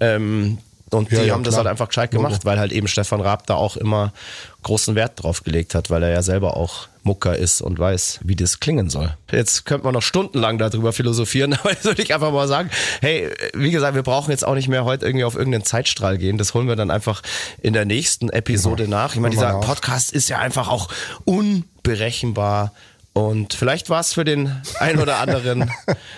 Ähm, 0.00 0.58
und 0.90 1.10
die 1.10 1.16
ja, 1.16 1.22
ja, 1.22 1.34
haben 1.34 1.42
klar. 1.42 1.50
das 1.50 1.56
halt 1.56 1.66
einfach 1.66 1.88
gescheit 1.88 2.12
gemacht, 2.12 2.44
weil 2.44 2.58
halt 2.58 2.72
eben 2.72 2.86
Stefan 2.86 3.20
Raab 3.20 3.46
da 3.46 3.54
auch 3.54 3.76
immer 3.76 4.12
großen 4.62 4.94
Wert 4.94 5.22
drauf 5.22 5.42
gelegt 5.42 5.74
hat, 5.74 5.90
weil 5.90 6.02
er 6.02 6.10
ja 6.10 6.22
selber 6.22 6.56
auch 6.56 6.86
Mucker 7.02 7.36
ist 7.36 7.60
und 7.60 7.78
weiß, 7.78 8.20
wie 8.22 8.36
das 8.36 8.60
klingen 8.60 8.88
soll. 8.88 9.16
Jetzt 9.32 9.64
könnte 9.64 9.84
man 9.84 9.94
noch 9.94 10.02
stundenlang 10.02 10.58
darüber 10.58 10.92
philosophieren, 10.92 11.54
aber 11.60 11.70
jetzt 11.70 11.84
würde 11.84 12.02
ich 12.02 12.14
einfach 12.14 12.32
mal 12.32 12.46
sagen, 12.46 12.70
hey, 13.00 13.30
wie 13.54 13.70
gesagt, 13.70 13.94
wir 13.94 14.02
brauchen 14.02 14.30
jetzt 14.30 14.46
auch 14.46 14.54
nicht 14.54 14.68
mehr 14.68 14.84
heute 14.84 15.06
irgendwie 15.06 15.24
auf 15.24 15.34
irgendeinen 15.34 15.64
Zeitstrahl 15.64 16.18
gehen. 16.18 16.38
Das 16.38 16.54
holen 16.54 16.68
wir 16.68 16.76
dann 16.76 16.90
einfach 16.90 17.22
in 17.62 17.72
der 17.72 17.84
nächsten 17.84 18.28
Episode 18.28 18.84
ja, 18.84 18.90
nach. 18.90 19.14
Ich 19.14 19.20
meine, 19.20 19.34
dieser 19.34 19.60
Podcast 19.60 20.12
ist 20.12 20.28
ja 20.28 20.38
einfach 20.38 20.68
auch 20.68 20.88
unberechenbar 21.24 22.72
und 23.16 23.54
vielleicht 23.54 23.88
war 23.88 24.00
es 24.00 24.12
für 24.12 24.24
den 24.26 24.52
einen 24.78 24.98
oder 24.98 25.16
anderen 25.16 25.70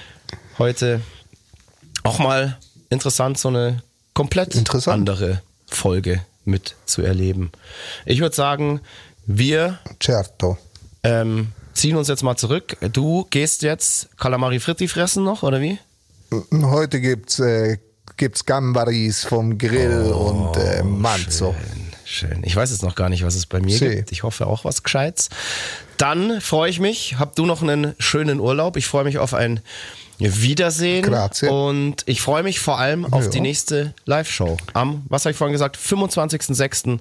heute 0.59 1.01
auch 2.03 2.19
mal 2.19 2.59
interessant, 2.91 3.39
so 3.39 3.49
eine 3.49 3.85
komplett 4.15 4.57
andere 4.89 5.41
Folge 5.69 6.23
mit 6.45 6.75
zu 6.87 7.03
erleben. 7.03 7.53
Ich 8.05 8.19
würde 8.19 8.35
sagen, 8.35 8.81
wir 9.27 9.79
Certo. 10.03 10.59
ähm, 11.05 11.53
ziehen 11.73 11.95
uns 11.95 12.09
jetzt 12.09 12.25
mal 12.25 12.37
zurück. 12.37 12.77
Du 12.93 13.29
gehst 13.31 13.63
jetzt 13.63 14.09
Calamari 14.19 14.59
Fritti 14.59 14.89
fressen 14.89 15.23
noch, 15.23 15.45
oder 15.45 15.61
wie? 15.61 15.79
Heute 16.53 17.01
gibt's, 17.01 17.39
äh, 17.39 17.79
gibt's 18.17 18.45
Gambaris 18.45 19.25
vom 19.25 19.57
Grill 19.57 20.11
und 20.13 20.57
äh, 20.57 20.83
Manzo. 20.83 21.55
Schön, 22.05 22.31
schön. 22.31 22.43
Ich 22.43 22.57
weiß 22.57 22.73
jetzt 22.73 22.83
noch 22.83 22.97
gar 22.97 23.09
nicht, 23.09 23.23
was 23.25 23.37
es 23.37 23.47
bei 23.47 23.61
mir 23.61 23.79
See. 23.79 23.95
gibt. 23.97 24.11
Ich 24.11 24.25
hoffe 24.25 24.49
auch 24.49 24.65
was 24.65 24.83
Gescheites. 24.83 25.29
Dann 25.99 26.41
freue 26.41 26.71
ich 26.71 26.81
mich. 26.81 27.19
Hab 27.19 27.35
du 27.37 27.45
noch 27.45 27.61
einen 27.63 27.95
schönen 27.99 28.41
Urlaub. 28.41 28.77
Ich 28.77 28.87
freue 28.87 29.05
mich 29.05 29.19
auf 29.19 29.35
ein 29.35 29.61
Wiedersehen. 30.19 31.03
Grazie. 31.05 31.49
Und 31.49 32.03
ich 32.07 32.23
freue 32.23 32.43
mich 32.43 32.59
vor 32.61 32.79
allem 32.79 33.05
auf 33.13 33.25
Ja. 33.25 33.31
die 33.31 33.41
nächste 33.41 33.95
Live-Show. 34.05 34.57
Am, 34.75 35.05
was 35.09 35.25
habe 35.25 35.33
ich 35.33 35.37
vorhin 35.37 35.53
gesagt, 35.53 35.77
25.06. 35.77 36.99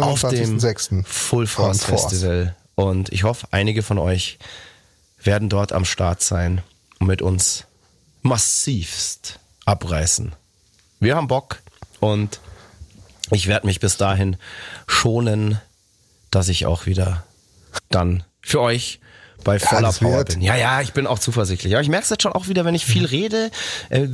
auf 0.00 0.20
dem 0.20 0.58
25.06. 0.60 1.04
Full 1.04 1.46
Force 1.46 1.84
Full 1.84 1.96
Force. 1.98 2.10
Festival. 2.12 2.54
Und 2.74 3.10
ich 3.12 3.24
hoffe, 3.24 3.46
einige 3.50 3.82
von 3.82 3.98
euch 3.98 4.38
werden 5.22 5.48
dort 5.48 5.72
am 5.72 5.84
Start 5.84 6.22
sein 6.22 6.62
und 7.00 7.06
mit 7.08 7.22
uns 7.22 7.64
massivst 8.22 9.38
abreißen. 9.64 10.32
Wir 11.00 11.16
haben 11.16 11.28
Bock 11.28 11.58
und 12.00 12.40
ich 13.30 13.46
werde 13.46 13.66
mich 13.66 13.80
bis 13.80 13.96
dahin 13.96 14.36
schonen, 14.86 15.60
dass 16.30 16.48
ich 16.48 16.66
auch 16.66 16.86
wieder 16.86 17.24
dann 17.90 18.24
für 18.42 18.60
euch 18.60 19.00
bei 19.44 19.58
voller 19.58 19.82
das 19.82 19.98
Power 19.98 20.24
bin. 20.24 20.40
Ja, 20.40 20.56
ja, 20.56 20.80
ich 20.80 20.92
bin 20.92 21.06
auch 21.06 21.18
zuversichtlich. 21.18 21.74
Aber 21.74 21.82
ich 21.82 21.88
merke 21.88 22.04
es 22.04 22.10
jetzt 22.10 22.22
schon 22.22 22.32
auch 22.32 22.48
wieder, 22.48 22.64
wenn 22.64 22.74
ich 22.74 22.84
viel 22.84 23.04
rede, 23.04 23.50
äh, 23.88 24.06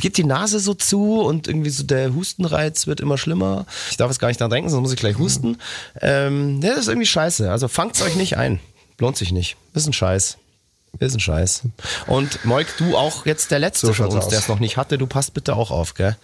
geht 0.00 0.16
die 0.16 0.24
Nase 0.24 0.58
so 0.60 0.74
zu 0.74 1.20
und 1.20 1.48
irgendwie 1.48 1.70
so 1.70 1.82
der 1.82 2.14
Hustenreiz 2.14 2.86
wird 2.86 3.00
immer 3.00 3.18
schlimmer. 3.18 3.66
Ich 3.90 3.96
darf 3.96 4.10
jetzt 4.10 4.20
gar 4.20 4.28
nicht 4.28 4.40
dran 4.40 4.50
denken, 4.50 4.70
sonst 4.70 4.82
muss 4.82 4.92
ich 4.92 4.98
gleich 4.98 5.18
husten. 5.18 5.58
Ähm, 6.00 6.60
ja, 6.62 6.70
das 6.70 6.80
ist 6.80 6.88
irgendwie 6.88 7.06
scheiße. 7.06 7.50
Also 7.50 7.68
fangt's 7.68 8.02
euch 8.02 8.16
nicht 8.16 8.36
ein. 8.36 8.60
Lohnt 8.98 9.16
sich 9.16 9.32
nicht. 9.32 9.56
Ist 9.74 9.86
ein 9.86 9.92
Scheiß. 9.92 10.38
Ist 11.00 11.14
ein 11.14 11.20
Scheiß. 11.20 11.62
Und 12.06 12.44
Moik, 12.44 12.68
du 12.78 12.96
auch 12.96 13.26
jetzt 13.26 13.50
der 13.50 13.58
Letzte 13.58 13.88
So 13.88 13.92
von 13.94 14.08
uns, 14.08 14.28
der 14.28 14.38
es 14.38 14.48
noch 14.48 14.60
nicht 14.60 14.76
hatte. 14.76 14.96
Du 14.96 15.06
passt 15.06 15.34
bitte 15.34 15.56
auch 15.56 15.70
auf, 15.70 15.94
gell? 15.94 16.16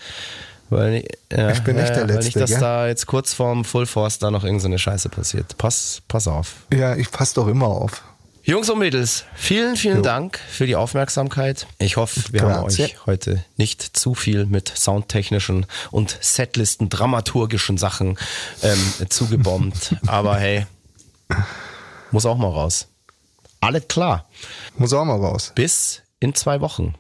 Weil, 0.71 1.05
ja, 1.33 1.51
Ich 1.51 1.63
bin 1.63 1.77
nicht 1.77 1.91
der 1.91 2.03
Weil 2.09 2.15
Letzte, 2.15 2.25
nicht, 2.25 2.37
dass 2.37 2.51
gell? 2.51 2.61
da 2.61 2.87
jetzt 2.87 3.07
kurz 3.07 3.35
vorm 3.35 3.65
Full 3.65 3.87
Force 3.87 4.19
da 4.19 4.31
noch 4.31 4.45
irgendeine 4.45 4.79
Scheiße 4.79 5.09
passiert. 5.09 5.59
Pass, 5.59 6.01
pass 6.09 6.29
auf. 6.29 6.55
Ja, 6.73 6.95
ich 6.97 7.11
passe 7.11 7.35
doch 7.35 7.49
immer 7.49 7.67
auf. 7.67 8.03
Jungs 8.43 8.71
und 8.71 8.79
Mädels, 8.79 9.25
vielen, 9.35 9.77
vielen 9.77 10.03
Dank 10.03 10.39
für 10.49 10.67
die 10.67 10.75
Aufmerksamkeit. 10.75 11.67
Ich 11.79 11.97
hoffe, 11.99 12.21
wir 12.33 12.41
haben 12.43 12.65
Grazie. 12.65 12.85
euch 12.85 13.07
heute 13.07 13.45
nicht 13.57 13.83
zu 13.83 14.15
viel 14.15 14.47
mit 14.47 14.73
soundtechnischen 14.75 15.67
und 15.91 16.17
Setlisten, 16.21 16.89
dramaturgischen 16.89 17.77
Sachen 17.77 18.19
ähm, 18.63 18.79
zugebombt. 19.11 19.97
Aber 20.07 20.37
hey, 20.39 20.67
muss 22.11 22.25
auch 22.27 22.39
mal 22.39 22.49
raus. 22.49 22.89
Alles 23.61 23.87
klar. 23.89 24.27
Muss 24.79 24.93
auch 24.95 25.05
mal 25.05 25.19
raus. 25.19 25.53
Bis 25.55 26.03
in 26.19 26.35
zwei 26.35 26.61
Wochen. 26.63 26.95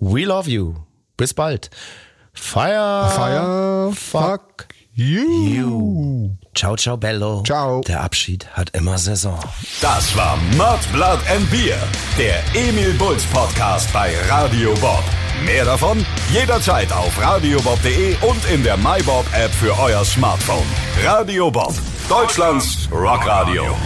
We 0.00 0.22
love 0.22 0.50
you. 0.50 0.74
Bis 1.16 1.34
bald. 1.34 1.70
Fire. 2.36 3.10
Fire, 3.10 3.92
fuck 3.92 4.66
you. 4.94 5.28
you. 5.48 6.30
Ciao, 6.54 6.76
ciao, 6.76 6.96
bello. 6.96 7.42
Ciao. 7.44 7.82
Der 7.82 8.02
Abschied 8.02 8.46
hat 8.54 8.70
immer 8.70 8.98
Saison. 8.98 9.38
Das 9.80 10.16
war 10.16 10.36
Mud, 10.56 10.80
Blood 10.92 11.18
and 11.34 11.50
Beer, 11.50 11.78
der 12.18 12.42
Emil 12.54 12.94
Bulls 12.94 13.24
Podcast 13.24 13.92
bei 13.92 14.14
Radio 14.28 14.72
Bob. 14.74 15.04
Mehr 15.44 15.66
davon 15.66 16.04
jederzeit 16.32 16.90
auf 16.92 17.20
radiobob.de 17.20 18.16
und 18.22 18.50
in 18.50 18.62
der 18.62 18.76
MyBob 18.78 19.26
App 19.34 19.52
für 19.52 19.78
euer 19.78 20.04
Smartphone. 20.04 20.66
Radio 21.04 21.50
Bob, 21.50 21.74
Deutschlands 22.08 22.88
Rockradio. 22.90 23.76